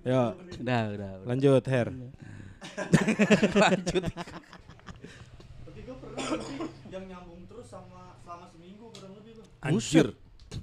Ya, 0.04 0.34
udah, 0.36 0.82
udah. 0.98 1.12
udah. 1.22 1.28
lanjut, 1.30 1.64
Her. 1.70 1.88
Lanjut. 3.64 4.04
Tapi 5.64 5.80
gue 5.84 5.96
pernah 6.00 6.28
yang 6.90 7.04
nyambung 7.08 7.42
terus 7.48 7.68
sama 7.70 8.18
selama 8.24 8.46
seminggu 8.52 8.90
kurang 8.92 9.14
lebih 9.20 9.40
bang. 9.40 9.48
Anjir. 9.64 10.08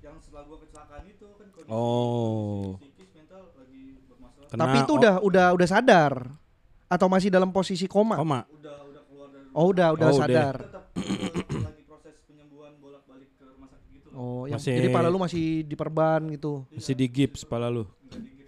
Yang 0.01 0.16
setelah 0.27 0.42
gue 0.49 0.59
kecelakaan 0.66 1.05
itu 1.09 1.27
kan 1.38 1.46
kondisi 1.53 1.73
Oh. 1.73 2.77
psikis 2.81 3.11
mental 3.16 3.49
lagi 3.55 3.83
bermasalah. 4.09 4.49
Kena 4.51 4.61
Tapi 4.66 4.77
itu 4.83 4.92
udah 4.99 5.14
udah 5.23 5.46
udah 5.57 5.68
sadar 5.68 6.12
atau 6.90 7.07
masih 7.07 7.31
dalam 7.31 7.48
posisi 7.48 7.87
koma? 7.87 8.18
koma. 8.18 8.42
Udah 8.50 8.74
udah 8.83 9.03
keluar 9.07 9.29
dari 9.31 9.46
Oh, 9.53 9.66
udah 9.70 9.88
udah 9.92 10.07
Oh, 10.07 10.12
udah. 10.12 10.20
sadar. 10.20 10.55
tetap 10.61 10.85
lagi 11.64 11.83
proses 11.85 12.14
penyembuhan 12.24 12.74
bolak-balik 12.76 13.31
ke 13.33 13.44
rumah 13.46 13.68
sakit 13.68 13.88
gitu. 13.94 14.07
Oh, 14.11 14.44
yang 14.44 14.59
Masih- 14.59 14.74
jadi 14.76 14.88
pala 14.90 15.07
lu 15.07 15.18
masih 15.18 15.44
diperban 15.62 16.20
gitu. 16.29 16.66
Masih 16.68 16.94
di 16.94 17.07
gips 17.07 17.42
pala 17.44 17.70
lu. 17.70 17.87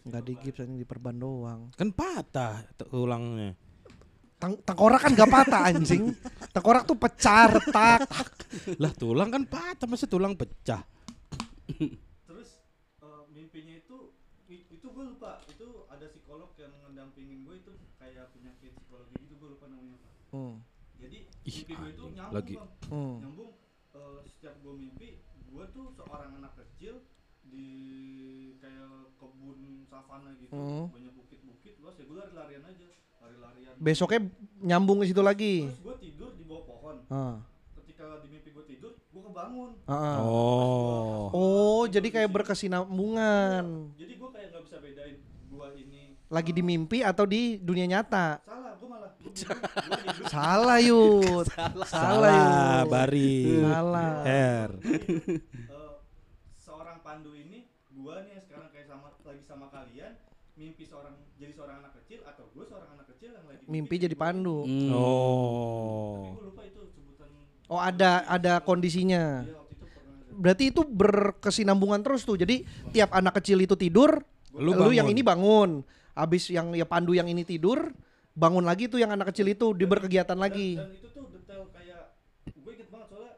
Enggak 0.03 0.23
di 0.25 0.35
gips 0.37 0.59
hanya 0.59 0.75
diperban 0.77 1.15
doang. 1.15 1.71
Kan 1.73 1.89
patah 1.89 2.67
tulangnya. 2.83 3.55
Teng 4.37 4.59
tengkorak 4.59 4.99
kan 5.01 5.15
gak 5.15 5.31
patah 5.31 5.63
anjing. 5.65 6.11
Tengkorak 6.51 6.83
tuh 6.83 6.99
pecah 6.99 7.47
retak. 7.49 8.03
Lah 8.77 8.91
tulang 8.93 9.31
kan 9.31 9.47
patah, 9.47 9.87
masa 9.87 10.05
tulang 10.05 10.35
pecah. 10.35 10.83
Terus 12.21 12.51
eh, 12.99 13.23
mimpinya 13.31 13.71
itu 13.73 14.11
i- 14.47 14.67
itu 14.69 14.83
gue 14.85 15.05
lupa 15.07 15.39
itu 15.47 15.63
ada 15.87 16.05
psikolog 16.05 16.51
yang 16.57 16.75
ngedampingin 16.83 17.39
gue 17.41 17.55
itu 17.57 17.71
kayak 17.97 18.29
penyakit 18.33 18.75
psikologi 18.75 19.15
gitu 19.21 19.35
gue 19.37 19.49
lupa 19.49 19.67
namanya 19.67 19.95
apa. 19.97 20.11
Hmm. 20.33 20.65
Jadi 20.97 21.19
Ih, 21.43 21.55
mimpi 21.59 21.75
gue 21.75 21.89
itu 21.91 22.05
nyambung 22.11 22.33
lagi. 22.33 22.55
bang. 22.55 22.71
Hmm. 22.89 23.15
nyambung 23.21 23.51
eh, 23.93 24.19
setiap 24.27 24.55
gue 24.59 24.75
mimpi 24.75 25.09
gue 25.45 25.65
tuh 25.69 25.87
seorang 25.93 26.31
anak 26.35 26.53
kecil 26.57 27.05
di 27.45 27.69
kayak 28.57 28.89
kebun 29.15 29.61
savana 29.85 30.33
gitu 30.35 30.49
Hmm. 30.49 30.89
banyak 30.89 31.13
bukit-bukit 31.13 31.75
luas 31.79 31.95
ya 31.95 32.05
gue 32.05 32.17
lari-larian 32.17 32.65
aja 32.65 32.87
lari-larian 33.19 33.75
Besoknya 33.77 34.21
nyambung 34.59 34.99
ke 34.99 35.07
situ 35.07 35.21
lagi. 35.21 35.55
terus 35.67 35.83
gue 35.83 35.97
tidur 36.01 36.31
di 36.33 36.45
bawah 36.45 36.65
pohon 36.67 36.97
Ah. 37.07 37.37
ketika 37.77 38.05
di 38.19 38.29
mimpi 38.31 38.49
gue 38.51 38.65
tidur 38.67 38.93
gue 38.97 39.23
kebangun 39.23 39.71
Ah, 39.85 39.93
ah. 39.93 40.17
Oh. 40.23 41.25
Oh, 41.31 41.83
jadi 41.85 42.09
kayak 42.09 42.31
berkesinambungan. 42.31 43.93
jadi 43.93 44.13
gue 44.15 44.29
kayak 44.31 44.47
nggak 44.49 44.63
bisa 44.63 44.77
bedain 44.79 45.17
gue 45.21 45.67
ini 45.77 46.03
Lagi 46.27 46.49
di 46.49 46.63
mimpi 46.63 47.05
atau 47.05 47.29
di 47.29 47.59
dunia 47.59 47.85
nyata? 47.87 48.41
salah 48.41 48.72
Salah 50.29 50.79
Yud. 50.83 51.47
Salah. 51.89 52.85
Bari. 52.87 53.61
Salah. 53.61 54.15
Her. 54.25 54.71
Eh, 54.83 55.91
seorang 56.61 57.01
pandu 57.01 57.33
ini 57.33 57.69
gue 57.93 58.15
nih 58.29 58.33
yang 58.39 58.45
sekarang 58.45 58.69
kayak 58.73 58.87
sama 58.89 59.09
lagi 59.25 59.43
sama 59.47 59.67
kalian 59.73 60.13
mimpi 60.53 60.85
seorang 60.85 61.17
jadi 61.41 61.53
seorang 61.57 61.77
anak 61.83 61.93
kecil 62.03 62.21
atau 62.29 62.45
gue 62.53 62.65
seorang 62.69 62.91
anak 62.95 63.07
kecil 63.17 63.31
yang 63.35 63.47
lagi 63.49 63.63
Mimpi 63.67 63.95
jadi 63.99 64.17
pandu. 64.19 64.69
Hmm. 64.69 64.91
Oh. 64.93 66.37
gue 66.37 66.45
lupa 66.53 66.63
itu 66.67 66.81
sebutan 66.93 67.29
Oh, 67.73 67.81
ada 67.81 68.27
ada 68.29 68.61
kondisinya. 68.61 69.49
ada. 69.49 69.61
Berarti 70.33 70.73
itu 70.73 70.83
berkesinambungan 70.85 72.01
terus 72.01 72.25
tuh. 72.25 72.41
Jadi 72.41 72.65
tiap 72.93 73.13
anak 73.13 73.37
kecil 73.41 73.61
itu 73.61 73.77
tidur, 73.77 74.25
Lu 74.57 74.77
lu, 74.77 74.93
yang 74.93 75.09
ini 75.09 75.25
bangun. 75.25 75.85
Habis 76.13 76.53
yang 76.53 76.77
ya 76.77 76.85
pandu 76.85 77.17
yang 77.17 77.29
ini 77.29 77.45
tidur, 77.45 77.89
bangun 78.33 78.65
lagi 78.65 78.89
tuh 78.89 78.97
yang 78.97 79.13
anak 79.13 79.29
kecil 79.33 79.47
itu 79.49 79.77
di 79.77 79.85
berkegiatan 79.85 80.39
lagi. 80.39 80.81
dan 80.81 80.89
itu 80.97 81.09
tuh 81.13 81.29
detail 81.37 81.69
kayak 81.69 82.17
gue 82.49 82.73
inget 82.73 82.89
banget 82.89 83.07
soalnya 83.13 83.33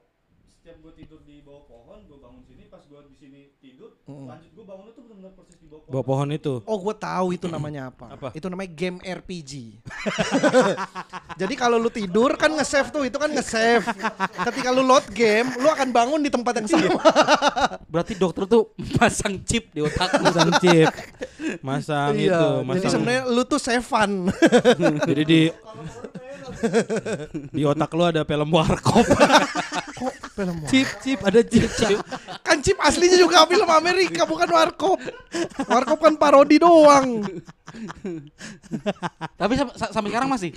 setiap 0.47 0.77
gue 0.81 0.93
tidur 0.95 1.21
di 1.27 1.43
bawah 1.43 1.65
pohon 1.67 1.99
gue 2.07 2.19
bangun 2.23 2.43
sini 2.47 2.65
pas 2.71 2.83
gue 2.87 3.01
di 3.11 3.17
sini 3.19 3.41
tidur 3.59 3.99
lanjut 4.07 4.51
gue 4.55 4.65
bangunnya 4.65 4.93
tuh 4.95 5.03
benar-benar 5.05 5.33
persis 5.35 5.59
Bawa 5.85 6.03
pohon 6.03 6.29
itu. 6.33 6.65
Oh, 6.65 6.79
gue 6.81 6.95
tahu 6.97 7.27
itu 7.33 7.47
namanya 7.47 7.93
apa. 7.93 8.17
Apa? 8.17 8.29
Itu 8.33 8.49
namanya 8.49 8.71
game 8.73 8.99
RPG. 9.01 9.53
Jadi 11.41 11.55
kalau 11.55 11.77
lu 11.77 11.89
tidur 11.89 12.35
kan 12.35 12.51
nge-save 12.51 12.89
tuh, 12.89 13.05
itu 13.05 13.15
kan 13.15 13.29
nge-save. 13.29 13.85
Ketika 14.49 14.69
lu 14.73 14.81
load 14.81 15.05
game, 15.13 15.53
lu 15.61 15.69
akan 15.69 15.89
bangun 15.93 16.21
di 16.21 16.33
tempat 16.33 16.63
yang 16.63 16.69
sama. 16.73 16.99
Berarti 17.87 18.17
dokter 18.17 18.49
tuh 18.49 18.73
pasang 18.97 19.39
chip 19.45 19.71
di 19.71 19.85
otak 19.85 20.17
lu. 20.17 20.25
Masang 20.25 20.51
chip. 20.59 20.89
Masang 21.61 22.13
itu, 22.17 22.33
Iya. 22.33 22.65
masang. 22.65 22.81
Jadi 22.81 22.89
sebenarnya 22.89 23.23
lu 23.29 23.43
tuh 23.45 23.61
save-an. 23.61 24.13
Jadi 25.05 25.23
di 25.23 25.41
di 27.53 27.63
otak 27.65 27.91
lu 27.93 28.05
ada 28.05 28.25
film 28.25 28.49
warkop. 28.49 29.05
Kok 29.95 30.15
film 30.33 30.57
war- 30.59 30.69
chip, 30.69 30.89
chip, 31.01 31.21
ada 31.21 31.41
chip. 31.41 31.71
Kan 32.41 32.59
chip 32.59 32.75
aslinya 32.77 33.15
juga 33.15 33.47
film 33.47 33.67
Amerika 33.67 34.25
bukan 34.25 34.49
warkop. 34.49 34.99
Warkop 35.65 35.99
kan 36.01 36.15
parodi 36.15 36.59
doang. 36.59 37.23
Tapi 39.35 39.53
sam- 39.55 39.75
sa- 39.75 39.91
sampai 39.91 40.11
sekarang 40.11 40.29
masih. 40.29 40.51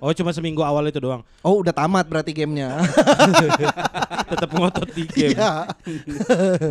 Oh, 0.00 0.08
cuma 0.10 0.32
seminggu 0.32 0.64
awal 0.64 0.88
itu 0.88 0.96
doang. 0.96 1.20
Oh, 1.40 1.60
udah 1.60 1.70
tamat 1.70 2.08
berarti 2.08 2.32
gamenya. 2.32 2.80
Tetap 4.32 4.48
ngotot 4.50 4.88
di 4.90 5.04
game. 5.04 5.36
Iya. 5.36 5.68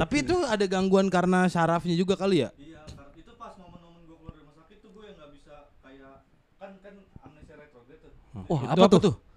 Tapi 0.01 0.15
itu 0.19 0.33
ada 0.43 0.65
gangguan 0.65 1.05
karena 1.07 1.45
sarafnya 1.45 1.93
juga 1.93 2.17
kali 2.17 2.41
ya? 2.41 2.49
iya 2.57 2.81
itu 3.13 3.29
pas 3.35 3.53
momen-momen 3.55 4.01
gue 4.01 4.15
keluar 4.17 4.33
dari 4.33 4.41
rumah 4.41 4.55
sakit 4.57 4.77
tuh 4.81 4.89
gue 4.89 5.03
yang 5.05 5.15
nggak 5.15 5.31
bisa 5.31 5.53
kayak 5.79 6.13
kan 6.57 6.71
kan 6.81 6.93
amnesia 7.21 7.53
retrograde 7.53 8.01
tuh 8.01 8.11
Wah, 8.49 8.61
Itu 8.65 8.81
apa 8.81 8.95
tuh? 8.97 9.13
Momen 9.13 9.28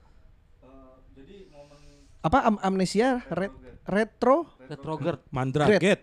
Apa 2.23 2.39
am- 2.45 2.63
amnesia 2.63 3.21
Ret- 3.29 3.59
retro 3.85 4.47
Retrograde. 4.71 5.21
Mandraget. 5.29 6.01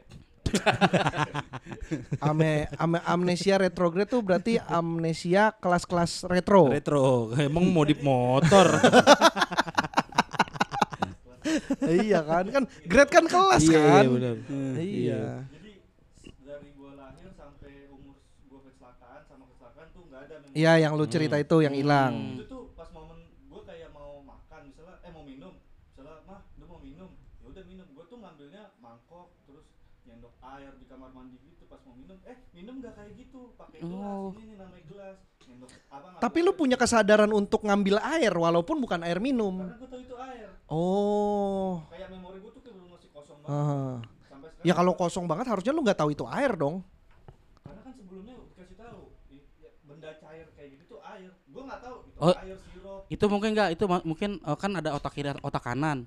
Ame, 2.22 2.66
ame- 2.76 3.06
amnesia 3.06 3.58
retrograde 3.58 4.10
tuh 4.10 4.22
berarti 4.22 4.58
amnesia 4.60 5.54
kelas-kelas 5.54 6.26
retro. 6.26 6.70
Retro. 6.70 7.30
Emang 7.38 7.70
modif 7.70 8.02
motor. 8.02 8.66
iya 12.02 12.20
kan? 12.22 12.46
Kan 12.50 12.64
grade 12.84 13.12
kan 13.12 13.26
kelas 13.26 13.64
iya, 13.64 13.80
kan? 13.80 14.04
iya, 14.04 14.10
benar. 14.10 14.36
Iya. 14.78 15.24
jadi 15.50 15.72
dari 16.40 16.70
gue 16.74 16.92
lahir 16.94 17.30
sampai 17.34 17.90
umur 17.90 18.18
gue 18.22 18.60
kecelakaan 18.70 19.22
sama 19.26 19.44
kecelakaan 19.50 19.88
tuh 19.90 20.04
nggak 20.06 20.22
ada 20.26 20.36
Iya, 20.52 20.74
yang 20.78 20.94
lu 20.94 21.06
cerita 21.06 21.38
itu 21.38 21.58
yang 21.62 21.74
hilang. 21.74 22.38
itu 22.38 22.46
tuh 22.46 22.70
pas 22.74 22.90
momen 22.92 23.18
gue 23.26 23.62
kayak 23.66 23.90
mau 23.90 24.22
makan 24.22 24.62
misalnya 24.68 24.98
eh 25.02 25.12
mau 25.14 25.24
minum 25.24 25.54
misalnya 25.90 26.22
mah 26.28 26.42
lu 26.58 26.66
mau 26.66 26.80
minum 26.82 27.10
ya 27.40 27.46
udah 27.50 27.64
minum 27.66 27.88
gue 27.88 28.06
tuh 28.06 28.18
ngambil 28.18 28.48
air 30.50 30.74
di 30.76 30.86
kamar 30.90 31.14
mandi 31.14 31.38
gitu 31.40 31.64
pas 31.70 31.80
mau 31.86 31.94
minum 31.96 32.18
eh 32.26 32.38
minum 32.52 32.82
nggak 32.82 32.94
kayak 32.98 33.14
gitu 33.16 33.54
pakai 33.56 33.69
Oh. 33.82 34.30
gelas 34.30 34.38
ini 34.38 34.44
nih 34.46 34.58
namanya 34.58 34.84
gelas 34.86 35.18
Ngendok 35.40 35.70
apa 35.88 35.98
ngambil 36.06 36.20
Tapi 36.20 36.38
lu 36.40 36.48
air. 36.48 36.58
punya 36.58 36.76
kesadaran 36.76 37.32
untuk 37.32 37.62
ngambil 37.62 37.96
air 38.00 38.32
walaupun 38.32 38.78
bukan 38.78 39.00
air 39.02 39.18
minum. 39.18 39.56
karena 39.60 39.76
gue 39.76 39.88
tahu 39.88 40.02
itu 40.02 40.16
air 40.18 40.48
Oh. 40.70 41.82
kayak 41.90 42.10
memori 42.10 42.38
gue 42.38 42.52
tuh 42.52 42.62
kayak 42.62 42.76
belum 42.76 42.90
masih 42.92 43.10
kosong 43.10 43.38
banget 43.40 43.58
Ah. 43.58 43.98
sampai 44.24 44.48
sekarang 44.48 44.64
Ya 44.64 44.74
kalau 44.74 44.94
kosong 44.94 45.26
banget 45.26 45.46
harusnya 45.48 45.72
lu 45.72 45.82
nggak 45.82 45.98
tahu 45.98 46.10
itu 46.10 46.26
air 46.26 46.54
dong. 46.54 46.86
karena 47.60 47.82
kan 47.82 47.94
sebelumnya 47.94 48.34
dikasih 48.50 48.78
tahu 48.78 49.00
i- 49.30 49.48
ya, 49.58 49.70
benda 49.82 50.10
cair 50.16 50.46
kayak 50.54 50.70
gitu 50.74 50.84
tuh 50.88 51.00
air 51.02 51.32
gue 51.32 51.64
nggak 51.64 51.80
tahu 51.80 51.96
itu 52.04 52.18
Oh. 52.20 52.36
air 52.36 52.58
sirup 52.60 53.02
Itu 53.08 53.26
mungkin 53.26 53.50
enggak, 53.52 53.70
itu 53.72 53.84
mungkin 54.04 54.32
eh, 54.40 54.56
kan 54.56 54.72
ada 54.72 54.94
otak 54.94 55.12
kiri 55.12 55.34
otak 55.40 55.64
kanan. 55.64 56.06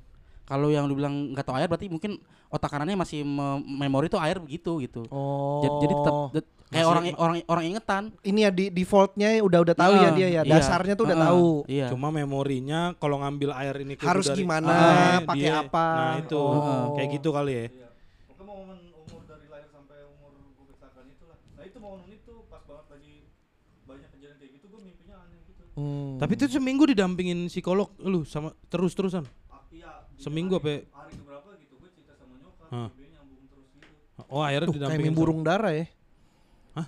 Kalau 0.52 0.68
yang 0.68 0.84
lu 0.84 0.92
bilang 0.92 1.32
nggak 1.32 1.48
tahu 1.48 1.56
air 1.56 1.64
berarti 1.64 1.88
mungkin 1.88 2.20
otak 2.46 2.68
kanannya 2.68 2.92
masih 2.94 3.24
me- 3.24 3.56
memori 3.64 4.06
tuh 4.06 4.20
air 4.20 4.36
begitu 4.36 4.76
gitu. 4.78 5.08
Oh. 5.08 5.64
Jadi, 5.64 5.74
jadi 5.80 5.94
tetap 5.96 6.14
det- 6.30 6.50
kayak 6.68 6.76
Masih- 6.76 6.92
orang 6.92 7.04
orang 7.16 7.36
orang 7.46 7.64
ingetan. 7.66 8.02
ini 8.20 8.38
ya 8.38 8.50
di 8.50 8.64
defaultnya 8.68 9.28
udah 9.40 9.60
udah 9.62 9.72
tahu 9.74 9.92
ya 9.94 10.00
Iya, 10.02 10.10
dia 10.12 10.28
ya. 10.28 10.42
iya. 10.44 10.52
Dasarnya 10.52 10.92
tuh 10.92 11.04
udah 11.04 11.16
Heeh, 11.16 11.28
tahu. 11.32 11.48
Iya. 11.66 11.86
Cuma 11.88 12.08
memorinya 12.08 12.80
kalau 12.96 13.16
ngambil 13.18 13.50
air 13.54 13.76
ini 13.80 13.96
kudu 13.96 14.04
Harus 14.04 14.28
dari- 14.28 14.38
gimana, 14.38 14.68
Ah, 14.68 15.18
pakai 15.22 15.40
dia- 15.42 15.60
apa. 15.62 15.86
Nah 15.88 16.14
itu 16.20 16.36
Oh. 16.36 16.92
kayak 16.92 17.08
gitu 17.14 17.28
kali 17.30 17.52
ya. 17.52 17.64
Iya. 17.64 17.88
Momen 18.42 18.78
umur 18.92 19.20
dari 19.24 19.46
lahir 19.48 19.68
sampai 19.70 19.96
umur 20.06 20.32
gue 20.36 20.64
kecelakaan 20.68 21.06
itulah. 21.08 21.36
Nah 21.56 21.64
itu 21.64 21.78
momen 21.78 22.04
itu 22.06 22.34
pas 22.46 22.60
banget 22.62 22.86
lagi 22.90 23.14
banyak 23.82 24.08
kejadian 24.10 24.36
kayak 24.36 24.52
gitu 24.52 24.66
gue 24.68 24.80
mimpinya 24.82 25.16
aneh 25.18 25.40
gitu. 25.46 25.62
Hmm. 25.72 26.12
Tapi 26.18 26.32
itu 26.34 26.44
seminggu 26.50 26.84
didampingin 26.84 27.48
psikolog 27.48 27.88
lu 27.98 28.20
sama 28.22 28.52
terus-terusan. 28.68 29.24
Seminggu 30.22 30.54
hari, 30.54 30.86
apa? 30.86 31.02
Hari 31.02 31.14
keberapa 31.16 31.48
gitu 31.58 31.74
gue 31.76 31.90
cerita 31.92 32.12
sama 32.14 32.34
nyokap, 32.38 32.70
Hah. 32.70 32.88
dia 32.94 33.08
nyambung 33.10 33.42
terus 33.44 33.66
gitu. 33.68 33.88
Oh 34.28 34.40
akhirnya 34.40 34.66
Duh, 34.66 34.72
kayak 34.72 34.80
didampingin. 34.86 35.10
mimpi 35.10 35.18
burung 35.18 35.40
dara 35.42 35.70
ya. 35.72 35.86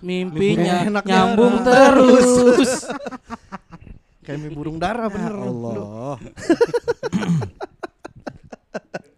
Mimpinya 0.00 0.76
Enaknya. 0.86 1.10
nyambung 1.12 1.54
terus. 1.68 2.70
Kayak 4.20 4.38
mimpi 4.40 4.54
burung 4.54 4.78
dara 4.78 5.04
bener. 5.08 5.34
Ya 5.34 5.44
Allah. 5.44 6.16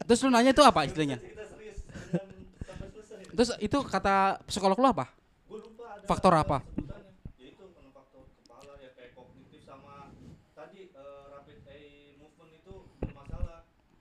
Terus 0.06 0.22
lu 0.22 0.30
nanya 0.30 0.50
itu 0.50 0.62
apa 0.62 0.86
istilahnya? 0.86 1.18
Cerita 1.18 1.42
serius 1.48 1.82
dan 1.82 2.22
sampai 2.62 2.88
selesai. 2.94 3.26
Terus 3.28 3.50
itu 3.58 3.78
kata 3.82 4.14
psikolog 4.46 4.78
lu 4.78 4.86
apa? 4.86 5.10
Gue 5.44 5.58
lupa 5.60 5.84
ada 5.92 6.06
Faktor 6.06 6.30
apa? 6.32 6.62
sebutannya. 6.62 7.10
Ya 7.36 7.46
itu 7.50 7.64
karena 7.66 7.90
faktor 7.90 8.22
kepala 8.32 8.72
ya 8.78 8.90
kayak 8.94 9.10
kognitif 9.12 9.60
sama 9.62 10.14
tadi 10.54 10.94
rapid 10.94 11.58
eye 11.66 11.74
movement 11.74 11.74
itu 11.74 11.74
bermasalah. 11.74 12.05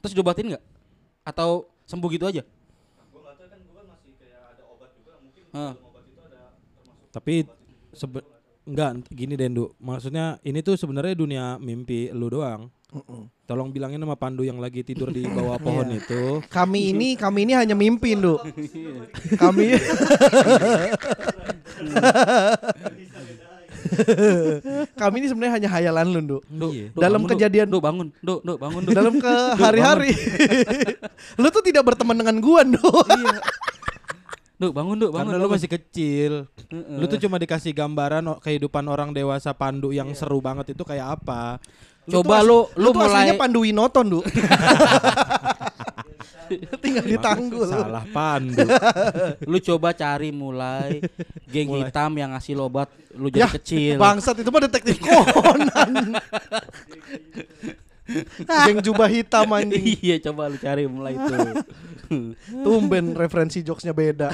Terus 0.05 0.13
diobatin 0.13 0.53
nggak? 0.53 0.63
Atau 1.25 1.65
sembuh 1.83 2.09
gitu 2.13 2.29
aja? 2.29 2.45
Nah, 2.45 3.09
tahu 3.09 3.25
kan 3.25 3.33
kan 3.49 3.85
masih 3.89 4.11
kayak 4.21 4.41
ada 4.53 4.63
obat 4.69 4.89
juga 4.93 5.13
mungkin 5.17 5.43
Hah. 5.49 5.73
dalam 5.73 5.89
obat 5.89 6.03
itu 6.05 6.21
ada 6.21 6.41
termasuk 6.77 7.09
Tapi 7.09 7.35
sebe 7.89 8.19
enggak 8.65 8.91
gini 9.09 9.33
Dendu. 9.33 9.73
Maksudnya 9.81 10.37
ini 10.41 10.61
tuh 10.61 10.77
sebenarnya 10.77 11.17
dunia 11.17 11.57
mimpi 11.57 12.13
lu 12.13 12.29
doang. 12.29 12.69
Tolong 13.45 13.73
bilangin 13.73 13.99
sama 13.99 14.13
Pandu 14.15 14.45
yang 14.45 14.61
lagi 14.61 14.85
tidur 14.85 15.09
di 15.09 15.25
bawah 15.25 15.57
pohon 15.65 15.89
Iya. 15.89 15.99
itu. 15.99 16.21
Kami 16.47 16.93
ini 16.93 17.17
kami 17.17 17.49
ini 17.49 17.53
hanya 17.57 17.73
mimpi, 17.73 18.13
Nduk. 18.13 18.45
kami 19.35 19.73
kami 25.01 25.15
ini 25.19 25.27
sebenarnya 25.27 25.53
hanya 25.55 25.69
hayalan 25.69 26.05
lu, 26.07 26.19
Nduk. 26.21 26.41
Iya. 26.71 26.87
Dalam 26.93 27.21
bangun, 27.21 27.31
kejadian- 27.31 27.69
Duh, 27.69 27.79
bangun, 27.79 28.07
duh, 28.19 28.39
duh, 28.41 28.57
bangun, 28.57 28.81
duh. 28.81 28.93
Dalam 28.93 29.13
ke 29.15 29.33
hari-hari. 29.63 30.11
lu 31.41 31.47
tuh 31.49 31.61
tidak 31.61 31.83
berteman 31.83 32.15
dengan 32.15 32.37
gua, 32.39 32.61
Nduk. 32.61 33.05
Iya. 33.07 33.37
Duh, 34.55 34.71
bangun, 34.71 34.95
duh, 34.97 35.09
bangun. 35.09 35.31
Karena 35.31 35.41
lu 35.41 35.49
masih 35.49 35.67
kecil. 35.67 36.47
Heeh. 36.67 36.95
Lu 36.95 37.05
tuh 37.05 37.19
cuma 37.19 37.35
dikasih 37.35 37.71
gambaran 37.71 38.23
o- 38.25 38.39
kehidupan 38.39 38.85
orang 38.85 39.11
dewasa 39.11 39.51
Pandu 39.51 39.91
yang 39.91 40.07
seru 40.11 40.39
banget 40.39 40.71
itu 40.71 40.81
kayak 40.81 41.19
apa. 41.19 41.59
Coba 42.05 42.37
tuh 42.37 42.45
lu 42.45 42.57
as- 42.61 42.71
lu 42.77 42.89
tuh 42.91 43.01
aslinya 43.01 43.33
mulai 43.33 43.41
Pandu 43.41 43.59
Winoto, 43.61 43.99
Nduk. 43.99 44.23
Tinggal 46.83 47.05
ditanggul. 47.05 47.67
Salah 47.67 48.05
Pandu. 48.09 48.65
lu 49.51 49.57
coba 49.59 49.91
cari 49.91 50.29
mulai 50.29 51.01
geng 51.49 51.69
Mulai. 51.71 51.89
hitam 51.89 52.11
yang 52.15 52.31
ngasih 52.35 52.55
lobat 52.55 52.89
lu 53.15 53.27
jadi 53.29 53.47
Yah, 53.47 53.51
kecil. 53.55 53.95
Bangsat 53.97 54.35
itu 54.41 54.49
mah 54.49 54.61
detektif 54.65 54.97
Conan. 55.05 56.19
Geng 58.45 58.79
jubah 58.85 59.09
hitam 59.09 59.49
anjing. 59.49 59.97
iya, 59.97 60.21
coba 60.21 60.53
lu 60.53 60.57
cari 60.61 60.85
mulai 60.85 61.17
itu. 61.17 61.35
Tumben 62.61 63.17
referensi 63.17 63.65
jokesnya 63.65 63.97
beda. 63.97 64.29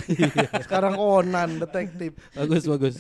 Sekarang 0.60 1.00
Conan 1.00 1.56
detektif. 1.62 2.12
bagus 2.36 2.68
bagus. 2.68 2.96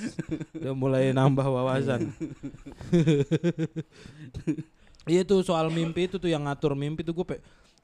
Udah 0.55 0.71
mulai 0.71 1.11
nambah 1.11 1.43
wawasan. 1.43 2.15
Iya 5.09 5.25
tuh 5.25 5.41
soal 5.41 5.73
mimpi 5.73 6.05
itu 6.05 6.21
tuh 6.21 6.29
yang 6.29 6.45
ngatur 6.45 6.77
mimpi 6.77 7.01
tuh 7.01 7.17
gue 7.17 7.25
pe 7.25 7.35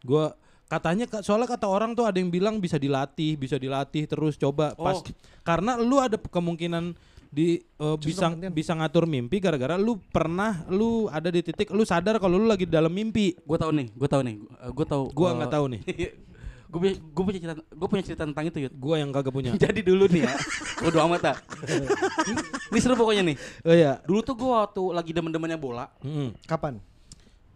gue 0.06 0.26
katanya 0.68 1.06
ka- 1.06 1.20
soalnya 1.20 1.48
kata 1.48 1.66
orang 1.66 1.92
tuh 1.92 2.04
ada 2.04 2.16
yang 2.16 2.28
bilang 2.28 2.60
bisa 2.60 2.76
dilatih 2.76 3.34
bisa 3.34 3.56
dilatih 3.56 4.04
terus 4.04 4.36
coba 4.36 4.72
pas 4.74 4.96
Oh. 4.96 5.04
karena 5.42 5.76
lu 5.76 5.98
ada 5.98 6.16
kemungkinan 6.16 6.92
di 7.28 7.60
eh, 7.60 7.98
bisa 7.98 8.28
gantian. 8.30 8.52
bisa 8.52 8.72
ngatur 8.74 9.04
mimpi 9.04 9.38
gara-gara 9.38 9.76
lu 9.76 10.00
pernah 10.02 10.64
lu 10.68 11.08
ada 11.08 11.28
di 11.28 11.40
titik 11.42 11.68
lu 11.70 11.84
sadar 11.84 12.18
kalau 12.18 12.36
lu 12.36 12.46
lagi 12.46 12.64
dalam 12.64 12.88
mimpi 12.90 13.36
gue 13.38 13.58
tahu 13.58 13.72
nih, 13.74 13.88
gue 13.90 14.08
tahu 14.08 14.22
nih, 14.22 14.36
gue 14.70 14.86
tahu. 14.86 15.04
gua 15.12 15.30
nggak 15.34 15.52
tahu 15.52 15.66
nih 15.70 15.82
gue 16.68 16.80
punya, 16.82 16.96
gue 16.96 17.24
punya 17.24 17.40
cerita, 17.42 17.56
gue 17.64 17.88
punya 17.88 18.04
cerita 18.04 18.24
tentang 18.24 18.44
itu 18.44 18.58
Yud. 18.62 18.74
gua 18.76 18.96
yang 18.98 19.08
kagak 19.10 19.32
punya 19.32 19.56
Jadi 19.62 19.80
dulu 19.82 20.04
nih 20.06 20.24
ya, 20.24 20.36
udah 20.84 21.00
amat 21.06 21.22
tak. 21.22 21.38
Ini 22.70 22.80
seru 22.82 22.94
pokoknya 22.94 23.24
nih. 23.24 23.36
oh 23.62 23.72
iya 23.74 23.94
Dulu 24.02 24.20
tuh 24.22 24.36
gue 24.36 24.50
waktu 24.50 24.84
lagi 24.92 25.12
demen-demennya 25.12 25.56
bola, 25.56 25.88
Mm-mm. 26.00 26.36
Kapan? 26.44 26.84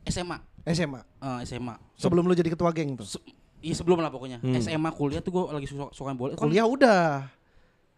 SMA, 0.03 0.39
SMA. 0.63 1.01
Eh, 1.17 1.39
SMA. 1.45 1.75
Sebelum 1.93 2.23
lu 2.23 2.33
jadi 2.33 2.49
ketua 2.49 2.69
geng 2.69 2.95
tuh. 2.95 3.07
Se- 3.07 3.23
Iya 3.61 3.77
sebelum 3.77 4.01
lah 4.01 4.09
pokoknya. 4.09 4.41
Hmm. 4.41 4.57
SMA 4.57 4.89
kuliah 4.89 5.21
tuh 5.21 5.29
gue 5.31 5.43
lagi 5.53 5.69
suka 5.69 5.93
suka 5.93 6.09
bola. 6.11 6.33
Kan 6.33 6.41
Kuliah 6.41 6.65
udah. 6.65 7.29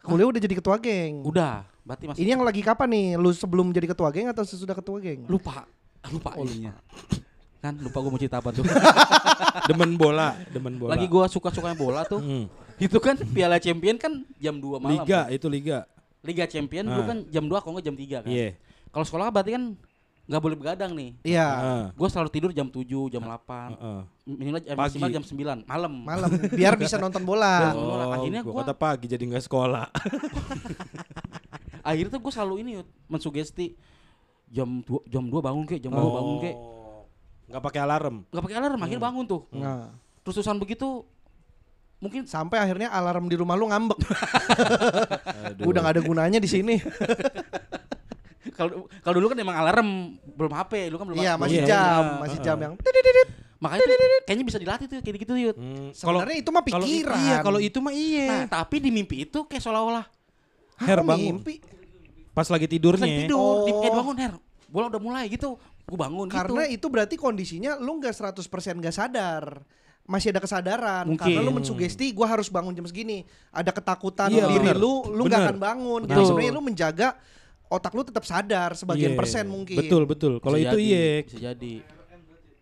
Kuliah 0.02 0.28
udah 0.28 0.36
jadi 0.38 0.52
ketua 0.54 0.76
geng. 0.76 1.24
Udah, 1.24 1.64
berarti 1.82 2.04
masih 2.06 2.20
Ini 2.20 2.36
yang 2.36 2.44
lagi 2.44 2.60
kapan 2.60 2.92
nih? 2.92 3.08
Lu 3.16 3.32
sebelum 3.32 3.72
jadi 3.72 3.88
ketua 3.88 4.12
geng 4.12 4.28
atau 4.28 4.44
sesudah 4.44 4.76
ketua 4.76 5.00
geng? 5.00 5.24
lupa, 5.24 5.64
lupa 6.12 6.36
ininya. 6.36 6.76
Kan 7.60 7.80
lupa 7.80 7.96
gue 7.96 8.12
mau 8.12 8.20
cerita 8.20 8.44
apa 8.44 8.52
tuh. 8.52 8.68
demen 9.70 9.96
bola 9.96 10.36
demen 10.52 10.76
bola 10.76 10.92
lagi 10.92 11.08
gue 11.08 11.24
suka 11.28 11.48
sukanya 11.48 11.80
bola 11.80 12.04
tuh. 12.04 12.20
Mm. 12.20 12.46
Itu 12.76 13.00
kan 13.00 13.16
Piala 13.24 13.56
Champion 13.56 13.96
kan 13.96 14.20
jam 14.36 14.60
2 14.60 14.84
malam. 14.84 15.00
liga 15.00 15.24
kan. 15.24 15.32
itu 15.32 15.48
liga 15.48 15.88
Liga 16.20 16.44
Champion 16.44 16.84
dulu 16.84 17.00
Ah. 17.00 17.08
kan 17.08 17.18
jam 17.30 17.46
2 17.46 17.56
kalau 17.56 17.74
nggak 17.74 17.86
jam 17.86 17.96
3 17.96 18.20
kan. 18.20 18.28
iya 18.28 18.60
Kalau 18.90 19.06
sekolah 19.06 19.32
berarti 19.32 19.56
kan 19.56 19.64
nggak 20.24 20.40
boleh 20.40 20.56
begadang 20.56 20.92
nih. 20.96 21.12
Iya. 21.22 21.48
Ah, 21.48 21.86
Gue 21.92 22.08
selalu 22.08 22.32
tidur 22.32 22.52
jam 22.52 22.72
7, 22.72 22.88
jam 23.12 23.20
8. 23.20 23.76
heeh. 23.76 24.00
Minimal 24.24 24.60
eh, 24.64 24.72
Pagi. 24.72 24.80
maksimal 24.96 25.10
jam 25.12 25.24
9 25.24 25.68
malam. 25.68 25.94
Malam 26.00 26.30
biar 26.50 26.74
bisa 26.80 26.96
nonton 26.96 27.28
bola. 27.28 27.54
Biar- 27.60 27.76
bola. 27.76 28.04
Akhirnya 28.16 28.42
gua 28.42 28.54
gua- 28.56 28.64
kata 28.64 28.74
pagi 28.74 29.06
jadi 29.12 29.20
nggak 29.20 29.44
sekolah 29.44 29.84
Akhirnya 31.88 32.16
tuh 32.16 32.22
gue 32.24 32.32
selalu 32.32 32.56
ini 32.64 32.72
mensugesti 33.06 33.76
jam 34.48 34.80
2 34.80 35.12
jam 35.12 35.28
2 35.28 35.36
bangun 35.44 35.68
kek, 35.68 35.84
jam 35.84 35.92
2 35.92 36.00
bangun 36.00 36.38
kek. 36.40 36.56
Oh. 36.56 37.04
nggak 37.44 37.60
pakai 37.62 37.80
alarm 37.84 38.24
Nggak 38.32 38.44
pakai 38.48 38.58
alarm, 38.58 38.80
akhirnya 38.80 39.04
bangun 39.04 39.26
tuh. 39.28 39.42
Nah, 39.52 39.92
Terus 40.24 40.40
terusan 40.40 40.56
begitu 40.56 41.04
mungkin 42.00 42.24
sampai 42.24 42.60
akhirnya 42.60 42.88
alarm 42.88 43.28
di 43.28 43.36
rumah 43.36 43.56
lu 43.56 43.68
ngambek. 43.68 44.00
Aduh. 45.52 45.68
Udah 45.68 45.84
gak 45.84 46.00
ada 46.00 46.04
gunanya 46.04 46.40
di 46.40 46.48
sini. 46.48 46.80
kalau 48.54 48.86
kalau 49.02 49.16
dulu 49.18 49.28
kan 49.30 49.38
emang 49.38 49.56
alarm 49.56 49.90
belum 50.24 50.54
HP, 50.54 50.88
lu 50.88 50.96
kan 50.96 51.06
belum 51.10 51.18
Iya, 51.20 51.34
masih 51.36 51.60
Iya, 51.60 51.68
jam, 51.68 52.02
iya. 52.04 52.20
masih 52.22 52.40
jam 52.40 52.58
yang. 52.58 52.74
Makanya 53.58 53.84
tuh, 53.88 53.96
kayaknya 54.28 54.46
bisa 54.46 54.60
dilatih 54.60 54.86
tuh 54.86 54.96
kayak 55.00 55.18
gitu 55.24 55.34
Yud. 55.40 55.56
Hmm, 55.56 55.90
Sebenarnya 55.96 56.36
itu 56.36 56.50
mah 56.52 56.64
pikiran. 56.64 57.16
iya 57.18 57.36
kalau 57.40 57.60
itu 57.60 57.80
mah 57.80 57.90
Nah, 57.90 57.98
iya 57.98 58.44
tapi 58.46 58.84
di 58.84 58.92
mimpi 58.92 59.24
itu 59.24 59.48
kayak 59.48 59.64
seolah-olah 59.64 60.04
Her 60.84 61.00
bangun. 61.00 61.40
mimpi. 61.40 61.64
pas 62.34 62.50
lagi 62.50 62.66
pas 62.66 62.74
tidurnya 62.74 63.06
lagi 63.06 63.18
tidur, 63.24 63.40
Oh. 63.40 63.64
di 63.64 63.72
kayak 63.72 63.94
bangun 63.94 64.16
Her. 64.18 64.34
Bola 64.68 64.86
udah 64.90 65.00
mulai 65.00 65.30
gitu. 65.30 65.54
Gue 65.86 65.96
bangun 65.96 66.28
Karena 66.28 66.66
gitu. 66.66 66.76
itu 66.76 66.86
berarti 66.90 67.16
kondisinya 67.16 67.78
lu 67.78 68.02
nggak 68.02 68.12
100% 68.12 68.42
nggak 68.82 68.92
sadar. 68.92 69.62
Masih 70.04 70.36
ada 70.36 70.44
kesadaran 70.44 71.08
Mungkin. 71.08 71.24
karena 71.24 71.40
lu 71.40 71.54
mensugesti 71.54 72.12
gua 72.12 72.28
harus 72.28 72.52
bangun 72.52 72.76
jam 72.76 72.84
segini. 72.84 73.24
Ada 73.54 73.72
ketakutan 73.72 74.28
Iya, 74.28 74.50
diri 74.50 74.66
bener. 74.66 74.76
lu, 74.76 75.08
lu 75.08 75.24
nggak 75.24 75.40
akan 75.48 75.58
bangun. 75.62 76.02
Jadi 76.04 76.12
Betul. 76.12 76.28
sebenarnya 76.28 76.52
lu 76.52 76.64
menjaga 76.66 77.08
otak 77.74 77.92
lu 77.92 78.02
tetap 78.02 78.22
sadar 78.24 78.74
sebagian 78.74 79.12
Iya. 79.12 79.18
persen 79.18 79.46
mungkin. 79.46 79.76
betul 79.76 80.06
betul 80.06 80.34
kalau 80.38 80.56
itu 80.56 80.78
iya 80.78 81.22
Bisa 81.22 81.40
jadi. 81.50 81.82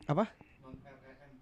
Apa? 0.06 0.26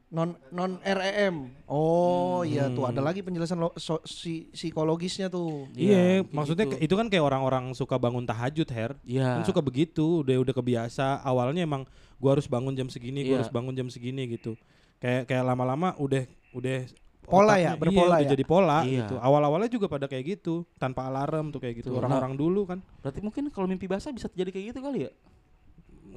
Non 0.10 0.34
non 0.50 0.82
REM. 0.82 1.54
Oh 1.70 2.42
iya 2.42 2.66
Hmm. 2.66 2.74
tuh 2.74 2.84
ada 2.84 2.98
lagi 2.98 3.22
penjelasan 3.22 3.58
lo, 3.58 3.70
so, 3.78 4.02
si, 4.02 4.50
psikologisnya 4.50 5.30
tuh. 5.30 5.70
iya 5.78 6.26
kayak 6.26 6.34
maksudnya 6.34 6.66
gitu. 6.66 6.82
itu 6.82 6.94
kan 6.98 7.08
kayak 7.08 7.22
orang-orang 7.24 7.70
suka 7.72 7.94
bangun 7.96 8.26
tahajud 8.26 8.66
her 8.68 8.98
Iya. 9.06 9.38
kan 9.38 9.46
suka 9.46 9.62
begitu 9.62 10.26
udah 10.26 10.42
udah 10.42 10.54
kebiasa 10.56 11.22
awalnya 11.22 11.62
emang 11.62 11.86
gua 12.18 12.34
harus 12.34 12.50
bangun 12.50 12.74
jam 12.74 12.90
segini 12.90 13.22
gua 13.22 13.30
Iya. 13.30 13.40
harus 13.40 13.54
bangun 13.54 13.72
jam 13.72 13.86
segini 13.86 14.26
gitu 14.28 14.58
kayak 14.98 15.30
kayak 15.30 15.46
lama-lama 15.46 15.94
udah 15.96 16.26
udah 16.52 16.90
Pola 17.30 17.56
ya, 17.56 17.72
berpola 17.74 17.94
iya, 17.96 18.10
udah 18.16 18.26
ya? 18.26 18.32
jadi 18.34 18.44
pola 18.44 18.78
Iya. 18.82 18.90
gitu. 19.06 19.16
Awal-awalnya 19.16 19.70
juga 19.70 19.86
pada 19.86 20.06
kayak 20.06 20.26
gitu, 20.28 20.66
tanpa 20.76 21.06
alarm 21.06 21.50
tuh 21.50 21.62
kayak 21.62 21.80
gitu. 21.80 21.94
Tuh, 21.94 22.02
Orang-orang 22.02 22.34
dulu 22.34 22.66
kan. 22.66 22.82
Berarti 23.00 23.22
mungkin 23.22 23.48
kalau 23.50 23.66
mimpi 23.66 23.86
basah 23.86 24.10
bisa 24.10 24.26
terjadi 24.28 24.50
kayak 24.52 24.66
gitu 24.72 24.80
kali 24.82 25.00
ya? 25.06 25.12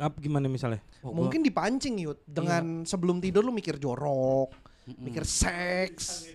Apa 0.00 0.16
gimana 0.18 0.48
misalnya? 0.48 0.80
Oh, 1.00 1.12
gua- 1.12 1.28
Mungkin 1.28 1.44
dipancing 1.44 2.00
yut 2.00 2.24
dengan 2.24 2.82
sebelum 2.82 3.20
tidur 3.20 3.44
lu 3.44 3.52
mikir 3.52 3.76
jorok, 3.76 4.48
mikir 4.98 5.22
seks. 5.22 6.32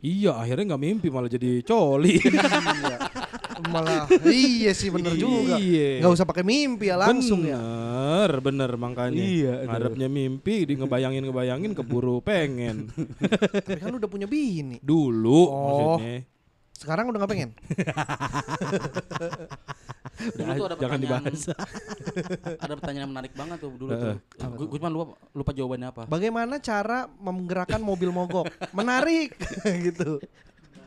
Iya, 0.00 0.34
akhirnya 0.34 0.72
nggak 0.72 0.82
mimpi 0.82 1.08
malah 1.08 1.28
jadi 1.28 1.62
coli. 1.62 2.18
Malah 3.68 4.08
iya 4.28 4.72
sih 4.72 4.88
bener 4.88 5.12
juga. 5.14 5.56
Iya. 5.60 6.00
Nggak 6.00 6.12
usah 6.12 6.26
pakai 6.26 6.44
mimpi 6.44 6.88
ya 6.88 6.96
langsung 6.96 7.44
ya. 7.44 7.56
bener, 7.58 8.30
bener 8.40 8.70
makanya. 8.76 9.20
Iya, 9.22 9.54
Ngarepnya 9.68 10.08
mimpi, 10.08 10.64
di 10.64 10.74
ngebayangin 10.78 11.22
ngebayangin 11.28 11.72
keburu 11.76 12.24
pengen. 12.24 12.88
Tapi 13.66 13.78
kan 13.80 13.92
lu 13.92 13.98
udah 14.00 14.10
punya 14.10 14.26
bini. 14.26 14.80
Dulu 14.80 15.40
Oh. 15.42 15.96
maksudnya. 15.98 16.24
Sekarang 16.72 17.14
udah 17.14 17.18
nggak 17.22 17.32
pengen? 17.32 17.50
Dulu 20.22 20.50
tuh 20.54 20.66
ada 20.66 20.76
Jangan 20.78 20.98
pertanyaan, 20.98 21.02
dibahas. 21.02 21.40
ada 22.64 22.72
pertanyaan 22.78 23.02
yang 23.02 23.12
menarik 23.14 23.32
banget 23.34 23.56
tuh 23.58 23.70
dulu 23.74 23.90
tuh. 23.90 24.16
Gue 24.54 24.78
cuma 24.78 24.90
lupa, 24.92 25.04
lupa 25.34 25.50
jawabannya 25.50 25.88
apa. 25.88 26.02
Bagaimana 26.06 26.54
cara 26.58 27.10
menggerakkan 27.18 27.80
mobil 27.82 28.10
mogok? 28.14 28.46
Menarik 28.70 29.34
gitu. 29.86 30.22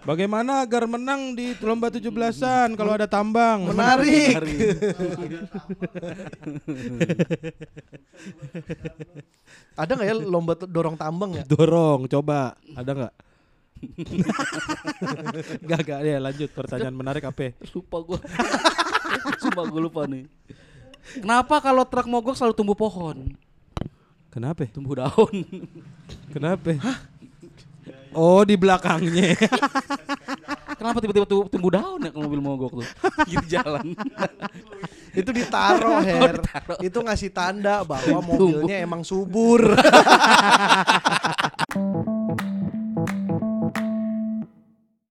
Bagaimana 0.05 0.61
agar 0.61 0.85
menang 0.85 1.33
di 1.33 1.57
lomba 1.65 1.89
17-an 1.89 2.77
kalau 2.77 2.93
ada 2.93 3.09
tambang? 3.09 3.65
Menarik. 3.73 4.37
Ada 9.75 9.91
nggak 9.91 10.07
ya 10.07 10.15
lomba 10.15 10.55
dorong 10.55 10.95
tambang 10.95 11.35
ya? 11.35 11.43
Dorong, 11.43 12.07
coba. 12.07 12.55
Ada 12.77 12.91
nggak? 12.95 13.13
Gak, 15.67 15.81
gak 15.83 15.99
ya 16.07 16.17
lanjut 16.17 16.49
pertanyaan 16.55 16.95
menarik 16.95 17.27
apa? 17.27 17.51
Lupa 17.75 17.97
gue. 18.07 18.19
Sumpah 19.43 19.67
gue 19.67 19.81
lupa 19.83 20.07
nih. 20.07 20.25
Kenapa 21.19 21.59
kalau 21.59 21.83
truk 21.85 22.07
mogok 22.07 22.33
selalu 22.39 22.55
tumbuh 22.55 22.77
pohon? 22.77 23.35
Kenapa? 24.31 24.63
Tumbuh 24.71 24.95
daun. 25.03 25.43
Kenapa? 26.31 26.79
Oh 28.15 28.47
di 28.47 28.55
belakangnya. 28.55 29.35
Kenapa 30.79 31.03
tiba-tiba 31.03 31.27
tu- 31.27 31.47
tumbuh 31.51 31.71
daun 31.71 31.99
ya 31.99 32.09
kalau 32.15 32.31
mobil 32.31 32.39
mogok 32.39 32.71
tuh? 32.79 32.87
Pinggir 33.27 33.43
jalan. 33.59 33.91
Itu 35.19 35.31
ditaruh 35.31 35.99
Her. 35.99 36.39
Itu 36.79 37.03
ngasih 37.03 37.31
tanda 37.31 37.83
bahwa 37.83 38.19
mobilnya 38.23 38.79
emang 38.79 39.03
subur. 39.03 39.75